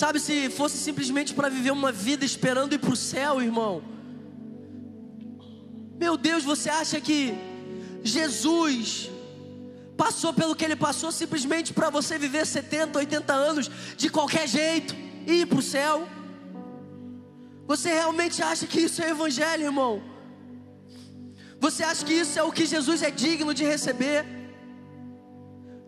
Sabe, 0.00 0.20
se 0.20 0.48
fosse 0.48 0.76
simplesmente 0.78 1.34
para 1.34 1.48
viver 1.48 1.72
uma 1.72 1.90
vida 1.90 2.24
esperando 2.24 2.72
ir 2.72 2.78
para 2.78 2.92
o 2.92 2.94
céu, 3.12 3.42
irmão. 3.42 3.82
Meu 5.98 6.16
Deus, 6.16 6.44
você 6.44 6.70
acha 6.70 7.00
que 7.00 7.34
Jesus 8.04 9.10
passou 9.96 10.32
pelo 10.32 10.54
que 10.54 10.64
ele 10.64 10.76
passou 10.76 11.10
simplesmente 11.10 11.72
para 11.72 11.90
você 11.90 12.16
viver 12.16 12.46
70, 12.46 12.96
80 12.96 13.32
anos 13.32 13.68
de 13.96 14.08
qualquer 14.08 14.46
jeito 14.46 14.94
e 15.26 15.40
ir 15.40 15.46
para 15.46 15.58
o 15.58 15.68
céu? 15.74 16.08
Você 17.66 17.88
realmente 17.92 18.40
acha 18.40 18.68
que 18.68 18.80
isso 18.82 19.02
é 19.02 19.10
evangelho, 19.10 19.64
irmão? 19.64 20.00
Você 21.58 21.82
acha 21.82 22.04
que 22.04 22.14
isso 22.14 22.38
é 22.38 22.44
o 22.44 22.52
que 22.52 22.66
Jesus 22.66 23.02
é 23.02 23.10
digno 23.10 23.52
de 23.52 23.64
receber? 23.64 24.37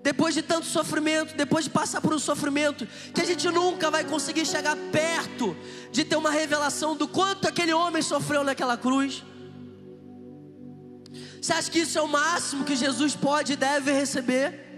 Depois 0.02 0.34
de 0.34 0.42
tanto 0.42 0.66
sofrimento, 0.66 1.34
depois 1.36 1.64
de 1.64 1.70
passar 1.70 2.00
por 2.00 2.14
um 2.14 2.18
sofrimento, 2.18 2.86
que 3.14 3.20
a 3.20 3.24
gente 3.24 3.48
nunca 3.48 3.90
vai 3.90 4.04
conseguir 4.04 4.46
chegar 4.46 4.76
perto 4.90 5.56
de 5.92 6.04
ter 6.04 6.16
uma 6.16 6.30
revelação 6.30 6.96
do 6.96 7.06
quanto 7.06 7.46
aquele 7.46 7.72
homem 7.72 8.00
sofreu 8.00 8.42
naquela 8.42 8.76
cruz. 8.76 9.22
Você 11.40 11.52
acha 11.52 11.70
que 11.70 11.80
isso 11.80 11.98
é 11.98 12.02
o 12.02 12.08
máximo 12.08 12.64
que 12.64 12.76
Jesus 12.76 13.14
pode 13.14 13.54
e 13.54 13.56
deve 13.56 13.92
receber? 13.92 14.68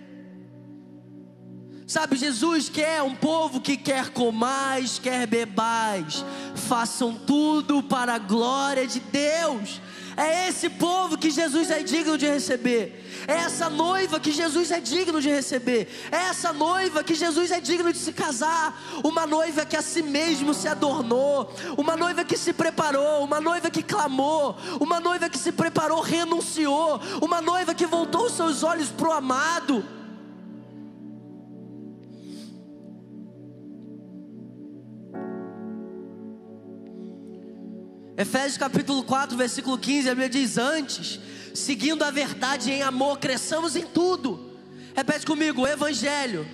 Sabe, 1.87 2.17
Jesus 2.17 2.69
quer 2.69 3.03
um 3.03 3.15
povo 3.15 3.61
que 3.61 3.77
quer 3.77 4.11
comais, 4.11 4.99
quer 4.99 5.27
bebais, 5.27 6.25
façam 6.55 7.15
tudo 7.15 7.83
para 7.83 8.15
a 8.15 8.19
glória 8.19 8.87
de 8.87 8.99
Deus. 8.99 9.81
É 10.17 10.49
esse 10.49 10.69
povo 10.69 11.17
que 11.17 11.31
Jesus 11.31 11.71
é 11.71 11.83
digno 11.83 12.19
de 12.19 12.27
receber. 12.27 13.25
É 13.27 13.35
essa 13.35 13.71
noiva 13.71 14.21
que 14.21 14.33
Jesus 14.33 14.71
é 14.71 14.81
digno 14.81 15.21
de 15.21 15.29
receber. 15.29 15.89
É 16.11 16.17
essa 16.29 16.53
noiva 16.53 17.03
que 17.03 17.15
Jesus 17.15 17.51
é 17.51 17.61
digno 17.61 17.93
de 17.93 17.99
se 17.99 18.13
casar. 18.13 18.81
Uma 19.03 19.27
noiva 19.27 19.65
que 19.65 19.77
a 19.77 19.83
si 19.83 20.03
mesmo 20.03 20.53
se 20.53 20.69
adornou. 20.69 21.53
Uma 21.77 21.97
noiva 21.97 22.25
que 22.25 22.37
se 22.37 22.53
preparou. 22.53 23.25
Uma 23.25 23.41
noiva 23.41 23.71
que 23.71 23.83
clamou. 23.83 24.57
Uma 24.81 25.01
noiva 25.01 25.29
que 25.29 25.39
se 25.39 25.53
preparou, 25.53 26.01
renunciou. 26.01 27.01
Uma 27.21 27.41
noiva 27.41 27.75
que 27.75 27.87
voltou 27.87 28.27
os 28.27 28.33
seus 28.35 28.63
olhos 28.63 28.89
para 28.91 29.09
o 29.09 29.13
amado. 29.13 30.02
Efésios 38.17 38.59
capítulo 38.59 39.03
4, 39.03 39.37
versículo 39.37 39.79
15, 39.79 40.09
a 40.09 40.13
Bíblia 40.13 40.29
diz: 40.29 40.59
Antes, 40.59 41.19
seguindo 41.55 42.03
a 42.03 42.11
verdade 42.11 42.71
em 42.71 42.83
amor, 42.83 43.19
cresçamos 43.19 43.75
em 43.75 43.87
tudo. 43.87 44.53
Repete 44.95 45.25
comigo: 45.25 45.63
o 45.63 45.67
Evangelho, 45.67 46.47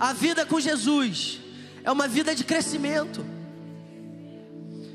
a 0.00 0.12
vida 0.12 0.46
com 0.46 0.58
Jesus, 0.58 1.40
é 1.84 1.92
uma 1.92 2.08
vida 2.08 2.34
de 2.34 2.44
crescimento. 2.44 3.24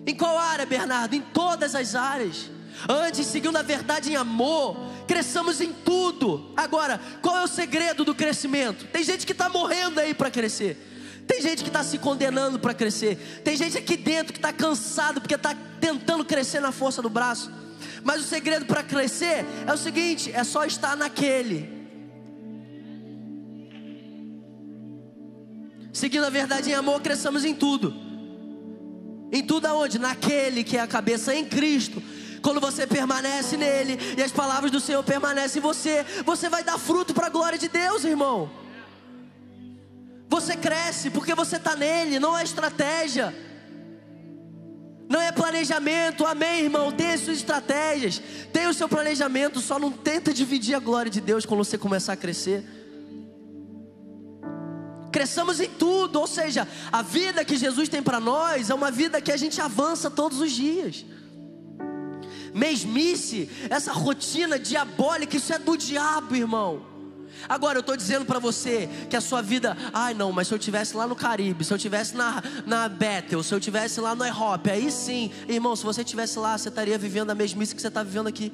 Em 0.06 0.16
qual 0.16 0.38
área, 0.38 0.66
Bernardo? 0.66 1.16
Em 1.16 1.22
todas 1.22 1.76
as 1.76 1.94
áreas. 1.94 2.50
Antes, 2.90 3.28
seguindo 3.28 3.58
a 3.58 3.62
verdade 3.62 4.12
em 4.12 4.16
amor, 4.16 4.76
cresçamos 5.08 5.62
em 5.62 5.72
tudo. 5.72 6.52
Agora, 6.58 7.00
qual 7.22 7.38
é 7.38 7.44
o 7.44 7.48
segredo 7.48 8.04
do 8.04 8.16
crescimento? 8.16 8.88
Tem 8.88 9.04
gente 9.04 9.26
que 9.26 9.34
está 9.34 9.50
morrendo 9.50 10.00
aí 10.00 10.16
para 10.16 10.32
crescer. 10.32 10.91
Tem 11.32 11.42
gente 11.42 11.64
que 11.64 11.70
está 11.70 11.82
se 11.82 11.98
condenando 11.98 12.60
para 12.60 12.74
crescer. 12.74 13.16
Tem 13.42 13.56
gente 13.56 13.78
aqui 13.78 13.96
dentro 13.96 14.34
que 14.34 14.40
está 14.40 14.52
cansado 14.52 15.22
porque 15.22 15.36
está 15.36 15.56
tentando 15.80 16.26
crescer 16.26 16.60
na 16.60 16.74
força 16.74 17.02
do 17.02 17.10
braço. 17.10 17.50
Mas 18.04 18.20
o 18.20 18.24
segredo 18.26 18.66
para 18.66 18.84
crescer 18.84 19.46
é 19.66 19.74
o 19.74 19.78
seguinte: 19.78 20.30
é 20.34 20.44
só 20.44 20.66
estar 20.66 20.98
naquele. 20.98 21.70
Seguindo 25.94 26.26
a 26.26 26.30
verdade 26.30 26.70
em 26.70 26.74
amor, 26.74 27.00
cresçamos 27.00 27.46
em 27.46 27.56
tudo. 27.56 27.94
Em 29.32 29.42
tudo 29.42 29.68
aonde? 29.68 29.98
Naquele 29.98 30.66
que 30.66 30.76
é 30.76 30.82
a 30.82 30.88
cabeça 30.88 31.34
em 31.34 31.46
Cristo. 31.46 32.04
Quando 32.42 32.60
você 32.60 32.86
permanece 32.86 33.56
nele 33.56 33.98
e 34.18 34.22
as 34.22 34.34
palavras 34.34 34.70
do 34.70 34.82
Senhor 34.82 35.02
permanecem 35.02 35.62
em 35.62 35.64
você, 35.64 36.06
você 36.26 36.50
vai 36.50 36.62
dar 36.62 36.78
fruto 36.78 37.14
para 37.14 37.28
a 37.28 37.30
glória 37.30 37.58
de 37.58 37.70
Deus, 37.70 38.04
irmão. 38.04 38.61
Você 40.42 40.58
cresce 40.58 41.12
porque 41.12 41.36
você 41.36 41.58
está 41.58 41.76
nele, 41.76 42.20
não 42.20 42.36
é 42.36 42.44
estratégia. 42.44 43.34
Não 45.08 45.22
é 45.22 45.32
planejamento, 45.32 46.26
amém, 46.26 46.64
irmão. 46.64 46.88
As 47.14 47.20
suas 47.20 47.38
estratégias, 47.38 48.20
tem 48.52 48.66
o 48.66 48.74
seu 48.74 48.90
planejamento, 48.90 49.60
só 49.60 49.78
não 49.78 49.92
tenta 49.92 50.34
dividir 50.34 50.74
a 50.74 50.80
glória 50.80 51.12
de 51.12 51.22
Deus 51.22 51.46
quando 51.46 51.64
você 51.64 51.78
começar 51.78 52.14
a 52.14 52.18
crescer. 52.18 52.66
Cresçamos 55.12 55.60
em 55.60 55.70
tudo, 55.70 56.20
ou 56.20 56.26
seja, 56.26 56.68
a 56.92 57.04
vida 57.04 57.46
que 57.46 57.56
Jesus 57.56 57.88
tem 57.88 58.02
para 58.02 58.20
nós 58.20 58.72
é 58.72 58.74
uma 58.74 58.90
vida 58.90 59.22
que 59.22 59.32
a 59.32 59.38
gente 59.38 59.62
avança 59.62 60.10
todos 60.10 60.40
os 60.40 60.52
dias. 60.52 61.06
Mesmice, 62.52 63.48
essa 63.70 63.92
rotina 63.92 64.58
diabólica, 64.58 65.38
isso 65.38 65.54
é 65.54 65.60
do 65.60 65.78
diabo, 65.78 66.36
irmão. 66.36 66.91
Agora 67.48 67.78
eu 67.78 67.82
estou 67.82 67.96
dizendo 67.96 68.26
para 68.26 68.40
você 68.40 68.90
que 69.10 69.16
a 69.16 69.22
sua 69.22 69.42
vida, 69.42 69.78
ai 69.94 70.14
não, 70.14 70.32
mas 70.32 70.48
se 70.48 70.54
eu 70.54 70.60
tivesse 70.60 70.96
lá 70.96 71.08
no 71.08 71.16
Caribe, 71.16 71.64
se 71.64 71.74
eu 71.74 71.78
tivesse 71.78 72.16
na, 72.16 72.44
na 72.66 72.90
Bethel, 72.90 73.44
se 73.44 73.54
eu 73.54 73.60
tivesse 73.60 74.00
lá 74.00 74.16
no 74.16 74.26
Europe, 74.26 74.70
aí 74.70 74.92
sim, 74.92 75.32
irmão, 75.48 75.76
se 75.76 75.84
você 75.84 76.04
tivesse 76.04 76.38
lá, 76.40 76.58
você 76.58 76.70
estaria 76.70 76.98
vivendo 76.98 77.30
a 77.32 77.36
mesmice 77.36 77.76
que 77.76 77.82
você 77.82 77.88
está 77.88 78.04
vivendo 78.04 78.28
aqui. 78.28 78.52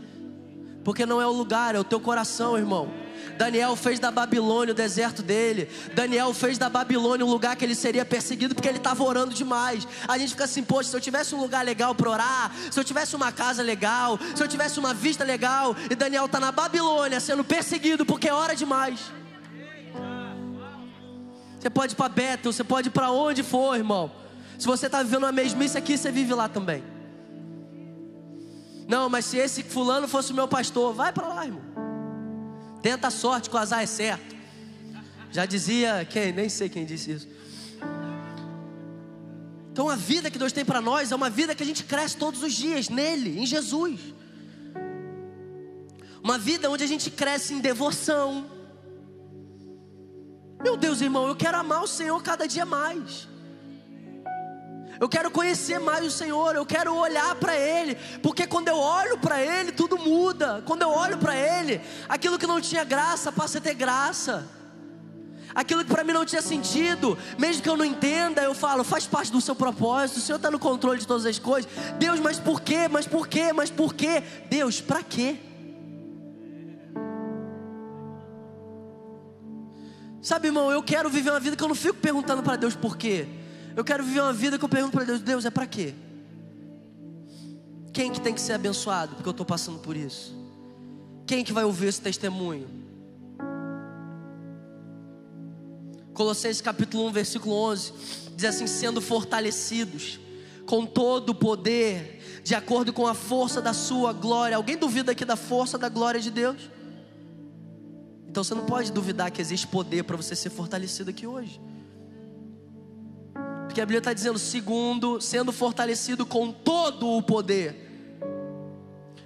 Porque 0.88 1.06
não 1.06 1.22
é 1.22 1.28
o 1.28 1.34
lugar, 1.34 1.76
é 1.76 1.80
o 1.80 1.84
teu 1.84 2.00
coração, 2.00 2.58
irmão. 2.58 2.90
Daniel 3.38 3.76
fez 3.76 4.00
da 4.00 4.10
Babilônia 4.10 4.72
o 4.72 4.74
deserto 4.74 5.22
dele. 5.22 5.70
Daniel 5.94 6.34
fez 6.34 6.58
da 6.58 6.70
Babilônia 6.70 7.26
um 7.26 7.30
lugar 7.30 7.58
que 7.58 7.66
ele 7.66 7.76
seria 7.76 8.06
perseguido 8.06 8.56
porque 8.56 8.70
ele 8.70 8.78
estava 8.78 9.04
orando 9.04 9.34
demais. 9.34 9.86
A 10.08 10.18
gente 10.18 10.30
fica 10.30 10.46
assim, 10.46 10.64
poxa, 10.64 10.90
se 10.90 10.96
eu 10.96 11.02
tivesse 11.02 11.36
um 11.36 11.42
lugar 11.42 11.66
legal 11.66 11.94
para 11.94 12.10
orar, 12.10 12.56
se 12.72 12.80
eu 12.80 12.86
tivesse 12.86 13.18
uma 13.18 13.34
casa 13.34 13.62
legal, 13.62 14.18
se 14.34 14.42
eu 14.42 14.48
tivesse 14.48 14.80
uma 14.80 14.94
vista 14.94 15.26
legal, 15.26 15.76
e 15.92 15.94
Daniel 15.94 16.24
está 16.24 16.40
na 16.40 16.54
Babilônia 16.54 17.20
sendo 17.20 17.44
perseguido 17.44 18.06
porque 18.06 18.32
ora 18.32 18.56
demais. 18.56 19.12
Você 21.60 21.70
pode 21.70 21.96
ir 21.96 21.98
para 21.98 22.08
Bethel, 22.08 22.54
você 22.54 22.64
pode 22.64 22.88
ir 22.88 22.92
para 22.92 23.12
onde 23.12 23.44
for, 23.44 23.76
irmão. 23.76 24.10
Se 24.58 24.66
você 24.66 24.86
está 24.86 25.04
vivendo 25.04 25.26
a 25.26 25.34
mesmice 25.34 25.78
aqui, 25.78 25.98
você 25.98 26.14
vive 26.14 26.34
lá 26.34 26.48
também. 26.48 26.82
Não, 28.88 29.10
mas 29.10 29.26
se 29.26 29.38
esse 29.38 29.64
fulano 29.64 30.08
fosse 30.08 30.32
o 30.32 30.36
meu 30.36 30.48
pastor, 30.48 30.94
vai 30.94 31.12
para 31.12 31.28
lá, 31.28 31.46
irmão. 31.46 31.62
Tenta 32.82 33.08
a 33.08 33.12
sorte, 33.12 33.50
que 33.50 33.56
o 33.56 33.60
azar 33.60 33.84
é 33.84 33.86
certo. 33.86 34.36
Já 35.32 35.46
dizia 35.46 36.08
quem? 36.10 36.32
Nem 36.32 36.48
sei 36.48 36.70
quem 36.70 36.86
disse 36.86 37.12
isso. 37.12 37.28
Então 39.72 39.90
a 39.90 39.96
vida 39.96 40.32
que 40.32 40.40
Deus 40.40 40.52
tem 40.52 40.66
para 40.66 40.82
nós 40.82 41.12
é 41.12 41.16
uma 41.16 41.30
vida 41.30 41.54
que 41.54 41.62
a 41.62 41.66
gente 41.66 41.84
cresce 41.84 42.18
todos 42.18 42.42
os 42.42 42.54
dias 42.54 42.90
nele, 42.90 43.40
em 43.40 43.46
Jesus. 43.46 44.00
Uma 46.24 46.38
vida 46.38 46.70
onde 46.70 46.84
a 46.84 46.88
gente 46.88 47.12
cresce 47.12 47.54
em 47.54 47.60
devoção. 47.60 48.50
Meu 50.64 50.76
Deus, 50.76 51.02
irmão, 51.02 51.28
eu 51.28 51.36
quero 51.36 51.58
amar 51.58 51.84
o 51.84 51.88
Senhor 51.88 52.22
cada 52.24 52.48
dia 52.48 52.66
mais. 52.66 53.28
Eu 55.00 55.08
quero 55.08 55.30
conhecer 55.30 55.80
mais 55.80 56.06
o 56.06 56.12
Senhor, 56.12 56.56
eu 56.56 56.66
quero 56.66 56.96
olhar 56.96 57.36
para 57.36 57.56
Ele, 57.56 57.96
porque 58.22 58.48
quando 58.48 58.68
eu 58.68 58.78
olho 58.78 59.18
para 59.18 59.42
Ele, 59.42 59.72
tudo 59.72 59.98
muda. 59.98 60.64
Quando 60.66 60.82
eu 60.82 60.90
olho 60.90 61.18
para 61.18 61.36
Ele, 61.36 61.82
aquilo 62.10 62.38
que 62.38 62.48
não 62.48 62.60
tinha 62.60 62.84
graça 62.84 63.32
passa 63.32 63.60
a 63.60 63.62
ter 63.62 63.76
graça. 63.76 64.48
Aquilo 65.54 65.84
que 65.84 65.90
para 65.90 66.04
mim 66.04 66.14
não 66.14 66.26
tinha 66.26 66.42
sentido, 66.42 67.18
mesmo 67.38 67.64
que 67.64 67.70
eu 67.70 67.78
não 67.78 67.86
entenda, 67.86 68.42
eu 68.44 68.54
falo, 68.54 68.84
faz 68.84 69.08
parte 69.08 69.32
do 69.32 69.42
seu 69.42 69.56
propósito, 69.56 70.18
o 70.18 70.22
Senhor 70.22 70.38
está 70.38 70.52
no 70.52 70.60
controle 70.60 71.00
de 71.00 71.08
todas 71.08 71.26
as 71.26 71.40
coisas. 71.40 71.70
Deus, 71.98 72.20
mas 72.20 72.40
por 72.40 72.62
quê? 72.62 72.88
Mas 72.88 73.08
por 73.08 73.28
quê? 73.28 73.52
Mas 73.54 73.70
por 73.70 73.94
quê? 73.94 74.22
Deus, 74.50 74.82
para 74.82 75.02
quê? 75.02 75.38
Sabe, 80.22 80.48
irmão, 80.50 80.72
eu 80.72 80.84
quero 80.84 81.10
viver 81.10 81.30
uma 81.30 81.40
vida 81.40 81.56
que 81.56 81.64
eu 81.64 81.68
não 81.68 81.76
fico 81.76 81.96
perguntando 81.96 82.44
para 82.44 82.56
Deus 82.56 82.76
por 82.76 82.98
quê. 82.98 83.28
Eu 83.78 83.84
quero 83.84 84.04
viver 84.04 84.22
uma 84.22 84.34
vida 84.34 84.58
que 84.58 84.66
eu 84.66 84.70
pergunto 84.70 84.94
para 84.94 85.06
Deus: 85.06 85.22
Deus, 85.22 85.46
é 85.46 85.52
para 85.52 85.68
quê? 85.68 85.94
Quem 87.94 88.12
que 88.12 88.20
tem 88.20 88.34
que 88.34 88.42
ser 88.42 88.54
abençoado 88.54 89.14
porque 89.14 89.30
eu 89.30 89.32
estou 89.32 89.46
passando 89.46 89.78
por 89.78 89.96
isso? 89.96 90.36
Quem 91.28 91.44
que 91.44 91.54
vai 91.54 91.64
ouvir 91.64 91.86
esse 91.86 92.02
testemunho? 92.02 92.68
Colossenses 96.12 96.60
capítulo 96.60 97.06
1, 97.10 97.12
versículo 97.12 97.54
11 97.54 97.94
diz 98.36 98.46
assim: 98.46 98.66
sendo 98.66 99.00
fortalecidos 99.00 100.20
com 100.66 100.84
todo 100.84 101.30
o 101.30 101.36
poder, 101.36 102.42
de 102.44 102.56
acordo 102.56 102.92
com 102.92 103.06
a 103.06 103.14
força 103.14 103.62
da 103.62 103.74
sua 103.74 104.12
glória. 104.12 104.58
Alguém 104.58 104.76
duvida 104.76 105.12
aqui 105.12 105.24
da 105.24 105.36
força 105.36 105.78
da 105.78 105.88
glória 105.88 106.20
de 106.20 106.32
Deus? 106.32 106.72
Então 108.28 108.44
você 108.44 108.56
não 108.56 108.66
pode 108.66 108.92
duvidar 108.92 109.30
que 109.30 109.40
existe 109.40 109.68
poder 109.68 110.04
para 110.04 110.18
você 110.18 110.36
ser 110.36 110.50
fortalecido 110.50 111.12
aqui 111.12 111.28
hoje. 111.28 111.62
Porque 113.78 113.84
a 113.84 113.86
Bíblia 113.86 114.00
está 114.00 114.12
dizendo, 114.12 114.40
segundo, 114.40 115.22
sendo 115.22 115.52
fortalecido 115.52 116.26
com 116.26 116.52
todo 116.52 117.10
o 117.10 117.22
poder, 117.22 117.76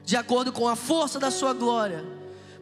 de 0.04 0.18
acordo 0.18 0.52
com 0.52 0.68
a 0.68 0.76
força 0.76 1.18
da 1.18 1.32
sua 1.32 1.54
glória, 1.54 2.04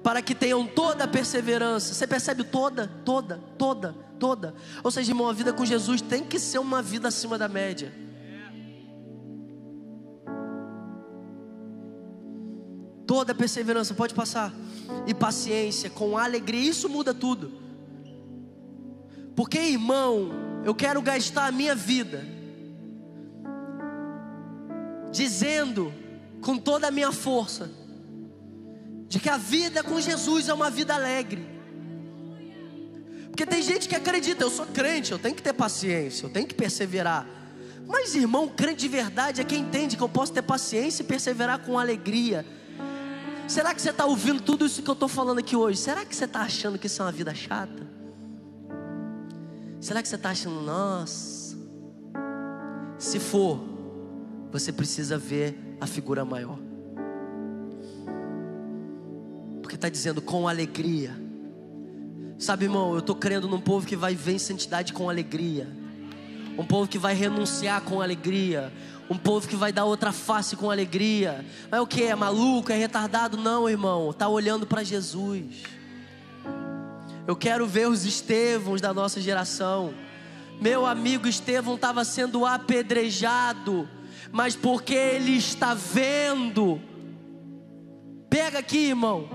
para 0.04 0.22
que 0.22 0.36
tenham 0.36 0.68
toda 0.68 1.06
a 1.06 1.08
perseverança. 1.08 1.96
Você 1.96 2.06
percebe 2.06 2.44
toda, 2.44 2.86
toda, 3.04 3.40
toda, 3.58 3.96
toda. 4.20 4.54
Ou 4.84 4.92
seja, 4.92 5.10
irmão, 5.10 5.28
a 5.28 5.34
vida 5.34 5.52
com 5.52 5.66
Jesus 5.66 6.00
tem 6.00 6.24
que 6.24 6.38
ser 6.38 6.60
uma 6.60 6.80
vida 6.80 7.08
acima 7.08 7.40
da 7.40 7.48
média. 7.48 7.92
Toda 13.08 13.32
a 13.32 13.36
perseverança, 13.36 13.96
pode 13.96 14.14
passar. 14.14 14.54
E 15.08 15.14
paciência, 15.16 15.90
com 15.90 16.20
alegria, 16.20 16.70
isso 16.70 16.88
muda 16.88 17.16
tudo. 17.16 17.52
Porque, 19.36 19.58
irmão, 19.58 20.49
eu 20.64 20.76
quero 20.76 21.02
gastar 21.02 21.48
a 21.48 21.52
minha 21.52 21.74
vida 21.74 22.26
dizendo 25.12 25.94
com 26.42 26.58
toda 26.58 26.88
a 26.88 26.92
minha 26.92 27.12
força 27.12 27.70
de 29.08 29.20
que 29.20 29.30
a 29.30 29.38
vida 29.38 29.84
com 29.84 30.00
Jesus 30.00 30.50
é 30.50 30.54
uma 30.54 30.70
vida 30.70 30.94
alegre. 30.94 31.44
Porque 33.28 33.46
tem 33.46 33.62
gente 33.62 33.88
que 33.88 33.96
acredita, 33.96 34.44
eu 34.44 34.52
sou 34.52 34.66
crente, 34.68 35.12
eu 35.12 35.18
tenho 35.18 35.34
que 35.34 35.42
ter 35.42 35.54
paciência, 35.54 36.26
eu 36.26 36.30
tenho 36.30 36.46
que 36.46 36.54
perseverar. 36.54 37.26
Mas 37.88 38.14
irmão, 38.14 38.48
crente 38.48 38.82
de 38.82 38.88
verdade 38.88 39.42
é 39.42 39.44
quem 39.44 39.62
entende 39.62 39.98
que 39.98 40.04
eu 40.04 40.10
posso 40.10 40.32
ter 40.32 40.44
paciência 40.44 41.02
e 41.02 41.06
perseverar 41.06 41.60
com 41.60 41.80
alegria. 41.80 42.46
Será 43.48 43.74
que 43.74 43.82
você 43.82 43.90
está 43.90 44.06
ouvindo 44.06 44.44
tudo 44.44 44.66
isso 44.66 44.84
que 44.84 44.90
eu 44.90 44.94
estou 44.94 45.10
falando 45.10 45.40
aqui 45.40 45.56
hoje? 45.56 45.80
Será 45.80 46.06
que 46.06 46.16
você 46.16 46.26
está 46.26 46.42
achando 46.42 46.78
que 46.78 46.86
isso 46.86 47.02
é 47.02 47.06
uma 47.06 47.12
vida 47.12 47.34
chata? 47.34 47.99
Será 49.80 50.02
que 50.02 50.10
você 50.10 50.16
está 50.16 50.32
achando, 50.32 50.62
nossa? 50.62 51.58
Se 52.98 53.18
for, 53.18 53.62
você 54.52 54.74
precisa 54.74 55.18
ver 55.18 55.58
a 55.80 55.88
figura 55.88 56.26
maior. 56.26 56.60
Porque 59.62 59.76
está 59.76 59.88
dizendo 59.88 60.22
com 60.22 60.48
alegria. 60.48 61.16
Sabe, 62.38 62.66
irmão, 62.66 62.94
eu 62.94 63.00
estou 63.00 63.16
crendo 63.16 63.48
num 63.48 63.62
povo 63.62 63.86
que 63.86 63.96
vai 63.96 64.16
ver 64.16 64.34
em 64.34 64.40
santidade 64.40 64.92
com 64.92 65.10
alegria. 65.10 65.68
Um 66.58 66.66
povo 66.66 66.90
que 66.90 66.98
vai 66.98 67.14
renunciar 67.14 67.82
com 67.82 68.02
alegria. 68.02 68.74
Um 69.10 69.18
povo 69.18 69.48
que 69.48 69.56
vai 69.56 69.72
dar 69.72 69.86
outra 69.86 70.12
face 70.12 70.58
com 70.58 70.70
alegria. 70.70 71.46
Mas 71.72 71.80
o 71.80 71.88
que? 71.88 72.04
É 72.04 72.16
maluco? 72.16 72.72
É 72.72 72.76
retardado? 72.76 73.38
Não, 73.38 73.70
irmão. 73.70 74.10
Está 74.10 74.28
olhando 74.28 74.68
para 74.68 74.84
Jesus. 74.84 75.64
Eu 77.28 77.36
quero 77.36 77.68
ver 77.68 77.88
os 77.88 78.06
Estevãos 78.06 78.82
da 78.82 78.94
nossa 78.94 79.22
geração. 79.22 79.94
Meu 80.60 80.86
amigo 80.86 81.28
Estevão 81.28 81.76
estava 81.76 82.04
sendo 82.04 82.46
apedrejado, 82.46 83.88
mas 84.32 84.56
porque 84.56 84.94
ele 84.94 85.38
está 85.38 85.74
vendo. 85.74 86.82
Pega 88.30 88.60
aqui, 88.60 88.90
irmão. 88.90 89.30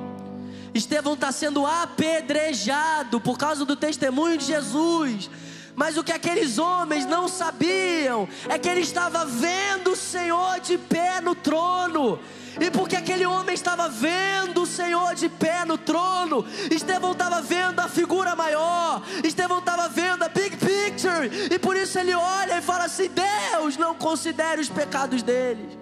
Estevão 0.75 1.15
está 1.15 1.33
sendo 1.33 1.65
apedrejado 1.65 3.21
por 3.21 3.39
causa 3.39 3.65
do 3.65 3.77
testemunho 3.77 4.37
de 4.37 4.45
Jesus. 4.45 5.31
Mas 5.77 5.97
o 5.97 6.05
que 6.05 6.13
aqueles 6.13 6.59
homens 6.59 7.07
não 7.07 7.27
sabiam 7.27 8.29
é 8.49 8.59
que 8.59 8.69
ele 8.69 8.81
estava 8.81 9.25
vendo 9.25 9.93
o 9.93 9.97
Senhor 9.97 10.61
de 10.61 10.77
pé 10.77 11.21
no 11.21 11.35
trono. 11.35 12.19
E 12.61 12.71
porque 12.71 12.97
aquele 12.97 13.27
homem 13.27 13.55
estava 13.55 13.89
vendo 13.89 14.63
o 14.63 14.67
Senhor 14.67 15.15
de 15.15 15.29
pé 15.29 15.65
no 15.65 15.77
trono, 15.77 16.45
Estevão 16.71 17.13
estava 17.13 17.43
vendo 17.43 17.81
a 17.81 17.89
figura 17.89 18.37
maior, 18.37 19.03
Estevão 19.25 19.59
estava 19.59 19.89
vendo 19.89 20.23
a 20.23 20.29
big 20.29 20.57
picture, 20.57 21.29
e 21.53 21.59
por 21.59 21.77
isso 21.77 21.99
ele 21.99 22.15
olha 22.15 22.59
e 22.59 22.63
fala 22.63 22.85
assim: 22.85 23.11
Deus 23.11 23.77
não 23.77 23.95
considere 23.95 24.61
os 24.61 24.69
pecados 24.69 25.23
deles. 25.23 25.77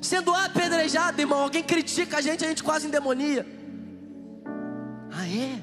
Sendo 0.00 0.34
apedrejado, 0.34 1.20
irmão, 1.20 1.42
alguém 1.42 1.62
critica 1.62 2.18
a 2.18 2.20
gente, 2.22 2.44
a 2.44 2.48
gente 2.48 2.62
quase 2.62 2.86
endemonia. 2.86 3.46
Ah, 5.12 5.28
é? 5.28 5.60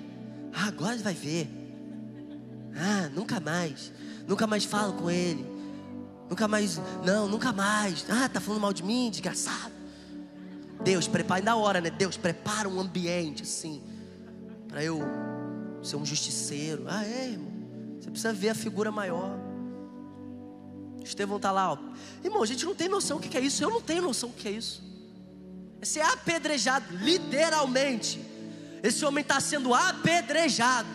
Ah, 0.54 0.68
agora 0.68 0.98
vai 0.98 1.14
ver. 1.14 1.50
Ah, 2.76 3.10
nunca 3.14 3.40
mais. 3.40 3.92
Nunca 4.28 4.46
mais 4.46 4.64
falo 4.64 4.94
com 4.94 5.10
ele. 5.10 5.57
Nunca 6.30 6.48
mais, 6.48 6.80
não, 7.06 7.28
nunca 7.28 7.54
mais. 7.54 8.06
Ah, 8.10 8.28
tá 8.28 8.40
falando 8.40 8.62
mal 8.62 8.74
de 8.74 8.84
mim, 8.84 9.10
desgraçado. 9.10 9.74
Deus, 10.84 11.08
prepara, 11.08 11.40
ainda 11.40 11.56
hora, 11.56 11.82
né? 11.82 11.90
Deus, 11.90 12.18
prepara 12.18 12.68
um 12.68 12.80
ambiente 12.80 13.44
assim, 13.44 13.82
para 14.68 14.84
eu 14.84 15.02
ser 15.82 15.96
um 15.96 16.06
justiceiro. 16.06 16.86
Ah, 16.88 17.06
é, 17.06 17.30
irmão. 17.30 17.52
Você 18.00 18.12
precisa 18.12 18.34
ver 18.34 18.50
a 18.50 18.56
figura 18.56 18.92
maior. 18.92 19.38
Estevão 21.04 21.40
tá 21.40 21.52
lá, 21.52 21.74
ó. 21.74 21.78
Irmão, 22.24 22.44
a 22.44 22.46
gente 22.46 22.66
não 22.66 22.76
tem 22.76 22.90
noção 22.90 23.18
do 23.18 23.28
que 23.28 23.38
é 23.38 23.42
isso. 23.42 23.64
Eu 23.64 23.70
não 23.70 23.82
tenho 23.82 24.02
noção 24.02 24.30
do 24.30 24.36
que 24.36 24.48
é 24.48 24.52
isso. 24.52 24.84
É 25.82 25.86
ser 25.86 26.02
apedrejado, 26.02 26.86
literalmente. 26.98 28.20
Esse 28.84 29.06
homem 29.06 29.22
está 29.22 29.40
sendo 29.40 29.74
apedrejado. 29.74 30.88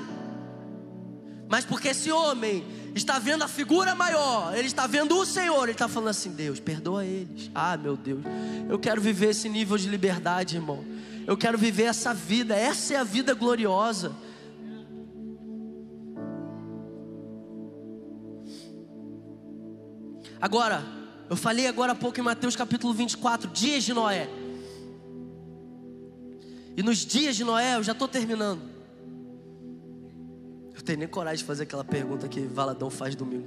Mas 1.52 1.66
porque 1.66 1.88
esse 1.88 2.10
homem 2.10 2.64
está 2.94 3.18
vendo 3.18 3.42
a 3.42 3.46
figura 3.46 3.94
maior, 3.94 4.56
ele 4.56 4.68
está 4.68 4.86
vendo 4.86 5.18
o 5.18 5.26
Senhor, 5.26 5.64
ele 5.64 5.72
está 5.72 5.86
falando 5.86 6.08
assim: 6.08 6.30
Deus, 6.30 6.58
perdoa 6.58 7.04
eles. 7.04 7.50
Ah, 7.54 7.76
meu 7.76 7.94
Deus, 7.94 8.22
eu 8.70 8.78
quero 8.78 9.02
viver 9.02 9.32
esse 9.32 9.50
nível 9.50 9.76
de 9.76 9.86
liberdade, 9.86 10.56
irmão. 10.56 10.82
Eu 11.26 11.36
quero 11.36 11.58
viver 11.58 11.82
essa 11.82 12.14
vida, 12.14 12.56
essa 12.56 12.94
é 12.94 12.96
a 12.96 13.04
vida 13.04 13.34
gloriosa. 13.34 14.16
Agora, 20.40 20.82
eu 21.28 21.36
falei 21.36 21.66
agora 21.66 21.92
há 21.92 21.94
pouco 21.94 22.18
em 22.18 22.22
Mateus 22.22 22.56
capítulo 22.56 22.94
24, 22.94 23.50
dias 23.50 23.84
de 23.84 23.92
Noé. 23.92 24.26
E 26.74 26.82
nos 26.82 27.04
dias 27.04 27.36
de 27.36 27.44
Noé, 27.44 27.76
eu 27.76 27.82
já 27.82 27.92
estou 27.92 28.08
terminando. 28.08 28.71
Não 30.82 30.86
tenho 30.86 30.98
nem 30.98 31.06
coragem 31.06 31.38
de 31.38 31.44
fazer 31.44 31.62
aquela 31.62 31.84
pergunta 31.84 32.26
que 32.26 32.40
Valadão 32.40 32.90
faz 32.90 33.14
domingo. 33.14 33.46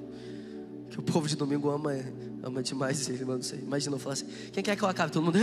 Que 0.90 0.98
o 0.98 1.04
povo 1.04 1.28
de 1.28 1.36
domingo 1.36 1.70
ama, 1.70 1.92
ama 2.42 2.64
demais 2.64 3.10
ele, 3.10 3.26
mano. 3.26 3.44
Sei. 3.44 3.60
Imagina 3.60 3.98
eu 3.98 4.00
falar 4.00 4.14
assim: 4.14 4.28
quem 4.54 4.64
quer 4.64 4.78
que 4.78 4.82
eu 4.82 4.88
acabe? 4.88 5.12
Todo 5.12 5.26
mundo. 5.26 5.38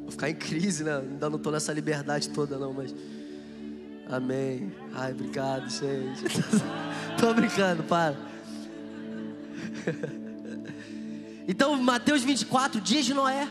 Vou 0.00 0.10
ficar 0.10 0.30
em 0.30 0.34
crise, 0.34 0.82
né? 0.82 0.96
Ainda 0.96 1.28
não 1.28 1.36
estou 1.36 1.52
nessa 1.52 1.70
liberdade 1.70 2.30
toda, 2.30 2.56
não, 2.56 2.72
mas. 2.72 2.94
Amém. 4.08 4.72
Ai, 4.94 5.12
obrigado, 5.12 5.68
gente. 5.68 6.24
Tô 7.20 7.34
brincando, 7.34 7.82
para. 7.82 8.16
Então, 11.46 11.76
Mateus 11.82 12.22
24, 12.22 12.80
dias 12.80 13.04
de 13.04 13.12
Noé. 13.12 13.48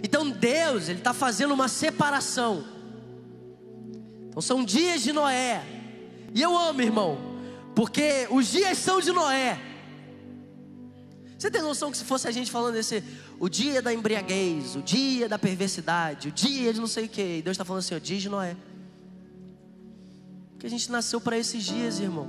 Então, 0.00 0.30
Deus, 0.30 0.88
Ele 0.88 1.00
está 1.00 1.12
fazendo 1.12 1.52
uma 1.52 1.66
separação. 1.66 2.73
Então, 4.34 4.42
são 4.42 4.64
dias 4.64 5.00
de 5.00 5.12
Noé. 5.12 5.64
E 6.34 6.42
eu 6.42 6.58
amo, 6.58 6.82
irmão, 6.82 7.16
porque 7.72 8.26
os 8.28 8.48
dias 8.48 8.76
são 8.78 9.00
de 9.00 9.12
Noé. 9.12 9.60
Você 11.38 11.48
tem 11.52 11.62
noção 11.62 11.92
que 11.92 11.96
se 11.96 12.04
fosse 12.04 12.26
a 12.26 12.32
gente 12.32 12.50
falando 12.50 12.74
esse, 12.74 13.04
o 13.38 13.48
dia 13.48 13.80
da 13.80 13.94
embriaguez, 13.94 14.74
o 14.74 14.82
dia 14.82 15.28
da 15.28 15.38
perversidade, 15.38 16.28
o 16.28 16.32
dia 16.32 16.72
de 16.72 16.80
não 16.80 16.88
sei 16.88 17.04
o 17.04 17.08
que, 17.08 17.42
Deus 17.42 17.54
está 17.54 17.64
falando 17.64 17.78
assim, 17.78 17.94
o 17.94 18.00
dia 18.00 18.18
de 18.18 18.28
Noé. 18.28 18.56
Que 20.58 20.66
a 20.66 20.70
gente 20.70 20.90
nasceu 20.90 21.20
para 21.20 21.38
esses 21.38 21.62
dias, 21.62 22.00
irmão. 22.00 22.28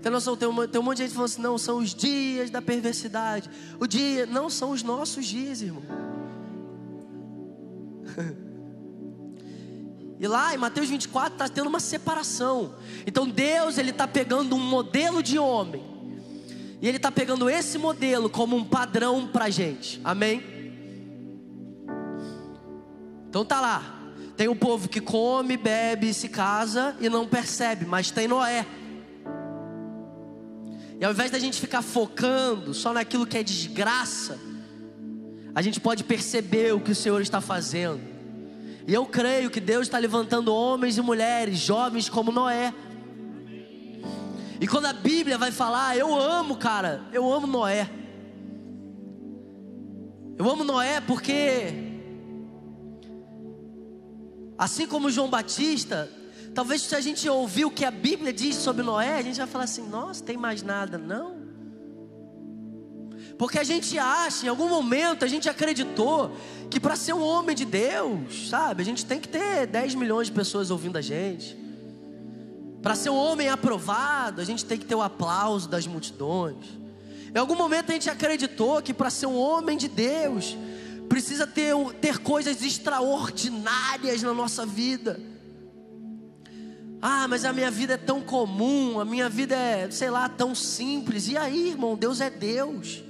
Tem 0.00 0.10
noção? 0.10 0.38
Tem 0.38 0.48
um, 0.48 0.66
tem 0.66 0.80
um 0.80 0.84
monte 0.84 0.96
de 0.98 1.02
gente 1.02 1.12
falando 1.12 1.30
assim, 1.30 1.42
não, 1.42 1.58
são 1.58 1.76
os 1.80 1.94
dias 1.94 2.48
da 2.48 2.62
perversidade. 2.62 3.50
O 3.78 3.86
dia, 3.86 4.24
não 4.24 4.48
são 4.48 4.70
os 4.70 4.82
nossos 4.82 5.26
dias, 5.26 5.60
irmão. 5.60 5.82
E 10.20 10.28
lá 10.28 10.54
em 10.54 10.58
Mateus 10.58 10.88
24 10.88 11.32
está 11.32 11.48
tendo 11.48 11.68
uma 11.68 11.80
separação. 11.80 12.74
Então 13.06 13.28
Deus 13.28 13.78
ele 13.78 13.90
está 13.90 14.06
pegando 14.06 14.54
um 14.54 14.60
modelo 14.60 15.22
de 15.22 15.38
homem 15.38 15.90
e 16.80 16.88
Ele 16.88 16.96
está 16.96 17.12
pegando 17.12 17.48
esse 17.50 17.76
modelo 17.76 18.30
como 18.30 18.56
um 18.56 18.64
padrão 18.64 19.26
para 19.26 19.46
a 19.46 19.50
gente. 19.50 20.00
Amém? 20.02 20.42
Então 23.28 23.44
tá 23.44 23.60
lá. 23.60 23.96
Tem 24.34 24.48
o 24.48 24.56
povo 24.56 24.88
que 24.88 25.00
come, 25.00 25.58
bebe, 25.58 26.14
se 26.14 26.30
casa 26.30 26.96
e 26.98 27.10
não 27.10 27.28
percebe, 27.28 27.84
mas 27.84 28.10
tem 28.10 28.26
Noé. 28.26 28.66
E 30.98 31.04
ao 31.04 31.12
invés 31.12 31.30
da 31.30 31.38
gente 31.38 31.60
ficar 31.60 31.82
focando 31.82 32.72
só 32.72 32.94
naquilo 32.94 33.26
que 33.26 33.36
é 33.36 33.42
desgraça, 33.42 34.38
a 35.54 35.60
gente 35.60 35.80
pode 35.80 36.02
perceber 36.04 36.72
o 36.72 36.80
que 36.80 36.92
o 36.92 36.94
Senhor 36.94 37.20
está 37.20 37.42
fazendo. 37.42 38.00
E 38.86 38.94
eu 38.94 39.06
creio 39.06 39.50
que 39.50 39.60
Deus 39.60 39.86
está 39.86 39.98
levantando 39.98 40.54
homens 40.54 40.96
e 40.96 41.02
mulheres, 41.02 41.58
jovens 41.58 42.08
como 42.08 42.32
Noé. 42.32 42.72
E 44.60 44.66
quando 44.66 44.86
a 44.86 44.92
Bíblia 44.92 45.38
vai 45.38 45.50
falar, 45.50 45.96
eu 45.96 46.14
amo, 46.14 46.56
cara, 46.56 47.02
eu 47.12 47.32
amo 47.32 47.46
Noé. 47.46 47.88
Eu 50.36 50.50
amo 50.50 50.64
Noé 50.64 51.00
porque, 51.00 51.72
assim 54.56 54.86
como 54.86 55.10
João 55.10 55.28
Batista, 55.28 56.10
talvez 56.54 56.82
se 56.82 56.94
a 56.94 57.00
gente 57.00 57.28
ouvir 57.28 57.66
o 57.66 57.70
que 57.70 57.84
a 57.84 57.90
Bíblia 57.90 58.32
diz 58.32 58.56
sobre 58.56 58.82
Noé, 58.82 59.18
a 59.18 59.22
gente 59.22 59.38
vai 59.38 59.46
falar 59.46 59.64
assim: 59.64 59.86
nossa, 59.88 60.24
tem 60.24 60.36
mais 60.36 60.62
nada, 60.62 60.96
não. 60.96 61.39
Porque 63.40 63.58
a 63.58 63.64
gente 63.64 63.98
acha, 63.98 64.44
em 64.44 64.50
algum 64.50 64.68
momento, 64.68 65.24
a 65.24 65.26
gente 65.26 65.48
acreditou 65.48 66.36
que 66.68 66.78
para 66.78 66.94
ser 66.94 67.14
um 67.14 67.22
homem 67.22 67.56
de 67.56 67.64
Deus, 67.64 68.50
sabe, 68.50 68.82
a 68.82 68.84
gente 68.84 69.06
tem 69.06 69.18
que 69.18 69.26
ter 69.26 69.66
10 69.66 69.94
milhões 69.94 70.26
de 70.26 70.34
pessoas 70.34 70.70
ouvindo 70.70 70.98
a 70.98 71.00
gente. 71.00 71.56
Para 72.82 72.94
ser 72.94 73.08
um 73.08 73.16
homem 73.16 73.48
aprovado, 73.48 74.42
a 74.42 74.44
gente 74.44 74.62
tem 74.66 74.76
que 74.76 74.84
ter 74.84 74.94
o 74.94 75.00
aplauso 75.00 75.70
das 75.70 75.86
multidões. 75.86 76.66
Em 77.34 77.38
algum 77.38 77.54
momento 77.54 77.88
a 77.88 77.94
gente 77.94 78.10
acreditou 78.10 78.82
que 78.82 78.92
para 78.92 79.08
ser 79.08 79.24
um 79.24 79.38
homem 79.38 79.78
de 79.78 79.88
Deus, 79.88 80.54
precisa 81.08 81.46
ter, 81.46 81.74
ter 81.98 82.18
coisas 82.18 82.62
extraordinárias 82.62 84.22
na 84.22 84.34
nossa 84.34 84.66
vida. 84.66 85.18
Ah, 87.00 87.26
mas 87.26 87.46
a 87.46 87.54
minha 87.54 87.70
vida 87.70 87.94
é 87.94 87.96
tão 87.96 88.20
comum, 88.20 89.00
a 89.00 89.04
minha 89.06 89.30
vida 89.30 89.56
é, 89.56 89.90
sei 89.90 90.10
lá, 90.10 90.28
tão 90.28 90.54
simples. 90.54 91.26
E 91.26 91.38
aí, 91.38 91.70
irmão, 91.70 91.96
Deus 91.96 92.20
é 92.20 92.28
Deus. 92.28 93.08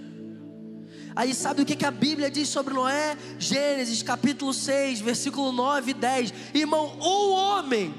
Aí 1.15 1.35
sabe 1.35 1.63
o 1.63 1.67
que, 1.67 1.85
a 1.85 1.91
Bíblia 1.91 2.31
diz 2.31 2.49
sobre 2.49 2.73
Noé? 2.73 3.17
Gênesis 3.39 4.03
capítulo 4.03 4.55
6, 4.55 5.01
versículo 5.01 5.51
9 5.53 5.91
e 5.91 5.95
10. 5.95 6.35
Irmão, 6.55 6.97
um 7.01 7.33
homem, 7.33 7.95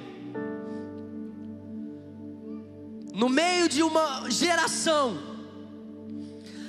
no 3.13 3.27
meio 3.27 3.67
de 3.67 3.83
uma 3.83 4.29
geração, 4.29 5.19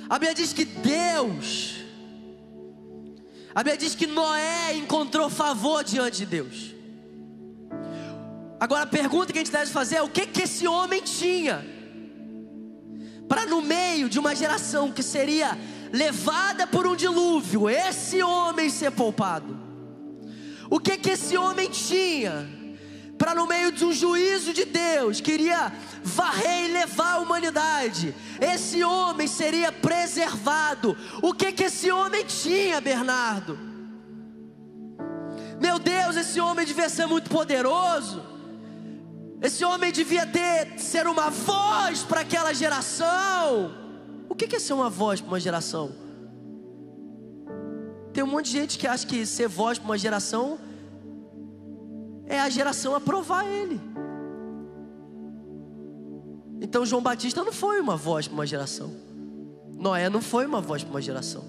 a 0.09 0.19
Bíblia 0.19 0.35
diz 0.35 0.51
que 0.51 0.65
Deus, 0.65 1.75
a 3.55 3.63
Bíblia 3.63 3.77
diz 3.77 3.95
que 3.95 4.05
Noé 4.05 4.75
encontrou 4.75 5.29
favor 5.29 5.83
diante 5.83 6.17
de 6.17 6.25
Deus. 6.25 6.73
Agora 8.59 8.83
a 8.83 8.87
pergunta 8.87 9.31
que 9.31 9.39
a 9.39 9.41
gente 9.43 9.51
deve 9.51 9.71
fazer 9.71 9.95
é: 9.95 10.01
o 10.01 10.09
que, 10.09 10.25
que 10.27 10.43
esse 10.43 10.67
homem 10.67 11.01
tinha? 11.01 11.65
Para 13.27 13.45
no 13.45 13.61
meio 13.61 14.09
de 14.09 14.19
uma 14.19 14.35
geração 14.35 14.91
que 14.91 15.01
seria 15.01 15.57
levada 15.93 16.65
por 16.65 16.87
um 16.87 16.95
dilúvio, 16.95 17.69
esse 17.69 18.21
homem 18.23 18.69
ser 18.69 18.91
poupado. 18.91 19.57
O 20.69 20.79
que 20.79 20.97
que 20.97 21.11
esse 21.11 21.37
homem 21.37 21.69
tinha 21.69 22.49
para 23.17 23.35
no 23.35 23.47
meio 23.47 23.71
de 23.71 23.85
um 23.85 23.93
juízo 23.93 24.51
de 24.51 24.65
Deus, 24.65 25.21
queria 25.21 25.71
varrer 26.03 26.65
e 26.65 26.73
levar 26.73 27.13
a 27.13 27.19
humanidade, 27.19 28.13
esse 28.41 28.83
homem 28.83 29.27
seria 29.27 29.71
preservado. 29.71 30.97
O 31.21 31.33
que 31.33 31.53
que 31.53 31.63
esse 31.63 31.89
homem 31.89 32.25
tinha, 32.25 32.81
Bernardo? 32.81 33.57
Meu 35.61 35.79
Deus, 35.79 36.17
esse 36.17 36.41
homem 36.41 36.65
devia 36.65 36.89
ser 36.89 37.05
muito 37.05 37.29
poderoso. 37.29 38.21
Esse 39.41 39.63
homem 39.63 39.91
devia 39.91 40.25
ter 40.25 40.77
ser 40.77 41.07
uma 41.07 41.29
voz 41.29 42.03
para 42.03 42.21
aquela 42.21 42.53
geração. 42.53 43.82
O 44.33 44.35
que 44.35 44.55
é 44.55 44.59
ser 44.59 44.73
uma 44.73 44.89
voz 44.89 45.21
para 45.21 45.27
uma 45.27 45.39
geração? 45.39 45.91
Tem 48.11 48.23
um 48.23 48.27
monte 48.27 48.45
de 48.45 48.53
gente 48.53 48.79
que 48.79 48.87
acha 48.87 49.05
que 49.05 49.27
ser 49.27 49.47
voz 49.47 49.77
para 49.77 49.85
uma 49.85 49.95
geração 49.95 50.57
é 52.25 52.39
a 52.39 52.49
geração 52.49 52.95
aprovar 52.95 53.45
ele. 53.45 53.79
Então 56.59 56.83
João 56.83 57.03
Batista 57.03 57.43
não 57.43 57.53
foi 57.53 57.79
uma 57.79 57.95
voz 57.95 58.27
para 58.27 58.33
uma 58.33 58.47
geração. 58.47 58.91
Noé 59.77 60.09
não 60.09 60.19
foi 60.19 60.47
uma 60.47 60.61
voz 60.61 60.83
para 60.83 60.93
uma 60.93 61.01
geração. 61.01 61.43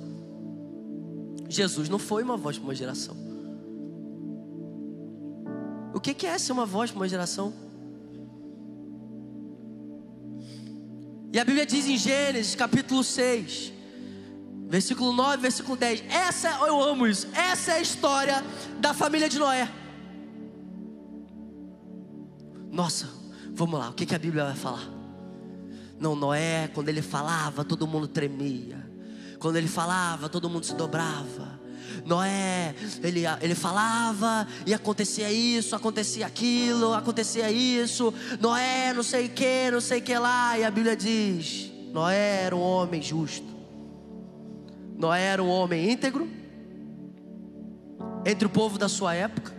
Jesus 1.48 1.88
não 1.88 1.98
foi 1.98 2.22
uma 2.22 2.36
voz 2.36 2.58
para 2.58 2.66
uma 2.66 2.74
geração. 2.74 3.16
O 5.94 6.00
que 6.00 6.26
é 6.26 6.36
ser 6.36 6.52
uma 6.52 6.66
voz 6.66 6.90
para 6.90 7.00
uma 7.00 7.08
geração? 7.08 7.50
E 11.34 11.38
a 11.40 11.44
Bíblia 11.44 11.66
diz 11.66 11.88
em 11.88 11.98
Gênesis 11.98 12.54
capítulo 12.54 13.02
6, 13.02 13.72
versículo 14.68 15.12
9, 15.12 15.38
versículo 15.38 15.76
10. 15.76 16.04
Essa, 16.08 16.48
eu 16.64 16.80
amo 16.80 17.08
isso. 17.08 17.26
Essa 17.34 17.72
é 17.72 17.74
a 17.74 17.80
história 17.80 18.44
da 18.78 18.94
família 18.94 19.28
de 19.28 19.36
Noé. 19.36 19.68
Nossa, 22.70 23.08
vamos 23.52 23.80
lá, 23.80 23.90
o 23.90 23.94
que, 23.94 24.06
que 24.06 24.14
a 24.14 24.18
Bíblia 24.18 24.44
vai 24.44 24.54
falar? 24.54 24.88
Não, 25.98 26.14
Noé, 26.14 26.68
quando 26.72 26.88
ele 26.88 27.02
falava, 27.02 27.64
todo 27.64 27.84
mundo 27.84 28.06
tremia. 28.06 28.88
Quando 29.40 29.56
ele 29.56 29.66
falava, 29.66 30.28
todo 30.28 30.48
mundo 30.48 30.64
se 30.64 30.74
dobrava. 30.76 31.60
Noé, 32.04 32.74
ele, 33.02 33.22
ele 33.40 33.54
falava 33.54 34.46
e 34.66 34.74
acontecia 34.74 35.30
isso, 35.30 35.74
acontecia 35.74 36.26
aquilo, 36.26 36.92
acontecia 36.92 37.50
isso. 37.50 38.12
Noé, 38.40 38.92
não 38.92 39.02
sei 39.02 39.28
que, 39.28 39.70
não 39.70 39.80
sei 39.80 40.00
que 40.00 40.16
lá. 40.18 40.58
E 40.58 40.64
a 40.64 40.70
Bíblia 40.70 40.96
diz: 40.96 41.70
Noé 41.92 42.42
era 42.44 42.56
um 42.56 42.60
homem 42.60 43.00
justo. 43.00 43.46
Noé 44.96 45.22
era 45.22 45.42
um 45.42 45.48
homem 45.48 45.90
íntegro 45.90 46.28
entre 48.24 48.46
o 48.46 48.50
povo 48.50 48.78
da 48.78 48.88
sua 48.88 49.14
época 49.14 49.52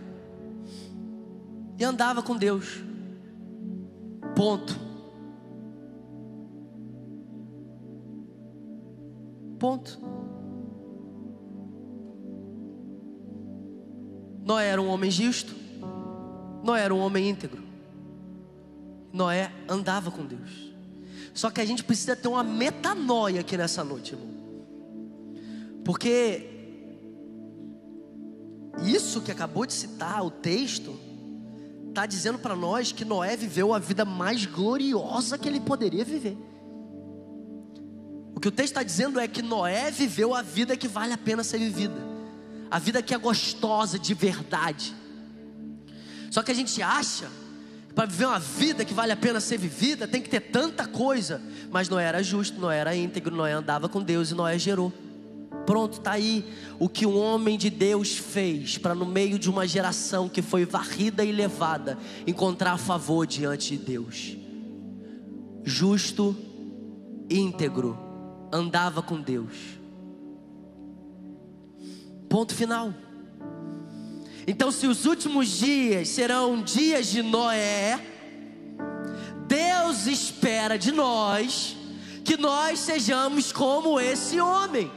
e 1.78 1.84
andava 1.84 2.22
com 2.22 2.36
Deus. 2.36 2.82
Ponto. 4.34 4.76
Ponto. 9.58 10.15
Noé 14.46 14.68
era 14.68 14.80
um 14.80 14.86
homem 14.86 15.10
justo, 15.10 15.56
Noé 16.62 16.82
era 16.82 16.94
um 16.94 17.00
homem 17.00 17.30
íntegro, 17.30 17.64
Noé 19.12 19.50
andava 19.68 20.08
com 20.08 20.24
Deus. 20.24 20.72
Só 21.34 21.50
que 21.50 21.60
a 21.60 21.64
gente 21.64 21.82
precisa 21.82 22.14
ter 22.14 22.28
uma 22.28 22.44
metanoia 22.44 23.40
aqui 23.40 23.56
nessa 23.56 23.82
noite, 23.82 24.12
irmão. 24.12 24.28
Porque 25.84 26.48
isso 28.84 29.20
que 29.20 29.32
acabou 29.32 29.66
de 29.66 29.72
citar, 29.72 30.24
o 30.24 30.30
texto, 30.30 30.96
está 31.88 32.06
dizendo 32.06 32.38
para 32.38 32.54
nós 32.54 32.92
que 32.92 33.04
Noé 33.04 33.36
viveu 33.36 33.74
a 33.74 33.80
vida 33.80 34.04
mais 34.04 34.46
gloriosa 34.46 35.36
que 35.36 35.48
ele 35.48 35.58
poderia 35.58 36.04
viver. 36.04 36.38
O 38.32 38.38
que 38.38 38.46
o 38.46 38.52
texto 38.52 38.74
está 38.74 38.84
dizendo 38.84 39.18
é 39.18 39.26
que 39.26 39.42
Noé 39.42 39.90
viveu 39.90 40.32
a 40.32 40.40
vida 40.40 40.76
que 40.76 40.86
vale 40.86 41.12
a 41.12 41.18
pena 41.18 41.42
ser 41.42 41.58
vivida 41.58 42.15
a 42.70 42.78
vida 42.78 43.02
que 43.02 43.14
é 43.14 43.18
gostosa 43.18 43.98
de 43.98 44.14
verdade. 44.14 44.94
Só 46.30 46.42
que 46.42 46.50
a 46.50 46.54
gente 46.54 46.82
acha 46.82 47.28
para 47.94 48.04
viver 48.04 48.26
uma 48.26 48.38
vida 48.38 48.84
que 48.84 48.92
vale 48.92 49.10
a 49.10 49.16
pena 49.16 49.40
ser 49.40 49.56
vivida, 49.56 50.06
tem 50.06 50.20
que 50.20 50.28
ter 50.28 50.40
tanta 50.40 50.86
coisa. 50.86 51.40
Mas 51.70 51.88
Noé 51.88 52.04
era 52.04 52.22
justo, 52.22 52.60
Noé 52.60 52.76
era 52.78 52.94
íntegro, 52.94 53.34
Noé 53.34 53.52
andava 53.52 53.88
com 53.88 54.02
Deus 54.02 54.30
e 54.30 54.34
Noé 54.34 54.58
gerou. 54.58 54.92
Pronto, 55.64 55.98
está 55.98 56.12
aí 56.12 56.44
o 56.78 56.90
que 56.90 57.06
um 57.06 57.18
homem 57.18 57.56
de 57.56 57.70
Deus 57.70 58.16
fez 58.16 58.76
para, 58.76 58.94
no 58.94 59.06
meio 59.06 59.38
de 59.38 59.48
uma 59.48 59.66
geração 59.66 60.28
que 60.28 60.42
foi 60.42 60.66
varrida 60.66 61.24
e 61.24 61.32
levada, 61.32 61.96
encontrar 62.26 62.76
favor 62.76 63.26
diante 63.26 63.76
de 63.76 63.82
Deus. 63.82 64.36
Justo, 65.64 66.36
íntegro, 67.30 67.98
andava 68.52 69.02
com 69.02 69.20
Deus. 69.20 69.75
Ponto 72.28 72.54
final. 72.54 72.92
Então, 74.46 74.70
se 74.70 74.86
os 74.86 75.06
últimos 75.06 75.48
dias 75.48 76.08
serão 76.08 76.62
dias 76.62 77.08
de 77.08 77.22
Noé, 77.22 78.00
Deus 79.46 80.06
espera 80.06 80.78
de 80.78 80.92
nós 80.92 81.76
que 82.24 82.36
nós 82.36 82.78
sejamos 82.80 83.52
como 83.52 84.00
esse 84.00 84.40
homem. 84.40 84.90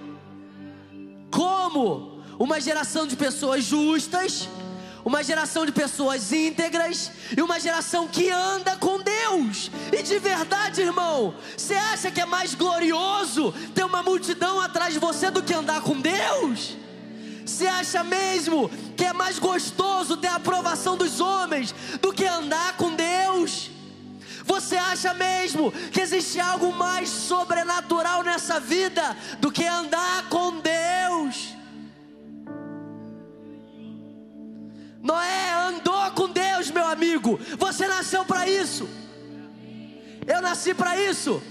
Como 1.31 2.23
uma 2.39 2.59
geração 2.59 3.05
de 3.05 3.15
pessoas 3.15 3.63
justas, 3.63 4.47
uma 5.05 5.23
geração 5.23 5.65
de 5.65 5.71
pessoas 5.71 6.31
íntegras 6.31 7.11
e 7.35 7.41
uma 7.41 7.59
geração 7.59 8.07
que 8.07 8.29
anda 8.29 8.75
com 8.77 8.99
Deus. 8.99 9.71
E 9.91 10.01
de 10.01 10.19
verdade, 10.19 10.81
irmão, 10.81 11.35
você 11.57 11.75
acha 11.75 12.11
que 12.11 12.21
é 12.21 12.25
mais 12.25 12.53
glorioso 12.53 13.53
ter 13.73 13.83
uma 13.83 14.03
multidão 14.03 14.59
atrás 14.59 14.93
de 14.93 14.99
você 14.99 15.31
do 15.31 15.43
que 15.43 15.53
andar 15.53 15.81
com 15.81 15.99
Deus? 15.99 16.77
Você 17.49 17.65
acha 17.65 18.03
mesmo 18.03 18.69
que 18.95 19.03
é 19.03 19.11
mais 19.11 19.39
gostoso 19.39 20.15
ter 20.15 20.27
a 20.27 20.35
aprovação 20.35 20.95
dos 20.95 21.19
homens 21.19 21.73
do 21.99 22.13
que 22.13 22.25
andar 22.25 22.77
com 22.77 22.95
Deus? 22.95 23.71
Você 24.45 24.77
acha 24.77 25.15
mesmo 25.15 25.71
que 25.91 25.99
existe 25.99 26.39
algo 26.39 26.71
mais 26.71 27.09
sobrenatural 27.09 28.21
nessa 28.23 28.59
vida 28.59 29.17
do 29.39 29.51
que 29.51 29.65
andar 29.65 30.29
com 30.29 30.59
Deus? 30.59 31.55
Noé 35.01 35.51
andou 35.69 36.11
com 36.11 36.29
Deus, 36.29 36.69
meu 36.69 36.85
amigo. 36.85 37.39
Você 37.57 37.87
nasceu 37.87 38.23
para 38.25 38.47
isso. 38.47 38.87
Eu 40.27 40.39
nasci 40.39 40.73
para 40.75 40.95
isso. 41.01 41.41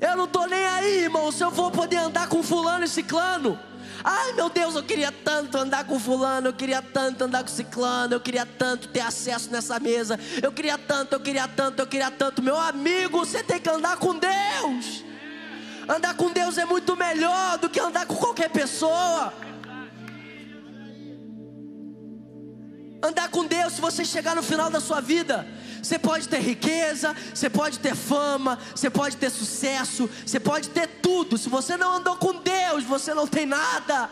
Eu 0.00 0.16
não 0.16 0.28
tô 0.28 0.44
nem 0.46 0.66
aí, 0.66 1.04
irmão, 1.04 1.32
se 1.32 1.42
eu 1.42 1.50
vou 1.50 1.70
poder 1.70 1.96
andar 1.96 2.28
com 2.28 2.42
fulano 2.42 2.84
e 2.84 2.88
ciclano. 2.88 3.67
Ai 4.04 4.32
meu 4.32 4.48
Deus, 4.48 4.74
eu 4.74 4.82
queria 4.82 5.10
tanto 5.10 5.58
andar 5.58 5.84
com 5.84 5.98
fulano, 5.98 6.48
eu 6.48 6.52
queria 6.52 6.80
tanto 6.80 7.24
andar 7.24 7.42
com 7.42 7.48
ciclano, 7.48 8.14
eu 8.14 8.20
queria 8.20 8.46
tanto 8.46 8.88
ter 8.88 9.00
acesso 9.00 9.50
nessa 9.50 9.78
mesa, 9.80 10.18
eu 10.42 10.52
queria 10.52 10.78
tanto, 10.78 11.14
eu 11.14 11.20
queria 11.20 11.48
tanto, 11.48 11.80
eu 11.80 11.86
queria 11.86 12.10
tanto. 12.10 12.42
Meu 12.42 12.58
amigo, 12.58 13.18
você 13.18 13.42
tem 13.42 13.60
que 13.60 13.68
andar 13.68 13.96
com 13.96 14.14
Deus. 14.14 15.04
Andar 15.88 16.14
com 16.14 16.30
Deus 16.30 16.58
é 16.58 16.64
muito 16.64 16.96
melhor 16.96 17.58
do 17.58 17.68
que 17.68 17.80
andar 17.80 18.06
com 18.06 18.14
qualquer 18.14 18.50
pessoa. 18.50 19.32
Andar 23.02 23.28
com 23.30 23.44
Deus, 23.46 23.74
se 23.74 23.80
você 23.80 24.04
chegar 24.04 24.36
no 24.36 24.42
final 24.42 24.68
da 24.70 24.80
sua 24.80 25.00
vida, 25.00 25.46
você 25.82 25.98
pode 25.98 26.28
ter 26.28 26.40
riqueza, 26.40 27.14
você 27.34 27.48
pode 27.48 27.78
ter 27.78 27.94
fama, 27.94 28.58
você 28.74 28.90
pode 28.90 29.16
ter 29.16 29.30
sucesso, 29.30 30.08
você 30.24 30.40
pode 30.40 30.70
ter 30.70 30.86
tudo. 31.02 31.38
Se 31.38 31.48
você 31.48 31.76
não 31.76 31.96
andou 31.96 32.16
com 32.16 32.34
Deus, 32.34 32.84
você 32.84 33.14
não 33.14 33.26
tem 33.26 33.46
nada. 33.46 34.10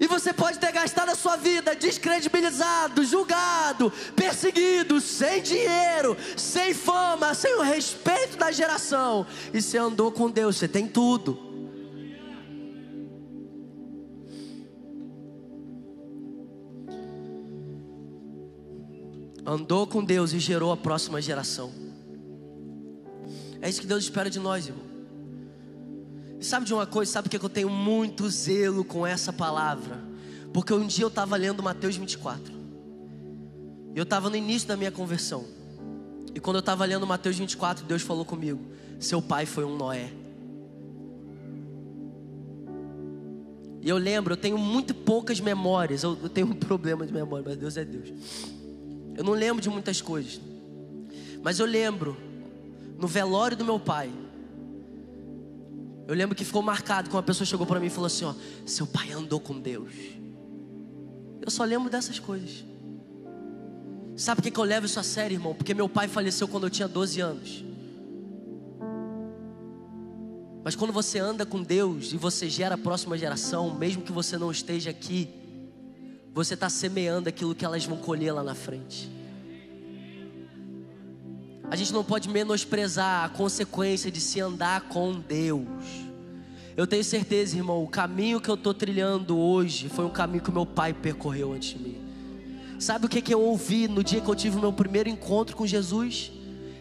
E 0.00 0.06
você 0.06 0.32
pode 0.32 0.58
ter 0.58 0.70
gastado 0.70 1.10
a 1.10 1.16
sua 1.16 1.36
vida 1.36 1.74
descredibilizado, 1.74 3.04
julgado, 3.04 3.92
perseguido, 4.14 5.00
sem 5.00 5.42
dinheiro, 5.42 6.16
sem 6.36 6.72
fama, 6.72 7.34
sem 7.34 7.56
o 7.56 7.62
respeito 7.62 8.36
da 8.36 8.52
geração. 8.52 9.26
E 9.52 9.60
você 9.60 9.76
andou 9.76 10.12
com 10.12 10.30
Deus, 10.30 10.56
você 10.56 10.68
tem 10.68 10.86
tudo. 10.86 11.47
Andou 19.48 19.86
com 19.86 20.04
Deus 20.04 20.32
e 20.34 20.38
gerou 20.38 20.70
a 20.70 20.76
próxima 20.76 21.22
geração. 21.22 21.72
É 23.62 23.68
isso 23.68 23.80
que 23.80 23.86
Deus 23.86 24.04
espera 24.04 24.28
de 24.28 24.38
nós, 24.38 24.66
irmão. 24.66 24.84
E 26.38 26.44
sabe 26.44 26.66
de 26.66 26.74
uma 26.74 26.86
coisa? 26.86 27.10
Sabe 27.10 27.28
que 27.28 27.36
eu 27.36 27.48
tenho 27.48 27.70
muito 27.70 28.28
zelo 28.28 28.84
com 28.84 29.06
essa 29.06 29.32
palavra? 29.32 30.04
Porque 30.52 30.72
um 30.72 30.86
dia 30.86 31.04
eu 31.04 31.08
estava 31.08 31.34
lendo 31.36 31.62
Mateus 31.62 31.96
24. 31.96 32.52
E 33.94 33.98
eu 33.98 34.02
estava 34.02 34.28
no 34.28 34.36
início 34.36 34.68
da 34.68 34.76
minha 34.76 34.92
conversão. 34.92 35.44
E 36.34 36.38
quando 36.38 36.56
eu 36.56 36.60
estava 36.60 36.84
lendo 36.84 37.06
Mateus 37.06 37.36
24, 37.36 37.86
Deus 37.86 38.02
falou 38.02 38.24
comigo: 38.24 38.60
Seu 39.00 39.20
pai 39.20 39.46
foi 39.46 39.64
um 39.64 39.76
Noé. 39.76 40.12
E 43.80 43.88
eu 43.88 43.96
lembro, 43.96 44.34
eu 44.34 44.36
tenho 44.36 44.58
muito 44.58 44.94
poucas 44.94 45.40
memórias. 45.40 46.02
Eu, 46.02 46.16
eu 46.22 46.28
tenho 46.28 46.48
um 46.48 46.54
problema 46.54 47.06
de 47.06 47.12
memória, 47.12 47.44
mas 47.48 47.56
Deus 47.56 47.76
é 47.76 47.84
Deus. 47.84 48.12
Eu 49.18 49.24
não 49.24 49.32
lembro 49.32 49.60
de 49.60 49.68
muitas 49.68 50.00
coisas. 50.00 50.40
Mas 51.42 51.58
eu 51.58 51.66
lembro, 51.66 52.16
no 52.96 53.08
velório 53.08 53.56
do 53.56 53.64
meu 53.64 53.80
pai, 53.80 54.12
eu 56.06 56.14
lembro 56.14 56.36
que 56.36 56.44
ficou 56.44 56.62
marcado 56.62 57.10
quando 57.10 57.16
uma 57.16 57.22
pessoa 57.24 57.44
chegou 57.44 57.66
para 57.66 57.80
mim 57.80 57.86
e 57.86 57.90
falou 57.90 58.06
assim: 58.06 58.24
Ó, 58.24 58.32
seu 58.64 58.86
pai 58.86 59.10
andou 59.10 59.40
com 59.40 59.58
Deus. 59.58 59.92
Eu 61.42 61.50
só 61.50 61.64
lembro 61.64 61.90
dessas 61.90 62.20
coisas. 62.20 62.64
Sabe 64.16 64.40
por 64.40 64.52
que, 64.52 64.56
eu 64.56 64.64
levo 64.64 64.86
isso 64.86 65.00
a 65.00 65.02
sério, 65.02 65.34
irmão? 65.34 65.52
Porque 65.52 65.74
meu 65.74 65.88
pai 65.88 66.06
faleceu 66.06 66.46
quando 66.46 66.68
eu 66.68 66.70
tinha 66.70 66.86
12 66.86 67.20
anos. 67.20 67.64
Mas 70.62 70.76
quando 70.76 70.92
você 70.92 71.18
anda 71.18 71.44
com 71.44 71.60
Deus 71.60 72.12
e 72.12 72.16
você 72.16 72.48
gera 72.48 72.76
a 72.76 72.78
próxima 72.78 73.18
geração, 73.18 73.74
mesmo 73.74 74.02
que 74.02 74.12
você 74.12 74.38
não 74.38 74.52
esteja 74.52 74.90
aqui, 74.90 75.28
você 76.38 76.54
está 76.54 76.70
semeando 76.70 77.28
aquilo 77.28 77.52
que 77.52 77.64
elas 77.64 77.84
vão 77.84 77.96
colher 77.96 78.32
lá 78.32 78.44
na 78.44 78.54
frente. 78.54 79.10
A 81.68 81.74
gente 81.74 81.92
não 81.92 82.04
pode 82.04 82.28
menosprezar 82.28 83.24
a 83.24 83.28
consequência 83.28 84.08
de 84.08 84.20
se 84.20 84.38
andar 84.40 84.82
com 84.82 85.18
Deus. 85.18 85.66
Eu 86.76 86.86
tenho 86.86 87.02
certeza, 87.02 87.56
irmão, 87.56 87.82
o 87.82 87.88
caminho 87.88 88.40
que 88.40 88.48
eu 88.48 88.54
estou 88.54 88.72
trilhando 88.72 89.36
hoje 89.36 89.88
foi 89.88 90.04
um 90.04 90.10
caminho 90.10 90.40
que 90.40 90.52
meu 90.52 90.64
pai 90.64 90.94
percorreu 90.94 91.52
antes 91.52 91.70
de 91.70 91.78
mim. 91.80 91.98
Sabe 92.78 93.06
o 93.06 93.08
que, 93.08 93.20
que 93.20 93.34
eu 93.34 93.40
ouvi 93.40 93.88
no 93.88 94.04
dia 94.04 94.20
que 94.20 94.28
eu 94.28 94.36
tive 94.36 94.58
o 94.58 94.60
meu 94.60 94.72
primeiro 94.72 95.08
encontro 95.08 95.56
com 95.56 95.66
Jesus? 95.66 96.30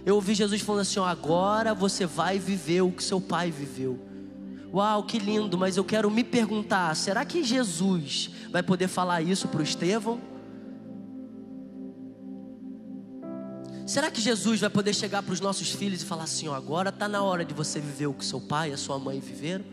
Eu 0.05 0.13
ouvi 0.13 0.35
Jesus 0.35 0.61
falando 0.61 0.81
assim: 0.81 0.99
agora 0.99 1.73
você 1.73 2.05
vai 2.05 2.37
viver 2.37 2.81
o 2.81 2.91
que 2.91 3.03
seu 3.03 3.19
pai 3.19 3.49
viveu. 3.49 3.99
Uau, 4.71 5.03
que 5.03 5.17
lindo, 5.17 5.57
mas 5.57 5.77
eu 5.77 5.83
quero 5.83 6.11
me 6.11 6.23
perguntar: 6.23 6.95
será 6.95 7.25
que 7.25 7.43
Jesus 7.43 8.29
vai 8.57 8.63
poder 8.63 8.87
falar 8.87 9.21
isso 9.21 9.47
para 9.47 9.59
o 9.59 9.63
Estevão? 9.63 10.19
Será 13.85 14.09
que 14.09 14.19
Jesus 14.19 14.59
vai 14.59 14.69
poder 14.69 14.95
chegar 14.95 15.21
para 15.21 15.31
os 15.31 15.39
nossos 15.39 15.69
filhos 15.69 16.01
e 16.01 16.05
falar 16.05 16.23
assim: 16.23 16.47
ó, 16.47 16.55
agora 16.55 16.89
está 16.89 17.07
na 17.07 17.21
hora 17.21 17.45
de 17.45 17.53
você 17.53 17.79
viver 17.79 18.07
o 18.07 18.13
que 18.13 18.25
seu 18.25 18.41
pai 18.41 18.71
e 18.71 18.73
a 18.73 18.77
sua 18.77 18.97
mãe 18.97 19.19
viveram? 19.19 19.63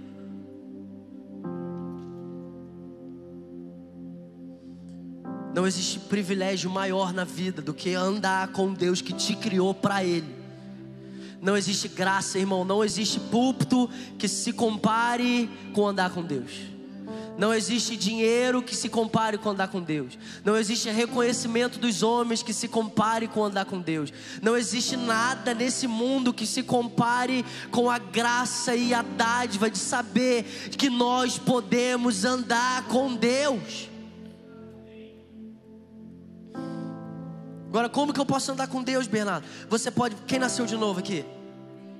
Não 5.54 5.66
existe 5.66 5.98
privilégio 6.00 6.68
maior 6.68 7.14
na 7.14 7.24
vida 7.24 7.62
do 7.62 7.72
que 7.72 7.94
andar 7.94 8.48
com 8.48 8.74
Deus 8.74 9.00
que 9.00 9.14
te 9.14 9.34
criou 9.34 9.72
para 9.72 10.04
Ele. 10.04 10.34
Não 11.40 11.56
existe 11.56 11.88
graça, 11.88 12.38
irmão. 12.38 12.66
Não 12.66 12.84
existe 12.84 13.18
púlpito 13.18 13.88
que 14.18 14.28
se 14.28 14.52
compare 14.52 15.48
com 15.72 15.86
andar 15.86 16.10
com 16.10 16.22
Deus. 16.22 16.73
Não 17.36 17.52
existe 17.52 17.96
dinheiro 17.96 18.62
que 18.62 18.76
se 18.76 18.88
compare 18.88 19.36
com 19.36 19.50
andar 19.50 19.68
com 19.68 19.80
Deus. 19.80 20.16
Não 20.44 20.56
existe 20.56 20.88
reconhecimento 20.90 21.78
dos 21.78 22.02
homens 22.02 22.42
que 22.42 22.52
se 22.52 22.68
compare 22.68 23.26
com 23.26 23.44
andar 23.44 23.64
com 23.64 23.80
Deus. 23.80 24.12
Não 24.40 24.56
existe 24.56 24.96
nada 24.96 25.52
nesse 25.52 25.86
mundo 25.86 26.32
que 26.32 26.46
se 26.46 26.62
compare 26.62 27.44
com 27.70 27.90
a 27.90 27.98
graça 27.98 28.76
e 28.76 28.94
a 28.94 29.02
dádiva 29.02 29.68
de 29.68 29.78
saber 29.78 30.44
que 30.78 30.88
nós 30.88 31.36
podemos 31.36 32.24
andar 32.24 32.84
com 32.84 33.14
Deus. 33.14 33.90
Agora, 37.68 37.88
como 37.88 38.12
que 38.12 38.20
eu 38.20 38.26
posso 38.26 38.52
andar 38.52 38.68
com 38.68 38.80
Deus, 38.84 39.08
Bernardo? 39.08 39.44
Você 39.68 39.90
pode. 39.90 40.14
Quem 40.28 40.38
nasceu 40.38 40.64
de 40.64 40.76
novo 40.76 41.00
aqui? 41.00 41.24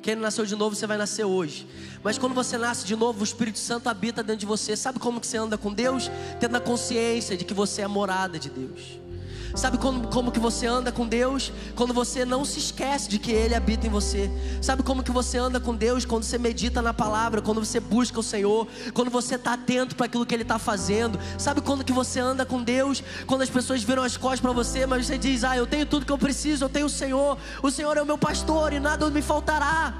Quem 0.05 0.15
não 0.15 0.21
nasceu 0.21 0.45
de 0.45 0.55
novo, 0.55 0.77
você 0.77 0.87
vai 0.87 0.99
nascer 0.99 1.25
hoje. 1.25 1.67
Mas 2.03 2.19
quando 2.19 2.35
você 2.35 2.59
nasce 2.59 2.85
de 2.85 2.95
novo, 2.95 3.23
o 3.23 3.25
Espírito 3.25 3.59
Santo 3.59 3.89
habita 3.89 4.23
dentro 4.23 4.41
de 4.41 4.45
você. 4.45 4.77
Sabe 4.77 4.99
como 4.99 5.19
que 5.19 5.27
você 5.27 5.39
anda 5.39 5.57
com 5.57 5.73
Deus? 5.73 6.11
Tendo 6.39 6.55
a 6.57 6.61
consciência 6.61 7.39
de 7.39 7.43
que 7.43 7.55
você 7.55 7.81
é 7.81 7.89
morada 7.89 8.39
de 8.39 8.51
Deus. 8.51 9.01
Sabe 9.55 9.79
como, 9.79 10.09
como 10.09 10.33
que 10.33 10.41
você 10.41 10.67
anda 10.67 10.91
com 10.91 11.07
Deus? 11.07 11.53
Quando 11.77 11.95
você 11.95 12.25
não 12.25 12.45
se 12.45 12.59
esquece 12.59 13.09
de 13.09 13.21
que 13.21 13.31
Ele 13.31 13.55
habita 13.55 13.87
em 13.87 13.91
você. 13.91 14.29
Sabe 14.61 14.83
como 14.83 15.03
que 15.03 15.13
você 15.13 15.39
anda 15.39 15.61
com 15.61 15.75
Deus? 15.75 16.05
Quando 16.05 16.25
você 16.25 16.39
medita 16.39 16.83
na 16.83 16.93
palavra, 16.93 17.41
quando 17.41 17.65
você 17.65 17.79
busca 17.79 18.19
o 18.19 18.23
Senhor, 18.23 18.67
quando 18.93 19.13
você 19.13 19.37
está 19.37 19.53
atento 19.53 19.95
para 19.95 20.07
aquilo 20.07 20.27
que 20.27 20.35
Ele 20.35 20.43
está 20.43 20.59
fazendo. 20.59 21.21
Sabe 21.39 21.61
quando 21.61 21.85
que 21.85 21.93
você 21.93 22.19
anda 22.19 22.45
com 22.45 22.63
Deus? 22.63 23.03
Quando 23.27 23.43
as 23.43 23.51
pessoas 23.51 23.83
viram 23.85 24.03
as 24.03 24.17
costas 24.17 24.41
para 24.41 24.51
você, 24.51 24.87
mas 24.87 25.07
você 25.07 25.17
diz: 25.17 25.45
Ah, 25.45 25.57
eu 25.57 25.69
tenho 25.69 25.87
tudo 25.87 26.05
que 26.05 26.13
eu 26.13 26.19
preciso, 26.19 26.65
eu 26.65 26.69
tenho 26.69 26.87
o 26.87 26.91
Senhor, 26.91 27.39
o 27.63 27.71
Senhor 27.71 27.97
é 27.97 28.03
o 28.03 28.07
meu 28.07 28.19
pastor 28.19 28.73
e 28.73 28.81
nada 28.81 29.09
me 29.09 29.23
faltará. 29.23 29.95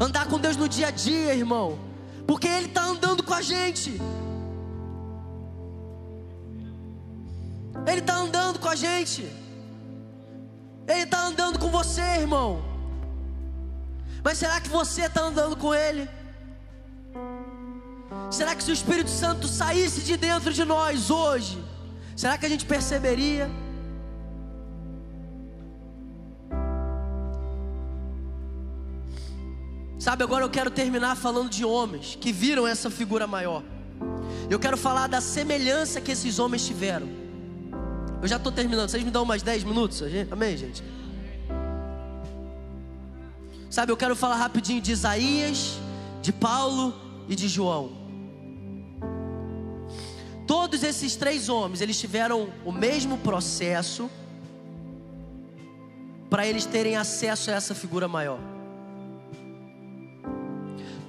Andar 0.00 0.26
com 0.26 0.38
Deus 0.38 0.56
no 0.56 0.68
dia 0.68 0.88
a 0.88 0.90
dia, 0.92 1.34
irmão, 1.34 1.78
porque 2.24 2.46
Ele 2.46 2.66
está 2.66 2.84
andando 2.84 3.22
com 3.22 3.34
a 3.34 3.42
gente. 3.42 4.00
Ele 7.86 8.00
está 8.00 8.14
andando 8.16 8.58
com 8.58 8.68
a 8.68 8.74
gente. 8.74 9.22
Ele 10.86 11.02
está 11.02 11.26
andando 11.26 11.58
com 11.58 11.68
você, 11.68 12.00
irmão. 12.00 12.62
Mas 14.22 14.38
será 14.38 14.60
que 14.60 14.68
você 14.68 15.02
está 15.02 15.22
andando 15.22 15.56
com 15.56 15.74
Ele? 15.74 16.08
Será 18.30 18.54
que 18.54 18.62
se 18.62 18.70
o 18.70 18.74
Espírito 18.74 19.10
Santo 19.10 19.46
saísse 19.46 20.00
de 20.02 20.16
dentro 20.16 20.52
de 20.52 20.64
nós 20.64 21.10
hoje, 21.10 21.62
será 22.16 22.36
que 22.38 22.46
a 22.46 22.48
gente 22.48 22.64
perceberia? 22.64 23.50
Sabe, 29.98 30.22
agora 30.22 30.44
eu 30.44 30.50
quero 30.50 30.70
terminar 30.70 31.16
falando 31.16 31.48
de 31.48 31.64
homens 31.64 32.16
que 32.20 32.30
viram 32.30 32.66
essa 32.66 32.90
figura 32.90 33.26
maior. 33.26 33.62
Eu 34.50 34.58
quero 34.58 34.76
falar 34.76 35.06
da 35.06 35.20
semelhança 35.20 36.00
que 36.00 36.12
esses 36.12 36.38
homens 36.38 36.66
tiveram. 36.66 37.23
Eu 38.24 38.28
já 38.28 38.36
estou 38.36 38.50
terminando. 38.50 38.88
Vocês 38.88 39.04
me 39.04 39.10
dão 39.10 39.22
mais 39.26 39.42
10 39.42 39.64
minutos? 39.64 40.02
Amém, 40.30 40.56
gente? 40.56 40.82
Sabe, 43.68 43.92
eu 43.92 43.98
quero 43.98 44.16
falar 44.16 44.36
rapidinho 44.36 44.80
de 44.80 44.92
Isaías, 44.92 45.74
de 46.22 46.32
Paulo 46.32 46.94
e 47.28 47.36
de 47.36 47.48
João. 47.48 47.92
Todos 50.46 50.82
esses 50.82 51.16
três 51.16 51.50
homens, 51.50 51.82
eles 51.82 52.00
tiveram 52.00 52.48
o 52.64 52.72
mesmo 52.72 53.18
processo 53.18 54.10
para 56.30 56.46
eles 56.46 56.64
terem 56.64 56.96
acesso 56.96 57.50
a 57.50 57.54
essa 57.54 57.74
figura 57.74 58.08
maior. 58.08 58.40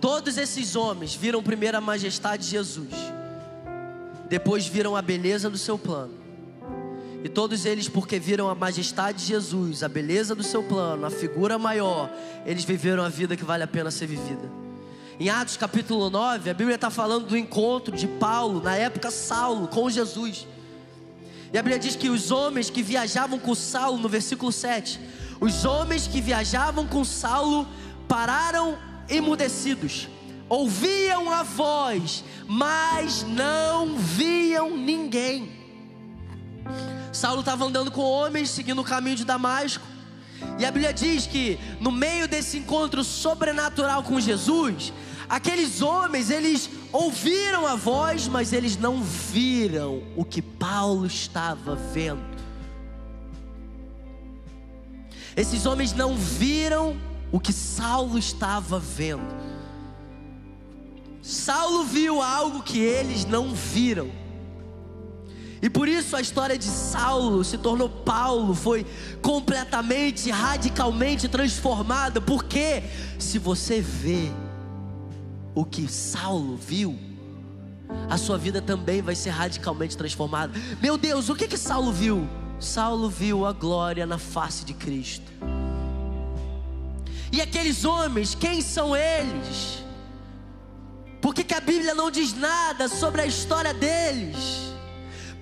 Todos 0.02 0.38
esses 0.38 0.76
homens 0.76 1.16
viram 1.16 1.42
primeiro 1.42 1.78
a 1.78 1.82
majestade 1.82 2.44
de 2.44 2.50
Jesus, 2.50 2.92
depois 4.28 4.68
viram 4.68 4.98
a 4.98 5.02
beleza 5.02 5.50
do 5.50 5.58
seu 5.58 5.78
plano 5.78 6.25
e 7.26 7.28
todos 7.28 7.66
eles, 7.66 7.90
porque 7.90 8.20
viram 8.20 8.52
a 8.52 8.54
majestade 8.54 9.18
de 9.18 9.26
Jesus, 9.26 9.82
a 9.82 9.90
beleza 9.90 10.36
do 10.36 10.44
seu 10.44 10.62
plano, 10.62 11.08
a 11.08 11.10
figura 11.10 11.58
maior, 11.58 12.08
eles 12.46 12.64
viveram 12.64 13.04
a 13.04 13.10
vida 13.10 13.36
que 13.36 13.44
vale 13.44 13.64
a 13.64 13.68
pena 13.68 13.90
ser 13.90 14.06
vivida. 14.06 14.48
Em 15.20 15.28
Atos 15.28 15.58
capítulo 15.58 16.08
9, 16.12 16.52
a 16.52 16.54
Bíblia 16.54 16.76
está 16.76 16.92
falando 16.92 17.26
do 17.26 17.36
encontro 17.36 17.98
de 17.98 18.06
Paulo, 18.06 18.62
na 18.62 18.76
época 18.76 19.10
Saulo, 19.10 19.68
com 19.70 19.90
Jesus. 19.90 20.48
E 21.52 21.58
a 21.58 21.64
Bíblia 21.64 21.80
diz 21.80 21.96
que 21.96 22.10
os 22.10 22.30
homens 22.30 22.70
que 22.70 22.84
viajavam 22.84 23.40
com 23.40 23.56
Saulo, 23.56 23.98
no 23.98 24.08
versículo 24.08 24.52
7, 24.52 25.00
os 25.42 25.66
homens 25.66 26.06
que 26.06 26.22
viajavam 26.22 26.86
com 26.86 27.04
Saulo 27.04 27.68
pararam 28.08 28.78
emudecidos, 29.10 30.08
ouviam 30.48 31.34
a 31.34 31.42
voz, 31.42 32.24
mas 32.48 33.24
não 33.24 33.98
viam 33.98 34.78
ninguém. 34.78 35.55
Saulo 37.16 37.40
estava 37.40 37.64
andando 37.64 37.90
com 37.90 38.02
homens, 38.02 38.50
seguindo 38.50 38.82
o 38.82 38.84
caminho 38.84 39.16
de 39.16 39.24
Damasco. 39.24 39.86
E 40.60 40.66
a 40.66 40.72
Bíblia 40.72 40.94
diz 40.94 41.26
que 41.26 41.58
no 41.80 41.90
meio 41.90 42.28
desse 42.28 42.58
encontro 42.58 43.06
sobrenatural 43.06 44.04
com 44.04 44.20
Jesus, 44.20 44.92
aqueles 45.30 45.82
homens, 45.82 46.30
eles 46.30 46.70
ouviram 46.92 47.66
a 47.66 47.76
voz, 47.76 48.28
mas 48.28 48.52
eles 48.52 48.78
não 48.78 49.02
viram 49.02 50.04
o 50.16 50.26
que 50.26 50.42
Paulo 50.42 51.06
estava 51.06 51.74
vendo. 51.76 52.36
Esses 55.38 55.66
homens 55.66 55.94
não 55.94 56.18
viram 56.18 57.00
o 57.32 57.40
que 57.40 57.54
Saulo 57.54 58.18
estava 58.18 58.78
vendo. 58.78 59.36
Saulo 61.22 61.86
viu 61.86 62.22
algo 62.22 62.62
que 62.62 62.80
eles 62.80 63.24
não 63.24 63.54
viram. 63.54 64.25
E 65.66 65.70
por 65.70 65.90
isso 65.90 66.16
a 66.16 66.22
história 66.22 66.60
de 66.60 66.66
Saulo 66.66 67.44
se 67.44 67.58
tornou 67.58 67.90
Paulo, 67.90 68.54
foi 68.54 68.86
completamente, 69.20 70.30
radicalmente 70.30 71.28
transformada, 71.28 72.22
porque 72.22 72.84
se 73.18 73.40
você 73.40 73.82
vê 73.82 74.32
o 75.56 75.66
que 75.66 75.88
Saulo 75.88 76.56
viu, 76.56 76.96
a 78.08 78.16
sua 78.16 78.38
vida 78.38 78.62
também 78.62 79.02
vai 79.02 79.16
ser 79.16 79.32
radicalmente 79.32 79.98
transformada. 79.98 80.54
Meu 80.80 81.00
Deus, 81.00 81.30
o 81.30 81.36
que 81.36 81.48
que 81.48 81.58
Saulo 81.58 81.92
viu? 81.92 82.30
Saulo 82.60 83.10
viu 83.10 83.44
a 83.44 83.52
glória 83.52 84.06
na 84.06 84.20
face 84.20 84.64
de 84.66 84.76
Cristo. 84.76 85.32
E 87.32 87.42
aqueles 87.42 87.84
homens, 87.86 88.36
quem 88.36 88.62
são 88.62 88.96
eles? 88.96 89.84
Por 91.20 91.34
que, 91.34 91.44
que 91.44 91.56
a 91.56 91.60
Bíblia 91.60 91.96
não 91.96 92.12
diz 92.12 92.36
nada 92.36 92.88
sobre 92.88 93.24
a 93.24 93.26
história 93.26 93.74
deles? 93.74 94.75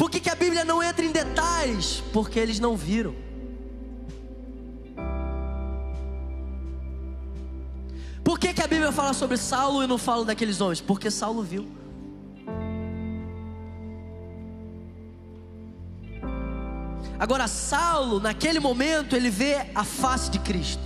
Por 0.04 0.12
que, 0.12 0.20
que 0.20 0.30
a 0.30 0.36
Bíblia 0.36 0.66
não 0.66 0.84
entra 0.84 1.06
em 1.06 1.14
detalhes? 1.14 2.04
Porque 2.12 2.38
eles 2.38 2.60
não 2.60 2.76
viram. 2.76 3.16
Por 8.22 8.38
que, 8.38 8.54
que 8.54 8.62
a 8.62 8.68
Bíblia 8.68 8.91
fala 8.91 9.14
sobre 9.14 9.38
Saulo 9.38 9.82
e 9.82 9.88
não 9.88 9.97
fala 9.97 10.26
daqueles 10.26 10.60
homens? 10.60 10.82
Porque 10.82 11.10
Saulo 11.10 11.41
viu. 11.41 11.72
Agora, 17.18 17.47
Saulo, 17.47 18.20
naquele 18.20 18.60
momento, 18.60 19.16
ele 19.16 19.30
vê 19.30 19.68
a 19.74 19.86
face 19.86 20.30
de 20.30 20.39
Cristo. 20.39 20.84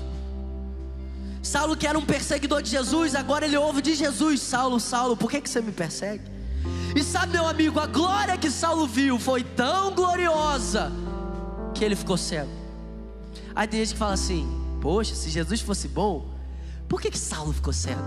Saulo, 1.41 1.75
que 1.75 1.87
era 1.87 1.97
um 1.97 2.05
perseguidor 2.05 2.61
de 2.61 2.69
Jesus, 2.69 3.15
agora 3.15 3.47
ele 3.47 3.57
ouve 3.57 3.81
de 3.81 3.95
Jesus: 3.95 4.41
Saulo, 4.41 4.79
Saulo, 4.79 5.17
por 5.17 5.31
que, 5.31 5.41
que 5.41 5.49
você 5.49 5.59
me 5.59 5.71
persegue? 5.71 6.36
E 6.97 7.03
sabe, 7.03 7.33
meu 7.33 7.45
amigo, 7.45 7.79
a 7.79 7.85
glória 7.85 8.35
que 8.39 8.49
Saulo 8.49 8.87
viu 8.87 9.19
foi 9.19 9.43
tão 9.43 9.93
gloriosa 9.93 10.91
que 11.71 11.85
ele 11.85 11.95
ficou 11.95 12.17
cego. 12.17 12.49
Aí 13.53 13.67
tem 13.67 13.81
gente 13.81 13.93
que 13.93 13.99
fala 13.99 14.13
assim: 14.13 14.47
Poxa, 14.81 15.13
se 15.13 15.29
Jesus 15.29 15.61
fosse 15.61 15.87
bom, 15.87 16.27
por 16.89 16.99
que, 16.99 17.11
que 17.11 17.19
Saulo 17.19 17.53
ficou 17.53 17.71
cego? 17.71 18.01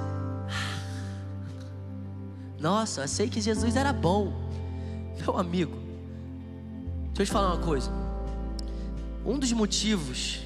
Nossa, 2.59 3.03
eu 3.03 3.09
sei 3.09 3.29
que 3.29 3.41
Jesus 3.41 3.77
era 3.77 3.93
bom. 3.93 4.33
Meu 5.21 5.39
amigo, 5.39 5.79
deixa 7.15 7.23
eu 7.23 7.27
te 7.27 7.31
falar 7.31 7.55
uma 7.55 7.65
coisa. 7.65 7.93
Um 9.25 9.39
dos 9.39 9.53
motivos 9.53 10.41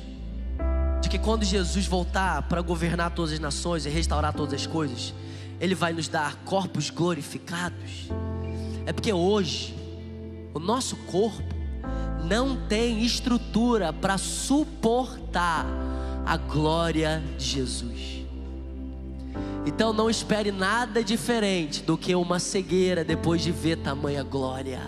de 1.01 1.09
que 1.09 1.19
quando 1.19 1.47
Jesus 1.47 1.87
voltar 1.87 2.43
para 2.43 2.61
governar 2.61 3.15
todas 3.15 3.33
as 3.33 3.41
nações 3.41 3.87
e 3.87 3.89
restaurar 3.89 4.35
todas 4.35 4.53
as 4.53 4.67
coisas, 4.67 5.15
Ele 5.59 5.75
vai 5.75 5.95
nos 5.95 6.09
dar 6.09 6.37
corpos 6.45 6.91
glorificados 6.91 8.11
é 8.87 8.93
porque 8.93 9.13
hoje 9.13 9.75
o 10.53 10.59
nosso 10.59 10.97
corpo 10.97 11.55
não 12.25 12.57
tem 12.57 13.05
estrutura 13.05 13.93
para 13.93 14.17
suportar 14.19 15.67
a 16.25 16.37
glória 16.37 17.23
de 17.37 17.45
Jesus. 17.45 18.25
Então 19.67 19.93
não 19.93 20.11
espere 20.11 20.53
nada 20.53 21.03
diferente 21.03 21.83
do 21.83 21.97
que 21.97 22.15
uma 22.15 22.39
cegueira 22.39 23.03
depois 23.05 23.43
de 23.43 23.51
ver 23.51 23.79
tamanha 23.79 24.23
glória. 24.23 24.81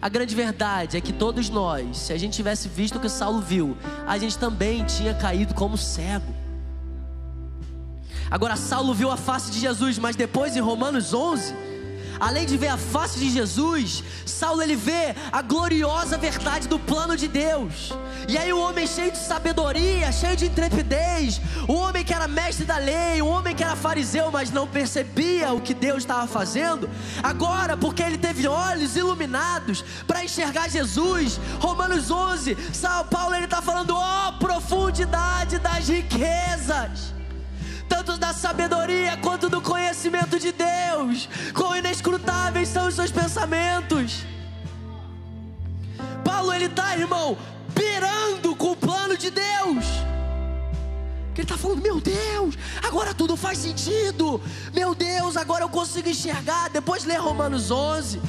A 0.00 0.08
grande 0.08 0.34
verdade 0.34 0.96
é 0.96 1.00
que 1.00 1.12
todos 1.12 1.48
nós, 1.48 1.96
se 1.96 2.12
a 2.12 2.18
gente 2.18 2.34
tivesse 2.34 2.68
visto 2.68 2.96
o 2.96 3.00
que 3.00 3.08
Saulo 3.08 3.40
viu, 3.40 3.76
a 4.06 4.18
gente 4.18 4.36
também 4.36 4.84
tinha 4.84 5.14
caído 5.14 5.54
como 5.54 5.76
cego. 5.76 6.34
Agora 8.30 8.56
Saulo 8.56 8.94
viu 8.94 9.10
a 9.10 9.16
face 9.16 9.52
de 9.52 9.60
Jesus, 9.60 9.98
mas 9.98 10.16
depois 10.16 10.56
em 10.56 10.60
Romanos 10.60 11.12
11, 11.12 11.54
além 12.18 12.46
de 12.46 12.56
ver 12.56 12.68
a 12.68 12.76
face 12.76 13.18
de 13.18 13.30
Jesus, 13.30 14.02
Saulo 14.24 14.62
ele 14.62 14.76
vê 14.76 15.14
a 15.30 15.42
gloriosa 15.42 16.16
verdade 16.16 16.68
do 16.68 16.78
plano 16.78 17.16
de 17.16 17.28
Deus. 17.28 17.92
E 18.28 18.38
aí 18.38 18.52
o 18.52 18.60
homem 18.60 18.86
cheio 18.86 19.10
de 19.10 19.18
sabedoria, 19.18 20.12
cheio 20.12 20.36
de 20.36 20.46
intrepidez, 20.46 21.40
o 21.68 21.74
homem 21.74 22.04
que 22.04 22.14
era 22.14 22.28
mestre 22.28 22.64
da 22.64 22.76
lei, 22.76 23.20
o 23.20 23.26
homem 23.26 23.54
que 23.54 23.64
era 23.64 23.76
fariseu, 23.76 24.30
mas 24.30 24.50
não 24.50 24.66
percebia 24.66 25.52
o 25.52 25.60
que 25.60 25.74
Deus 25.74 25.98
estava 25.98 26.26
fazendo, 26.26 26.88
agora 27.22 27.76
porque 27.76 28.02
ele 28.02 28.18
teve 28.18 28.46
olhos 28.46 28.96
iluminados 28.96 29.84
para 30.06 30.24
enxergar 30.24 30.68
Jesus, 30.68 31.40
Romanos 31.60 32.10
11, 32.10 32.56
São 32.72 33.04
Paulo 33.06 33.34
ele 33.34 33.44
está 33.44 33.60
falando, 33.60 33.94
ó 33.96 34.28
oh, 34.28 34.32
profundidade 34.38 35.58
das 35.58 35.88
riquezas 35.88 37.11
tanto 38.02 38.18
da 38.18 38.32
sabedoria 38.32 39.16
quanto 39.18 39.48
do 39.48 39.60
conhecimento 39.60 40.38
de 40.38 40.52
Deus. 40.52 41.28
Quão 41.54 41.76
inescrutáveis 41.76 42.68
são 42.68 42.88
os 42.88 42.94
seus 42.94 43.12
pensamentos. 43.12 44.24
Paulo, 46.24 46.52
ele 46.52 46.64
está, 46.64 46.96
irmão, 46.96 47.38
pirando 47.72 48.56
com 48.56 48.72
o 48.72 48.76
plano 48.76 49.16
de 49.16 49.30
Deus. 49.30 49.84
Ele 51.34 51.42
está 51.42 51.56
falando, 51.56 51.80
meu 51.80 52.00
Deus, 52.00 52.58
agora 52.82 53.14
tudo 53.14 53.36
faz 53.36 53.58
sentido. 53.58 54.40
Meu 54.74 54.94
Deus, 54.96 55.36
agora 55.36 55.62
eu 55.62 55.68
consigo 55.68 56.08
enxergar. 56.08 56.70
Depois 56.70 57.04
lê 57.04 57.16
Romanos 57.16 57.70
11. 57.70 58.20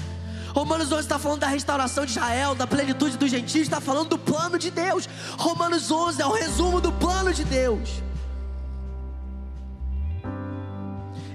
Romanos 0.53 0.91
11 0.91 1.01
está 1.01 1.17
falando 1.17 1.39
da 1.39 1.47
restauração 1.47 2.05
de 2.05 2.11
Israel, 2.11 2.53
da 2.53 2.67
plenitude 2.67 3.17
dos 3.17 3.31
gentios, 3.31 3.63
está 3.63 3.81
falando 3.81 4.09
do 4.09 4.19
plano 4.19 4.59
de 4.59 4.69
Deus. 4.69 5.09
Romanos 5.35 5.89
11 5.89 6.21
é 6.21 6.25
o 6.27 6.31
resumo 6.31 6.79
do 6.79 6.91
plano 6.91 7.33
de 7.33 7.43
Deus. 7.43 8.03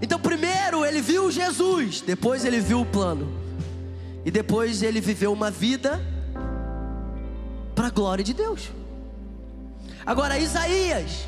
Então, 0.01 0.19
primeiro 0.19 0.85
ele 0.85 1.01
viu 1.01 1.31
Jesus, 1.31 2.01
depois 2.01 2.45
ele 2.45 2.61
viu 2.61 2.81
o 2.81 2.87
plano, 2.87 3.29
e 4.25 4.31
depois 4.31 4.83
ele 4.83 5.01
viveu 5.01 5.33
uma 5.33 5.51
vida 5.51 6.01
para 7.75 7.89
a 7.89 7.91
glória 7.91 8.25
de 8.25 8.33
Deus. 8.33 8.71
Agora, 10.07 10.39
Isaías, 10.39 11.27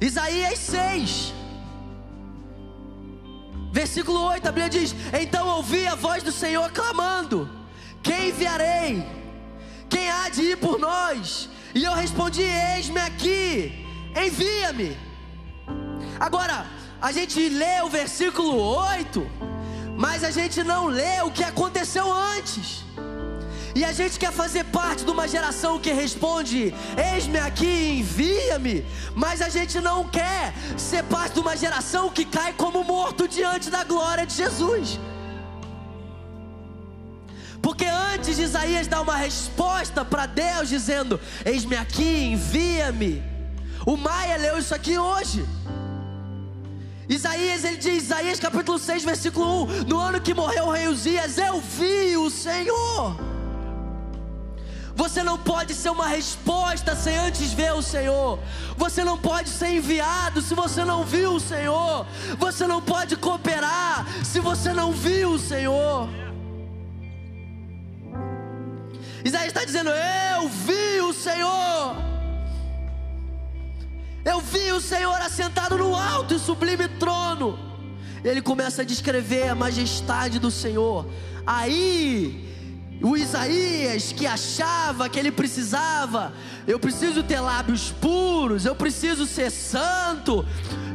Isaías 0.00 0.58
6, 0.58 1.34
versículo 3.72 4.20
8, 4.20 4.48
a 4.48 4.52
Bíblia 4.52 4.70
diz: 4.70 4.94
Então 5.12 5.48
ouvi 5.48 5.86
a 5.86 5.94
voz 5.94 6.22
do 6.22 6.32
Senhor 6.32 6.70
clamando: 6.72 7.48
Quem 8.02 8.30
enviarei? 8.30 9.06
Quem 9.88 10.10
há 10.10 10.28
de 10.28 10.42
ir 10.42 10.56
por 10.58 10.78
nós? 10.78 11.48
E 11.74 11.84
eu 11.84 11.94
respondi: 11.94 12.42
Eis-me 12.42 13.00
aqui, 13.00 13.86
envia-me. 14.16 15.07
Agora, 16.18 16.66
a 17.00 17.12
gente 17.12 17.48
lê 17.48 17.80
o 17.82 17.88
versículo 17.88 18.56
8, 18.56 19.30
mas 19.96 20.24
a 20.24 20.30
gente 20.30 20.62
não 20.64 20.86
lê 20.86 21.22
o 21.22 21.30
que 21.30 21.44
aconteceu 21.44 22.12
antes. 22.12 22.84
E 23.74 23.84
a 23.84 23.92
gente 23.92 24.18
quer 24.18 24.32
fazer 24.32 24.64
parte 24.64 25.04
de 25.04 25.10
uma 25.10 25.28
geração 25.28 25.78
que 25.78 25.92
responde: 25.92 26.74
Eis-me 27.12 27.38
aqui, 27.38 28.00
envia-me. 28.00 28.84
Mas 29.14 29.40
a 29.40 29.48
gente 29.48 29.80
não 29.80 30.08
quer 30.08 30.52
ser 30.76 31.04
parte 31.04 31.34
de 31.34 31.40
uma 31.40 31.56
geração 31.56 32.10
que 32.10 32.24
cai 32.24 32.52
como 32.52 32.82
morto 32.82 33.28
diante 33.28 33.70
da 33.70 33.84
glória 33.84 34.26
de 34.26 34.34
Jesus. 34.34 34.98
Porque 37.62 37.84
antes 37.84 38.36
de 38.36 38.42
Isaías 38.42 38.88
dar 38.88 39.00
uma 39.00 39.16
resposta 39.16 40.04
para 40.04 40.26
Deus, 40.26 40.68
dizendo: 40.68 41.20
Eis-me 41.44 41.76
aqui, 41.76 42.32
envia-me. 42.32 43.22
O 43.86 43.96
Maia 43.96 44.36
leu 44.38 44.58
isso 44.58 44.74
aqui 44.74 44.98
hoje. 44.98 45.46
Isaías, 47.08 47.64
ele 47.64 47.78
diz, 47.78 48.04
Isaías 48.04 48.38
capítulo 48.38 48.78
6, 48.78 49.02
versículo 49.04 49.64
1: 49.64 49.84
No 49.84 49.98
ano 49.98 50.20
que 50.20 50.34
morreu 50.34 50.66
o 50.66 50.70
rei 50.70 50.88
Uzias, 50.88 51.38
eu 51.38 51.60
vi 51.60 52.16
o 52.16 52.28
Senhor. 52.28 53.16
Você 54.94 55.22
não 55.22 55.38
pode 55.38 55.74
ser 55.74 55.90
uma 55.90 56.08
resposta 56.08 56.94
sem 56.96 57.16
antes 57.16 57.52
ver 57.52 57.72
o 57.72 57.80
Senhor. 57.80 58.38
Você 58.76 59.04
não 59.04 59.16
pode 59.16 59.48
ser 59.48 59.68
enviado 59.68 60.42
se 60.42 60.54
você 60.54 60.84
não 60.84 61.04
viu 61.04 61.34
o 61.34 61.40
Senhor. 61.40 62.04
Você 62.36 62.66
não 62.66 62.82
pode 62.82 63.16
cooperar 63.16 64.04
se 64.24 64.40
você 64.40 64.72
não 64.72 64.92
viu 64.92 65.30
o 65.30 65.38
Senhor. 65.38 66.08
Isaías 69.24 69.48
está 69.48 69.64
dizendo: 69.64 69.90
Eu 69.90 70.48
vi 70.48 71.00
o 71.00 71.12
Senhor. 71.14 72.17
Eu 74.24 74.40
vi 74.40 74.72
o 74.72 74.80
Senhor 74.80 75.20
assentado 75.20 75.78
no 75.78 75.94
alto 75.94 76.34
e 76.34 76.38
sublime 76.38 76.88
trono. 76.88 77.58
Ele 78.24 78.42
começa 78.42 78.82
a 78.82 78.84
descrever 78.84 79.48
a 79.48 79.54
majestade 79.54 80.38
do 80.38 80.50
Senhor. 80.50 81.06
Aí 81.46 82.48
o 83.00 83.16
Isaías 83.16 84.12
que 84.12 84.26
achava 84.26 85.08
que 85.08 85.18
ele 85.18 85.30
precisava, 85.30 86.32
eu 86.66 86.78
preciso 86.78 87.22
ter 87.22 87.38
lábios 87.38 87.92
puros, 87.92 88.64
eu 88.64 88.74
preciso 88.74 89.24
ser 89.24 89.50
santo, 89.50 90.44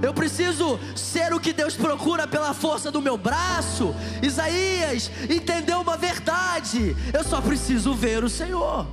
eu 0.02 0.14
preciso 0.14 0.78
ser 0.96 1.34
o 1.34 1.40
que 1.40 1.54
Deus 1.54 1.76
procura 1.76 2.28
pela 2.28 2.54
força 2.54 2.92
do 2.92 3.02
meu 3.02 3.18
braço. 3.18 3.96
Isaías 4.22 5.10
entendeu 5.30 5.80
uma 5.80 5.96
verdade: 5.96 6.96
eu 7.14 7.24
só 7.24 7.40
preciso 7.40 7.94
ver 7.94 8.24
o 8.24 8.30
Senhor. 8.30 8.86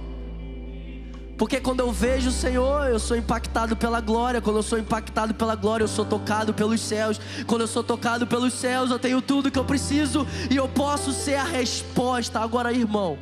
Porque 1.40 1.58
quando 1.58 1.80
eu 1.80 1.90
vejo 1.90 2.28
o 2.28 2.32
Senhor, 2.32 2.90
eu 2.90 2.98
sou 2.98 3.16
impactado 3.16 3.74
pela 3.74 3.98
glória. 3.98 4.42
Quando 4.42 4.56
eu 4.56 4.62
sou 4.62 4.78
impactado 4.78 5.32
pela 5.32 5.54
glória, 5.54 5.84
eu 5.84 5.88
sou 5.88 6.04
tocado 6.04 6.52
pelos 6.52 6.82
céus. 6.82 7.18
Quando 7.46 7.62
eu 7.62 7.66
sou 7.66 7.82
tocado 7.82 8.26
pelos 8.26 8.52
céus, 8.52 8.90
eu 8.90 8.98
tenho 8.98 9.22
tudo 9.22 9.50
que 9.50 9.58
eu 9.58 9.64
preciso 9.64 10.26
e 10.50 10.56
eu 10.56 10.68
posso 10.68 11.14
ser 11.14 11.36
a 11.36 11.42
resposta. 11.42 12.40
Agora, 12.40 12.74
irmão, 12.74 13.16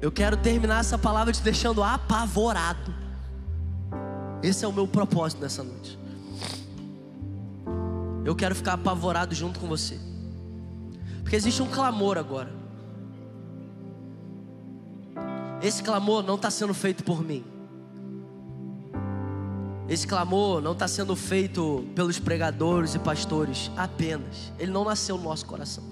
eu 0.00 0.12
quero 0.12 0.36
terminar 0.36 0.78
essa 0.78 0.96
palavra 0.96 1.32
te 1.32 1.42
deixando 1.42 1.82
apavorado. 1.82 2.94
Esse 4.40 4.64
é 4.64 4.68
o 4.68 4.72
meu 4.72 4.86
propósito 4.86 5.42
nessa 5.42 5.64
noite. 5.64 5.98
Eu 8.24 8.36
quero 8.36 8.54
ficar 8.54 8.74
apavorado 8.74 9.34
junto 9.34 9.58
com 9.58 9.66
você. 9.66 9.98
Porque 11.24 11.34
existe 11.34 11.60
um 11.60 11.66
clamor 11.66 12.16
agora. 12.16 12.63
Esse 15.64 15.82
clamor 15.82 16.22
não 16.22 16.34
está 16.34 16.50
sendo 16.50 16.74
feito 16.74 17.02
por 17.02 17.24
mim. 17.24 17.42
Esse 19.88 20.06
clamor 20.06 20.60
não 20.60 20.72
está 20.72 20.86
sendo 20.86 21.16
feito 21.16 21.86
pelos 21.94 22.18
pregadores 22.18 22.94
e 22.94 22.98
pastores 22.98 23.70
apenas. 23.74 24.52
Ele 24.58 24.70
não 24.70 24.84
nasceu 24.84 25.16
no 25.16 25.24
nosso 25.24 25.46
coração. 25.46 25.82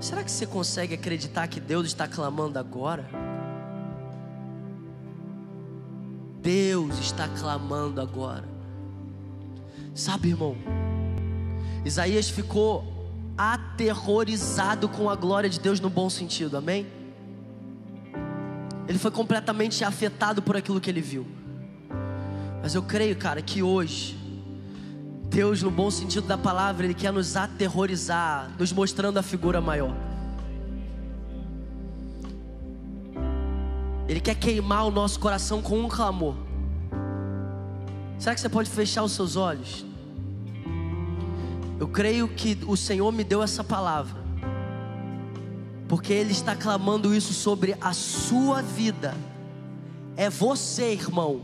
Será 0.00 0.22
que 0.22 0.30
você 0.30 0.46
consegue 0.46 0.94
acreditar 0.94 1.48
que 1.48 1.58
Deus 1.58 1.86
está 1.86 2.06
clamando 2.06 2.56
agora? 2.56 3.04
Deus 6.40 7.00
está 7.00 7.26
clamando 7.26 8.00
agora. 8.00 8.48
Sabe, 9.92 10.28
irmão? 10.28 10.56
Isaías 11.84 12.28
ficou 12.28 12.84
aterrorizado 13.36 14.88
com 14.88 15.10
a 15.10 15.16
glória 15.16 15.50
de 15.50 15.58
Deus 15.58 15.80
no 15.80 15.90
bom 15.90 16.08
sentido, 16.08 16.56
amém? 16.56 17.01
Ele 18.92 18.98
foi 18.98 19.10
completamente 19.10 19.82
afetado 19.84 20.42
por 20.42 20.54
aquilo 20.54 20.78
que 20.78 20.90
ele 20.90 21.00
viu. 21.00 21.26
Mas 22.60 22.74
eu 22.74 22.82
creio, 22.82 23.16
cara, 23.16 23.40
que 23.40 23.62
hoje, 23.62 24.18
Deus, 25.30 25.62
no 25.62 25.70
bom 25.70 25.90
sentido 25.90 26.26
da 26.26 26.36
palavra, 26.36 26.84
Ele 26.84 26.92
quer 26.92 27.10
nos 27.10 27.34
aterrorizar, 27.34 28.50
nos 28.58 28.70
mostrando 28.70 29.16
a 29.16 29.22
figura 29.22 29.62
maior. 29.62 29.96
Ele 34.06 34.20
quer 34.20 34.34
queimar 34.34 34.86
o 34.86 34.90
nosso 34.90 35.18
coração 35.18 35.62
com 35.62 35.80
um 35.80 35.88
clamor. 35.88 36.36
Será 38.18 38.34
que 38.34 38.42
você 38.42 38.48
pode 38.50 38.68
fechar 38.68 39.02
os 39.04 39.12
seus 39.12 39.36
olhos? 39.36 39.86
Eu 41.80 41.88
creio 41.88 42.28
que 42.28 42.58
o 42.66 42.76
Senhor 42.76 43.10
me 43.10 43.24
deu 43.24 43.42
essa 43.42 43.64
palavra 43.64 44.21
porque 45.92 46.14
Ele 46.14 46.32
está 46.32 46.56
clamando 46.56 47.14
isso 47.14 47.34
sobre 47.34 47.76
a 47.78 47.92
sua 47.92 48.62
vida. 48.62 49.14
É 50.16 50.30
você, 50.30 50.94
irmão, 50.94 51.42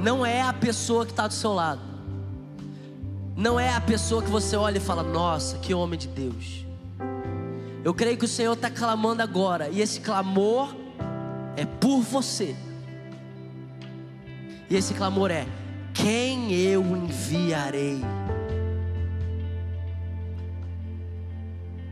não 0.00 0.24
é 0.24 0.42
a 0.42 0.52
pessoa 0.52 1.04
que 1.04 1.10
está 1.10 1.26
do 1.26 1.34
seu 1.34 1.52
lado, 1.52 1.80
não 3.36 3.58
é 3.58 3.74
a 3.74 3.80
pessoa 3.80 4.22
que 4.22 4.30
você 4.30 4.54
olha 4.54 4.76
e 4.76 4.80
fala: 4.80 5.02
Nossa, 5.02 5.58
que 5.58 5.74
homem 5.74 5.98
de 5.98 6.06
Deus. 6.06 6.64
Eu 7.82 7.92
creio 7.92 8.16
que 8.16 8.26
o 8.26 8.28
Senhor 8.28 8.52
está 8.52 8.70
clamando 8.70 9.22
agora, 9.22 9.68
e 9.68 9.80
esse 9.80 9.98
clamor 9.98 10.72
é 11.56 11.66
por 11.66 12.00
você. 12.00 12.54
E 14.70 14.76
esse 14.76 14.94
clamor 14.94 15.32
é: 15.32 15.48
Quem 15.92 16.52
eu 16.52 16.80
enviarei? 16.80 18.00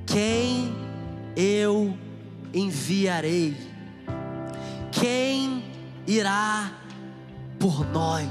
Quem 0.06 0.61
eu 1.36 1.96
enviarei. 2.52 3.56
Quem 4.90 5.64
irá 6.06 6.72
por 7.58 7.86
nós? 7.92 8.28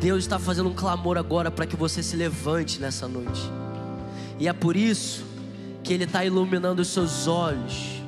Deus 0.00 0.24
está 0.24 0.38
fazendo 0.38 0.68
um 0.68 0.74
clamor 0.74 1.16
agora 1.16 1.50
para 1.50 1.66
que 1.66 1.74
você 1.74 2.02
se 2.02 2.16
levante 2.16 2.80
nessa 2.80 3.08
noite. 3.08 3.40
E 4.38 4.46
é 4.46 4.52
por 4.52 4.76
isso 4.76 5.24
que 5.82 5.92
Ele 5.92 6.04
está 6.04 6.24
iluminando 6.24 6.82
os 6.82 6.88
seus 6.88 7.26
olhos. 7.26 8.02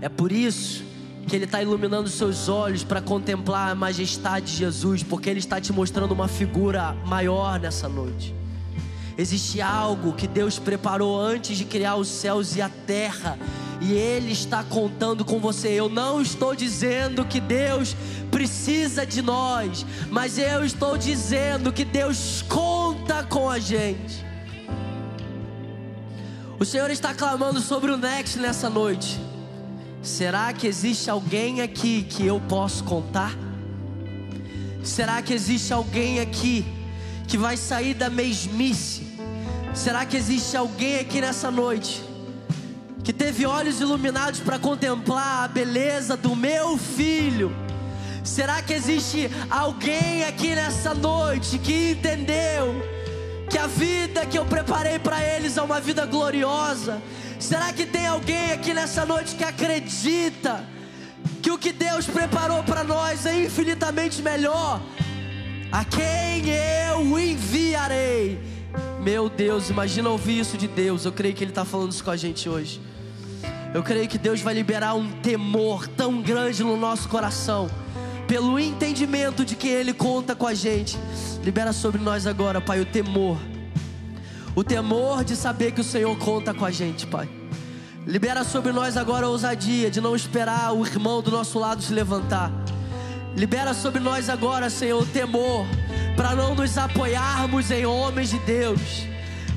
É 0.00 0.08
por 0.08 0.30
isso 0.30 0.84
que 1.26 1.34
Ele 1.34 1.44
está 1.44 1.62
iluminando 1.62 2.06
os 2.06 2.14
seus 2.14 2.48
olhos 2.48 2.84
para 2.84 3.00
contemplar 3.00 3.70
a 3.70 3.74
majestade 3.74 4.46
de 4.46 4.56
Jesus, 4.58 5.02
porque 5.02 5.30
Ele 5.30 5.38
está 5.38 5.60
te 5.60 5.72
mostrando 5.72 6.12
uma 6.12 6.28
figura 6.28 6.92
maior 7.06 7.58
nessa 7.58 7.88
noite. 7.88 8.39
Existe 9.18 9.60
algo 9.60 10.12
que 10.12 10.26
Deus 10.26 10.58
preparou 10.58 11.20
antes 11.20 11.58
de 11.58 11.64
criar 11.64 11.96
os 11.96 12.08
céus 12.08 12.56
e 12.56 12.62
a 12.62 12.68
terra, 12.68 13.38
e 13.80 13.92
Ele 13.92 14.32
está 14.32 14.62
contando 14.62 15.24
com 15.24 15.38
você. 15.38 15.68
Eu 15.68 15.88
não 15.88 16.20
estou 16.20 16.54
dizendo 16.54 17.24
que 17.24 17.40
Deus 17.40 17.96
precisa 18.30 19.04
de 19.04 19.22
nós, 19.22 19.84
mas 20.10 20.38
eu 20.38 20.64
estou 20.64 20.96
dizendo 20.96 21.72
que 21.72 21.84
Deus 21.84 22.42
conta 22.48 23.22
com 23.24 23.50
a 23.50 23.58
gente. 23.58 24.24
O 26.58 26.64
Senhor 26.64 26.90
está 26.90 27.14
clamando 27.14 27.60
sobre 27.60 27.90
o 27.90 27.96
Next 27.96 28.38
nessa 28.38 28.68
noite. 28.68 29.18
Será 30.02 30.52
que 30.52 30.66
existe 30.66 31.10
alguém 31.10 31.60
aqui 31.60 32.02
que 32.02 32.24
eu 32.26 32.40
posso 32.48 32.84
contar? 32.84 33.34
Será 34.82 35.20
que 35.20 35.32
existe 35.32 35.72
alguém 35.72 36.20
aqui 36.20 36.64
que 37.30 37.38
vai 37.38 37.56
sair 37.56 37.94
da 37.94 38.10
mesmice? 38.10 39.06
Será 39.72 40.04
que 40.04 40.16
existe 40.16 40.56
alguém 40.56 40.98
aqui 40.98 41.20
nessa 41.20 41.48
noite 41.48 42.02
que 43.04 43.12
teve 43.12 43.46
olhos 43.46 43.80
iluminados 43.80 44.40
para 44.40 44.58
contemplar 44.58 45.44
a 45.44 45.48
beleza 45.48 46.16
do 46.16 46.34
meu 46.34 46.76
filho? 46.76 47.54
Será 48.24 48.60
que 48.60 48.72
existe 48.72 49.30
alguém 49.48 50.24
aqui 50.24 50.56
nessa 50.56 50.92
noite 50.92 51.56
que 51.56 51.92
entendeu 51.92 52.74
que 53.48 53.56
a 53.56 53.68
vida 53.68 54.26
que 54.26 54.36
eu 54.36 54.44
preparei 54.44 54.98
para 54.98 55.24
eles 55.24 55.56
é 55.56 55.62
uma 55.62 55.80
vida 55.80 56.04
gloriosa? 56.06 57.00
Será 57.38 57.72
que 57.72 57.86
tem 57.86 58.08
alguém 58.08 58.50
aqui 58.50 58.74
nessa 58.74 59.06
noite 59.06 59.36
que 59.36 59.44
acredita 59.44 60.64
que 61.40 61.52
o 61.52 61.56
que 61.56 61.70
Deus 61.70 62.08
preparou 62.08 62.64
para 62.64 62.82
nós 62.82 63.24
é 63.24 63.44
infinitamente 63.44 64.20
melhor? 64.20 64.80
A 65.72 65.84
quem 65.84 66.48
eu 66.48 67.18
enviarei? 67.18 68.40
Meu 69.00 69.30
Deus, 69.30 69.70
imagina 69.70 70.08
ouvir 70.08 70.40
isso 70.40 70.58
de 70.58 70.66
Deus. 70.66 71.04
Eu 71.04 71.12
creio 71.12 71.34
que 71.34 71.44
Ele 71.44 71.52
está 71.52 71.64
falando 71.64 71.92
isso 71.92 72.02
com 72.02 72.10
a 72.10 72.16
gente 72.16 72.48
hoje. 72.48 72.80
Eu 73.72 73.82
creio 73.84 74.08
que 74.08 74.18
Deus 74.18 74.40
vai 74.40 74.52
liberar 74.52 74.94
um 74.94 75.08
temor 75.20 75.86
tão 75.86 76.20
grande 76.20 76.64
no 76.64 76.76
nosso 76.76 77.08
coração 77.08 77.70
pelo 78.26 78.58
entendimento 78.58 79.44
de 79.44 79.54
que 79.54 79.68
Ele 79.68 79.92
conta 79.92 80.34
com 80.34 80.46
a 80.46 80.54
gente. 80.54 80.98
Libera 81.42 81.72
sobre 81.72 82.00
nós 82.00 82.26
agora, 82.26 82.60
Pai, 82.60 82.80
o 82.80 82.86
temor. 82.86 83.38
O 84.56 84.64
temor 84.64 85.22
de 85.22 85.36
saber 85.36 85.70
que 85.70 85.80
o 85.80 85.84
Senhor 85.84 86.16
conta 86.18 86.52
com 86.52 86.64
a 86.64 86.70
gente, 86.72 87.06
Pai. 87.06 87.28
Libera 88.04 88.42
sobre 88.42 88.72
nós 88.72 88.96
agora 88.96 89.26
a 89.26 89.28
ousadia 89.28 89.88
de 89.88 90.00
não 90.00 90.16
esperar 90.16 90.72
o 90.72 90.84
irmão 90.84 91.22
do 91.22 91.30
nosso 91.30 91.60
lado 91.60 91.80
se 91.80 91.92
levantar. 91.92 92.52
Libera 93.36 93.72
sobre 93.74 94.00
nós 94.00 94.28
agora, 94.28 94.68
Senhor, 94.68 95.02
o 95.02 95.06
temor 95.06 95.66
para 96.16 96.34
não 96.34 96.54
nos 96.54 96.76
apoiarmos 96.76 97.70
em 97.70 97.86
homens 97.86 98.30
de 98.30 98.38
Deus 98.40 99.10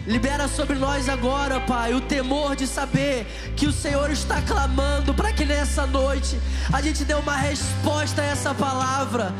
Libera 0.06 0.50
sobre 0.50 0.76
nós 0.76 1.08
agora, 1.08 1.62
Pai, 1.62 1.94
o 1.94 2.02
temor 2.02 2.58
de 2.58 2.68
saber 2.68 3.26
que 3.56 3.66
o 3.66 3.72
Senhor 3.72 4.12
está 4.12 4.42
clamando 4.42 5.14
para 5.14 5.32
que 5.32 5.46
nessa 5.46 5.88
noite 5.88 6.38
a 6.74 6.82
gente 6.82 7.06
dê 7.06 7.14
uma 7.14 7.38
resposta 7.38 8.22
a 8.22 8.26
essa 8.26 8.54
palavra. 8.54 9.34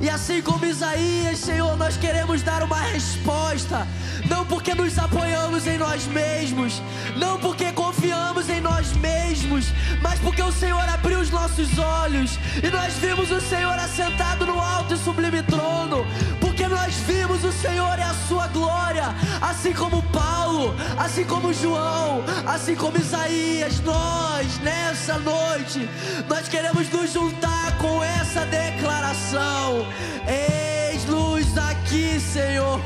E 0.00 0.08
assim 0.08 0.40
como 0.40 0.64
Isaías, 0.64 1.38
Senhor, 1.38 1.76
nós 1.76 1.96
queremos 1.96 2.40
dar 2.42 2.62
uma 2.62 2.80
resposta, 2.80 3.84
não 4.30 4.44
porque 4.46 4.72
nos 4.72 4.96
apoiamos 4.96 5.66
em 5.66 5.76
nós 5.76 6.06
mesmos, 6.06 6.80
não 7.16 7.36
porque 7.40 7.72
confiamos 7.72 8.48
em 8.48 8.60
nós 8.60 8.92
mesmos, 8.92 9.72
mas 10.00 10.20
porque 10.20 10.40
o 10.40 10.52
Senhor 10.52 10.88
abriu 10.88 11.18
os 11.18 11.30
nossos 11.30 11.76
olhos 11.78 12.38
e 12.62 12.68
nós 12.68 12.94
vimos 12.94 13.32
o 13.32 13.40
Senhor 13.40 13.76
assentado 13.76 14.46
no 14.46 14.60
alto 14.60 14.94
e 14.94 14.98
sublime 14.98 15.42
trono, 15.42 16.06
porque 16.40 16.68
nós 16.68 16.94
vimos 16.94 17.42
o 17.42 17.50
Senhor 17.50 17.98
e 17.98 18.02
a 18.02 18.14
sua 18.28 18.46
glória, 18.46 19.14
assim 19.40 19.72
como 19.72 20.00
Paulo, 20.18 20.74
assim 20.98 21.24
como 21.24 21.52
João, 21.52 22.24
assim 22.44 22.74
como 22.74 22.98
Isaías, 22.98 23.80
nós 23.82 24.58
nessa 24.58 25.16
noite, 25.18 25.88
nós 26.28 26.48
queremos 26.48 26.90
nos 26.90 27.12
juntar 27.12 27.78
com 27.78 28.02
essa 28.02 28.44
declaração. 28.46 29.86
Eis-nos 30.26 31.56
aqui, 31.56 32.18
Senhor. 32.18 32.80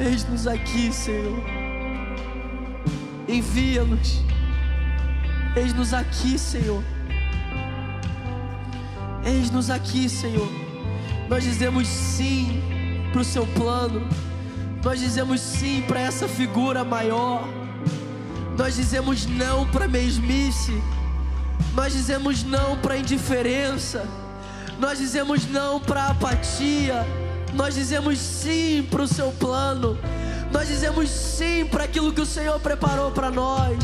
Eis-nos 0.00 0.46
aqui, 0.48 0.92
Senhor. 0.92 1.44
Envia-nos. 3.28 4.22
Eis-nos 5.54 5.94
aqui, 5.94 6.36
Senhor. 6.36 6.82
Eis-nos 9.24 9.70
aqui, 9.70 10.08
Senhor. 10.08 10.50
Nós 11.28 11.44
dizemos 11.44 11.86
sim 11.86 12.60
para 13.12 13.20
o 13.20 13.24
seu 13.24 13.46
plano. 13.46 14.06
Nós 14.86 15.00
dizemos 15.00 15.40
sim 15.40 15.82
para 15.82 15.98
essa 15.98 16.28
figura 16.28 16.84
maior. 16.84 17.42
Nós 18.56 18.76
dizemos 18.76 19.26
não 19.26 19.66
para 19.66 19.88
mesmice. 19.88 20.80
Nós 21.74 21.92
dizemos 21.92 22.44
não 22.44 22.78
para 22.78 22.96
indiferença. 22.96 24.06
Nós 24.78 24.98
dizemos 24.98 25.44
não 25.44 25.80
para 25.80 26.06
apatia. 26.06 27.04
Nós 27.52 27.74
dizemos 27.74 28.16
sim 28.20 28.86
para 28.88 29.02
o 29.02 29.08
seu 29.08 29.32
plano. 29.32 29.98
Nós 30.52 30.68
dizemos 30.68 31.10
sim 31.10 31.66
para 31.66 31.82
aquilo 31.82 32.12
que 32.12 32.20
o 32.20 32.26
Senhor 32.26 32.60
preparou 32.60 33.10
para 33.10 33.28
nós. 33.28 33.76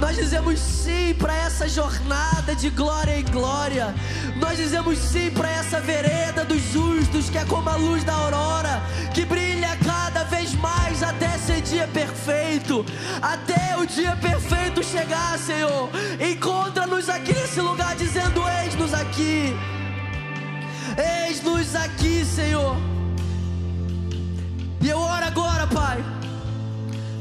Nós 0.00 0.16
dizemos 0.16 0.58
sim 0.58 1.14
para 1.18 1.34
essa 1.34 1.68
jornada 1.68 2.54
de 2.54 2.70
glória 2.70 3.20
em 3.20 3.24
glória. 3.24 3.94
Nós 4.36 4.56
dizemos 4.56 4.98
sim 4.98 5.30
para 5.30 5.50
essa 5.50 5.80
vereda 5.80 6.46
dos 6.46 6.62
justos, 6.72 7.28
que 7.28 7.36
é 7.36 7.44
como 7.44 7.68
a 7.68 7.76
luz 7.76 8.02
da 8.04 8.14
aurora, 8.14 8.82
que 9.12 9.26
brilha 9.26 9.55
mais 10.56 11.02
até 11.02 11.36
ser 11.38 11.60
dia 11.60 11.86
perfeito. 11.88 12.84
Até 13.20 13.76
o 13.78 13.86
dia 13.86 14.16
perfeito 14.16 14.82
chegar, 14.84 15.38
Senhor. 15.38 15.88
Encontra-nos 16.20 17.08
aqui 17.08 17.32
nesse 17.32 17.60
lugar, 17.60 17.94
dizendo: 17.96 18.42
Eis-nos 18.62 18.94
aqui. 18.94 19.54
Eis-nos 20.96 21.74
aqui, 21.74 22.24
Senhor. 22.24 22.76
E 24.80 24.88
eu 24.88 24.98
oro 24.98 25.24
agora, 25.24 25.66
Pai, 25.66 26.04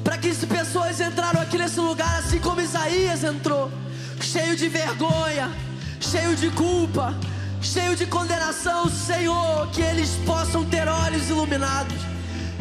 para 0.04 0.18
que 0.18 0.34
se 0.34 0.46
pessoas 0.46 1.00
entraram 1.02 1.42
aqui 1.42 1.58
nesse 1.58 1.80
lugar, 1.80 2.20
assim 2.20 2.40
como 2.40 2.62
Isaías 2.62 3.24
entrou, 3.24 3.72
cheio 4.22 4.56
de 4.56 4.70
vergonha, 4.70 5.52
cheio 6.00 6.36
de 6.36 6.52
culpa, 6.52 7.16
cheio 7.62 7.96
de 7.96 8.06
condenação, 8.06 8.88
Senhor, 8.88 9.68
que 9.72 9.82
eles 9.82 10.12
possam 10.26 10.64
ter 10.64 10.88
olhos 10.88 11.28
iluminados. 11.30 12.15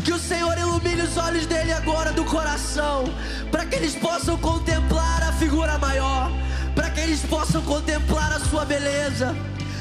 Que 0.05 0.13
o 0.13 0.19
Senhor 0.19 0.57
ilumine 0.59 1.01
os 1.01 1.17
olhos 1.17 1.47
dele 1.47 1.73
agora 1.73 2.13
do 2.13 2.25
coração, 2.27 3.05
para 3.51 3.65
que 3.65 3.75
eles 3.75 3.95
possam 3.95 4.37
contemplar 4.37 5.23
a 5.23 5.33
figura 5.33 5.79
maior, 5.79 6.31
para 6.75 6.91
que 6.91 7.01
eles 7.01 7.21
possam 7.21 7.63
contemplar 7.63 8.31
a 8.31 8.39
sua 8.41 8.67
beleza. 8.67 9.35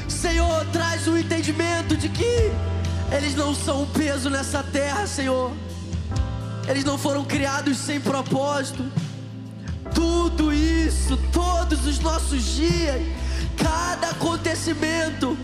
Senhor, 0.08 0.64
traz 0.72 1.06
o 1.06 1.18
entendimento 1.18 1.94
de 1.94 2.08
que 2.08 2.50
eles 3.12 3.34
não 3.34 3.54
são 3.54 3.82
um 3.82 3.86
peso 3.86 4.30
nessa 4.30 4.62
terra, 4.62 5.06
Senhor. 5.06 5.52
Eles 6.66 6.84
não 6.84 6.96
foram 6.96 7.22
criados 7.24 7.76
sem 7.76 8.00
propósito. 8.00 8.82
Tudo 9.94 10.54
isso, 10.54 11.18
todos 11.30 11.86
os 11.86 11.98
nossos 11.98 12.42
dias, 12.42 13.02
cada 13.58 14.08
acontecimento 14.08 15.36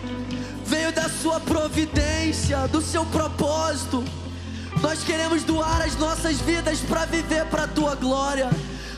veio 0.64 0.90
da 0.90 1.08
Sua 1.10 1.38
providência, 1.38 2.66
do 2.68 2.80
Seu 2.80 3.04
propósito. 3.04 4.02
Nós 4.82 5.04
queremos 5.04 5.44
doar 5.44 5.82
as 5.82 5.96
nossas 5.96 6.40
vidas 6.40 6.80
para 6.80 7.04
viver 7.04 7.44
para 7.46 7.64
a 7.64 7.68
Tua 7.68 7.94
glória. 7.94 8.48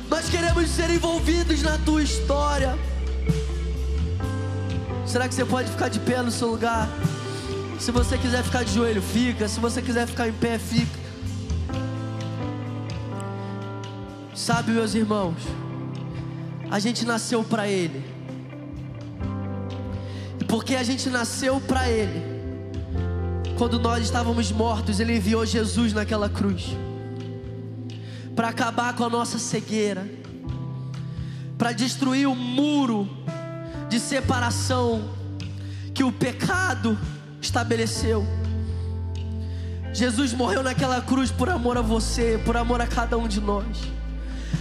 Nós 0.08 0.28
queremos 0.28 0.68
ser 0.70 0.90
envolvidos 0.90 1.62
na 1.62 1.76
Tua 1.78 2.02
história. 2.02 2.78
Será 5.06 5.28
que 5.28 5.34
você 5.34 5.44
pode 5.44 5.70
ficar 5.70 5.88
de 5.88 5.98
pé 6.00 6.22
no 6.22 6.30
seu 6.30 6.48
lugar? 6.48 6.88
Se 7.78 7.90
você 7.90 8.16
quiser 8.16 8.44
ficar 8.44 8.64
de 8.64 8.72
joelho, 8.72 9.02
fica. 9.02 9.48
Se 9.48 9.58
você 9.58 9.82
quiser 9.82 10.06
ficar 10.06 10.28
em 10.28 10.32
pé, 10.32 10.58
fica. 10.58 11.02
Sabe, 14.34 14.70
meus 14.72 14.94
irmãos, 14.94 15.36
a 16.70 16.78
gente 16.78 17.04
nasceu 17.04 17.44
para 17.44 17.68
Ele. 17.68 18.04
E 20.40 20.44
porque 20.44 20.76
a 20.76 20.82
gente 20.82 21.10
nasceu 21.10 21.60
para 21.60 21.88
Ele, 21.88 22.31
quando 23.56 23.78
nós 23.78 24.04
estávamos 24.04 24.50
mortos, 24.50 25.00
Ele 25.00 25.16
enviou 25.16 25.44
Jesus 25.44 25.92
naquela 25.92 26.28
cruz 26.28 26.76
para 28.34 28.48
acabar 28.48 28.94
com 28.94 29.04
a 29.04 29.10
nossa 29.10 29.38
cegueira, 29.38 30.08
para 31.58 31.72
destruir 31.72 32.26
o 32.26 32.34
muro 32.34 33.08
de 33.88 34.00
separação 34.00 35.10
que 35.94 36.02
o 36.02 36.10
pecado 36.10 36.98
estabeleceu. 37.40 38.26
Jesus 39.92 40.32
morreu 40.32 40.62
naquela 40.62 41.02
cruz 41.02 41.30
por 41.30 41.50
amor 41.50 41.76
a 41.76 41.82
você, 41.82 42.40
por 42.44 42.56
amor 42.56 42.80
a 42.80 42.86
cada 42.86 43.18
um 43.18 43.28
de 43.28 43.40
nós. 43.40 43.66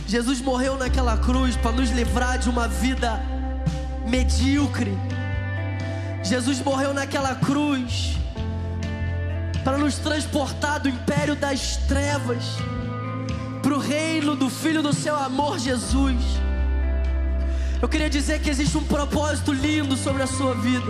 Jesus 0.06 0.42
morreu 0.42 0.78
naquela 0.78 1.18
cruz 1.18 1.56
para 1.56 1.72
nos 1.72 1.90
livrar 1.92 2.38
de 2.38 2.50
uma 2.50 2.68
vida 2.68 3.22
medíocre. 4.06 4.92
Jesus 6.22 6.60
morreu 6.60 6.94
naquela 6.94 7.36
cruz 7.36 8.18
para 9.64 9.78
nos 9.78 9.96
transportar 9.98 10.80
do 10.80 10.90
império 10.90 11.36
das 11.36 11.78
trevas 11.88 12.44
para 13.62 13.76
o 13.76 13.80
reino 13.80 14.36
do 14.36 14.50
Filho 14.50 14.82
do 14.82 14.94
seu 14.94 15.16
amor, 15.16 15.60
Jesus. 15.60 16.18
Eu 17.82 17.88
queria 17.88 18.10
dizer 18.10 18.40
que 18.40 18.50
existe 18.50 18.78
um 18.78 18.84
propósito 18.84 19.54
lindo 19.54 19.96
sobre 19.96 20.24
a 20.24 20.28
sua 20.28 20.54
vida. 20.56 20.86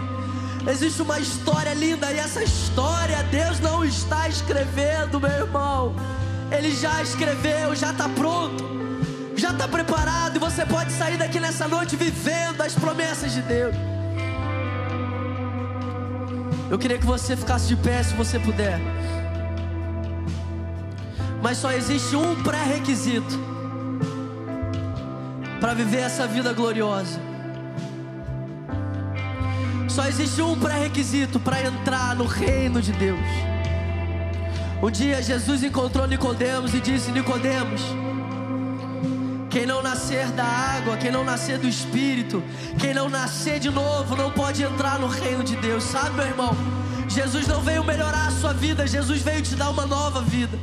Existe 0.67 1.01
uma 1.01 1.19
história 1.19 1.73
linda 1.73 2.11
e 2.11 2.17
essa 2.17 2.43
história 2.43 3.23
Deus 3.23 3.59
não 3.59 3.83
está 3.83 4.27
escrevendo, 4.29 5.19
meu 5.19 5.29
irmão. 5.29 5.95
Ele 6.51 6.73
já 6.75 7.01
escreveu, 7.01 7.75
já 7.75 7.91
está 7.91 8.07
pronto, 8.09 8.63
já 9.35 9.51
está 9.51 9.67
preparado 9.67 10.35
e 10.35 10.39
você 10.39 10.65
pode 10.65 10.91
sair 10.91 11.17
daqui 11.17 11.39
nessa 11.39 11.67
noite 11.67 11.95
vivendo 11.95 12.61
as 12.61 12.73
promessas 12.73 13.31
de 13.33 13.41
Deus. 13.41 13.90
Eu 16.71 16.79
queria 16.79 16.97
que 16.97 17.05
você 17.05 17.35
ficasse 17.35 17.67
de 17.67 17.75
pé 17.75 18.01
se 18.01 18.13
você 18.13 18.39
puder. 18.39 18.79
Mas 21.43 21.57
só 21.57 21.69
existe 21.73 22.15
um 22.15 22.41
pré-requisito 22.41 23.37
para 25.59 25.73
viver 25.73 25.97
essa 25.97 26.25
vida 26.25 26.53
gloriosa. 26.53 27.19
Só 29.89 30.05
existe 30.05 30.41
um 30.41 30.57
pré-requisito 30.57 31.41
para 31.41 31.61
entrar 31.61 32.15
no 32.15 32.25
reino 32.25 32.81
de 32.81 32.93
Deus. 32.93 33.19
Um 34.81 34.89
dia 34.89 35.21
Jesus 35.21 35.65
encontrou 35.65 36.07
Nicodemos 36.07 36.73
e 36.73 36.79
disse: 36.79 37.11
Nicodemos, 37.11 37.81
quem 39.51 39.65
não 39.65 39.83
nascer 39.83 40.27
da 40.31 40.45
água, 40.45 40.95
quem 40.95 41.11
não 41.11 41.25
nascer 41.25 41.59
do 41.59 41.67
Espírito, 41.67 42.41
quem 42.79 42.93
não 42.93 43.09
nascer 43.09 43.59
de 43.59 43.69
novo, 43.69 44.15
não 44.15 44.31
pode 44.31 44.63
entrar 44.63 44.97
no 44.97 45.07
reino 45.07 45.43
de 45.43 45.57
Deus. 45.57 45.83
Sabe, 45.83 46.15
meu 46.15 46.25
irmão? 46.25 46.55
Jesus 47.09 47.45
não 47.45 47.61
veio 47.61 47.83
melhorar 47.83 48.27
a 48.27 48.31
sua 48.31 48.53
vida, 48.53 48.87
Jesus 48.87 49.21
veio 49.21 49.41
te 49.41 49.53
dar 49.55 49.69
uma 49.69 49.85
nova 49.85 50.21
vida. 50.21 50.57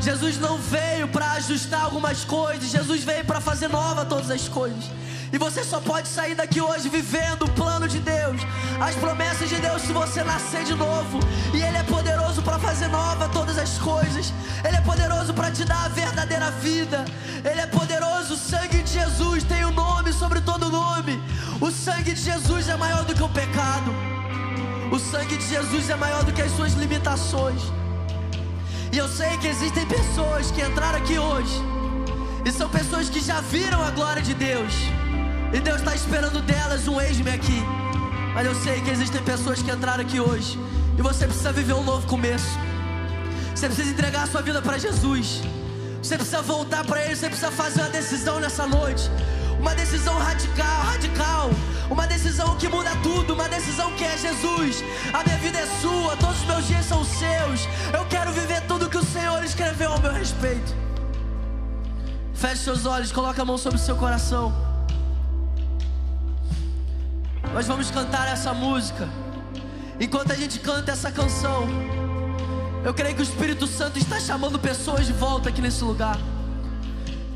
Jesus 0.00 0.38
não 0.38 0.58
veio 0.58 1.06
para 1.08 1.32
ajustar 1.32 1.84
algumas 1.84 2.24
coisas, 2.24 2.68
Jesus 2.68 3.04
veio 3.04 3.24
para 3.24 3.40
fazer 3.40 3.68
nova 3.68 4.04
todas 4.04 4.30
as 4.30 4.48
coisas. 4.48 4.84
E 5.32 5.38
você 5.38 5.62
só 5.62 5.80
pode 5.80 6.08
sair 6.08 6.34
daqui 6.34 6.60
hoje 6.60 6.88
vivendo 6.88 7.44
o 7.44 7.50
plano 7.50 7.86
de 7.86 8.00
Deus, 8.00 8.40
as 8.80 8.94
promessas 8.96 9.48
de 9.48 9.56
Deus 9.56 9.82
se 9.82 9.92
você 9.92 10.24
nascer 10.24 10.64
de 10.64 10.74
novo. 10.74 11.20
E 11.54 11.62
Ele 11.62 11.76
é 11.76 11.82
poderoso 11.84 12.15
para 12.42 12.58
fazer 12.58 12.88
nova 12.88 13.28
todas 13.28 13.58
as 13.58 13.78
coisas. 13.78 14.32
Ele 14.64 14.76
é 14.76 14.80
poderoso 14.80 15.32
para 15.34 15.50
te 15.50 15.64
dar 15.64 15.84
a 15.84 15.88
verdadeira 15.88 16.50
vida. 16.50 17.04
Ele 17.44 17.60
é 17.60 17.66
poderoso. 17.66 18.34
O 18.34 18.36
sangue 18.36 18.82
de 18.82 18.92
Jesus 18.92 19.44
tem 19.44 19.64
o 19.64 19.68
um 19.68 19.72
nome 19.72 20.12
sobre 20.12 20.40
todo 20.40 20.70
nome. 20.70 21.20
O 21.60 21.70
sangue 21.70 22.12
de 22.12 22.20
Jesus 22.20 22.68
é 22.68 22.76
maior 22.76 23.04
do 23.04 23.14
que 23.14 23.22
o 23.22 23.28
pecado. 23.28 23.92
O 24.90 24.98
sangue 24.98 25.36
de 25.36 25.46
Jesus 25.46 25.90
é 25.90 25.96
maior 25.96 26.22
do 26.24 26.32
que 26.32 26.42
as 26.42 26.52
suas 26.52 26.72
limitações. 26.74 27.62
E 28.92 28.98
eu 28.98 29.08
sei 29.08 29.36
que 29.38 29.48
existem 29.48 29.84
pessoas 29.86 30.50
que 30.50 30.62
entraram 30.62 30.98
aqui 30.98 31.18
hoje. 31.18 31.60
E 32.44 32.52
são 32.52 32.68
pessoas 32.68 33.08
que 33.08 33.20
já 33.20 33.40
viram 33.40 33.82
a 33.82 33.90
glória 33.90 34.22
de 34.22 34.34
Deus. 34.34 34.72
E 35.52 35.60
Deus 35.60 35.78
está 35.78 35.94
esperando 35.94 36.40
delas 36.42 36.86
um 36.86 37.00
ex-me 37.00 37.30
aqui. 37.30 37.62
Mas 38.34 38.46
eu 38.46 38.54
sei 38.54 38.80
que 38.80 38.90
existem 38.90 39.22
pessoas 39.22 39.60
que 39.62 39.70
entraram 39.70 40.02
aqui 40.02 40.20
hoje. 40.20 40.58
E 40.98 41.02
você 41.02 41.26
precisa 41.26 41.52
viver 41.52 41.74
um 41.74 41.82
novo 41.84 42.06
começo. 42.06 42.58
Você 43.54 43.66
precisa 43.66 43.90
entregar 43.90 44.22
a 44.24 44.26
sua 44.26 44.42
vida 44.42 44.62
para 44.62 44.78
Jesus. 44.78 45.42
Você 46.02 46.16
precisa 46.16 46.42
voltar 46.42 46.84
para 46.84 47.04
Ele. 47.04 47.14
Você 47.14 47.28
precisa 47.28 47.50
fazer 47.50 47.80
uma 47.82 47.90
decisão 47.90 48.40
nessa 48.40 48.66
noite. 48.66 49.10
Uma 49.58 49.74
decisão 49.74 50.16
radical, 50.18 50.82
radical. 50.82 51.50
Uma 51.90 52.06
decisão 52.06 52.56
que 52.56 52.68
muda 52.68 52.90
tudo. 53.02 53.34
Uma 53.34 53.48
decisão 53.48 53.92
que 53.92 54.04
é 54.04 54.16
Jesus. 54.16 54.82
A 55.12 55.22
minha 55.24 55.38
vida 55.38 55.58
é 55.58 55.66
sua. 55.80 56.16
Todos 56.16 56.40
os 56.40 56.46
meus 56.46 56.66
dias 56.66 56.84
são 56.86 57.04
seus. 57.04 57.68
Eu 57.92 58.04
quero 58.06 58.32
viver 58.32 58.62
tudo 58.62 58.88
que 58.88 58.96
o 58.98 59.04
Senhor 59.04 59.42
escreveu 59.44 59.92
ao 59.92 60.00
meu 60.00 60.12
respeito. 60.12 60.74
Feche 62.34 62.62
seus 62.62 62.86
olhos. 62.86 63.12
Coloque 63.12 63.40
a 63.40 63.44
mão 63.44 63.58
sobre 63.58 63.78
o 63.78 63.82
seu 63.82 63.96
coração. 63.96 64.54
Nós 67.52 67.66
vamos 67.66 67.90
cantar 67.90 68.28
essa 68.28 68.52
música. 68.54 69.08
Enquanto 69.98 70.30
a 70.30 70.34
gente 70.34 70.58
canta 70.58 70.92
essa 70.92 71.10
canção, 71.10 71.66
eu 72.84 72.92
creio 72.92 73.14
que 73.14 73.22
o 73.22 73.24
Espírito 73.24 73.66
Santo 73.66 73.98
está 73.98 74.20
chamando 74.20 74.58
pessoas 74.58 75.06
de 75.06 75.12
volta 75.12 75.48
aqui 75.48 75.62
nesse 75.62 75.82
lugar. 75.82 76.18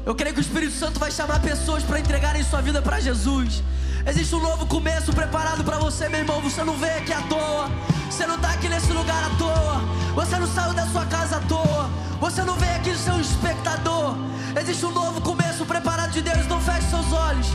Eu 0.04 0.14
creio 0.14 0.34
que 0.34 0.40
o 0.40 0.42
Espírito 0.42 0.74
Santo 0.74 1.00
vai 1.00 1.10
chamar 1.10 1.40
pessoas 1.40 1.82
para 1.82 1.98
entregarem 1.98 2.42
sua 2.44 2.60
vida 2.60 2.82
para 2.82 3.00
Jesus. 3.00 3.62
Existe 4.06 4.34
um 4.34 4.40
novo 4.40 4.66
começo 4.66 5.10
preparado 5.12 5.64
para 5.64 5.78
você, 5.78 6.08
meu 6.10 6.20
irmão. 6.20 6.40
Você 6.42 6.62
não 6.62 6.76
veio 6.76 6.98
aqui 6.98 7.12
à 7.12 7.22
toa. 7.22 7.70
Você 8.10 8.26
não 8.26 8.36
está 8.36 8.52
aqui 8.52 8.68
nesse 8.68 8.92
lugar 8.92 9.24
à 9.24 9.30
toa. 9.36 9.80
Você 10.14 10.36
não 10.36 10.46
saiu 10.46 10.74
da 10.74 10.86
sua 10.88 11.06
casa 11.06 11.36
à 11.36 11.40
toa. 11.40 11.88
Você 12.20 12.42
não 12.42 12.56
veio 12.56 12.76
aqui 12.76 12.94
ser 12.94 13.12
um 13.12 13.20
espectador. 13.20 14.16
Existe 14.60 14.84
um 14.84 14.92
novo 14.92 15.20
começo 15.22 15.64
preparado 15.64 16.10
de 16.12 16.20
Deus. 16.20 16.44
Então 16.44 16.60
feche 16.60 16.88
seus 16.90 17.10
olhos. 17.10 17.46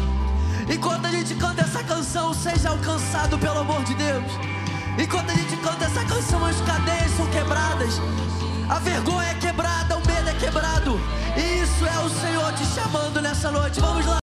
Enquanto 0.68 1.06
a 1.06 1.12
gente 1.12 1.36
canta 1.36 1.62
essa 1.62 1.84
canção, 1.84 2.34
seja 2.34 2.70
alcançado 2.70 3.38
pelo 3.38 3.60
amor 3.60 3.84
de 3.84 3.94
Deus. 3.94 4.32
Enquanto 4.98 5.30
a 5.30 5.34
gente 5.34 5.58
canta 5.58 5.86
essa 5.86 6.04
canção, 6.06 6.46
as 6.46 6.60
cadeias 6.62 7.12
são 7.12 7.28
quebradas, 7.28 8.00
a 8.70 8.80
vergonha 8.80 9.30
é 9.30 9.34
quebrada, 9.36 9.98
o 9.98 10.08
medo 10.08 10.30
é 10.30 10.34
quebrado. 10.34 11.00
E 11.36 11.62
isso 11.64 11.86
é 11.86 12.00
o 12.00 12.10
Senhor 12.10 12.54
te 12.54 12.66
chamando 12.66 13.22
nessa 13.22 13.52
noite. 13.52 13.80
Vamos 13.80 14.06
lá. 14.06 14.20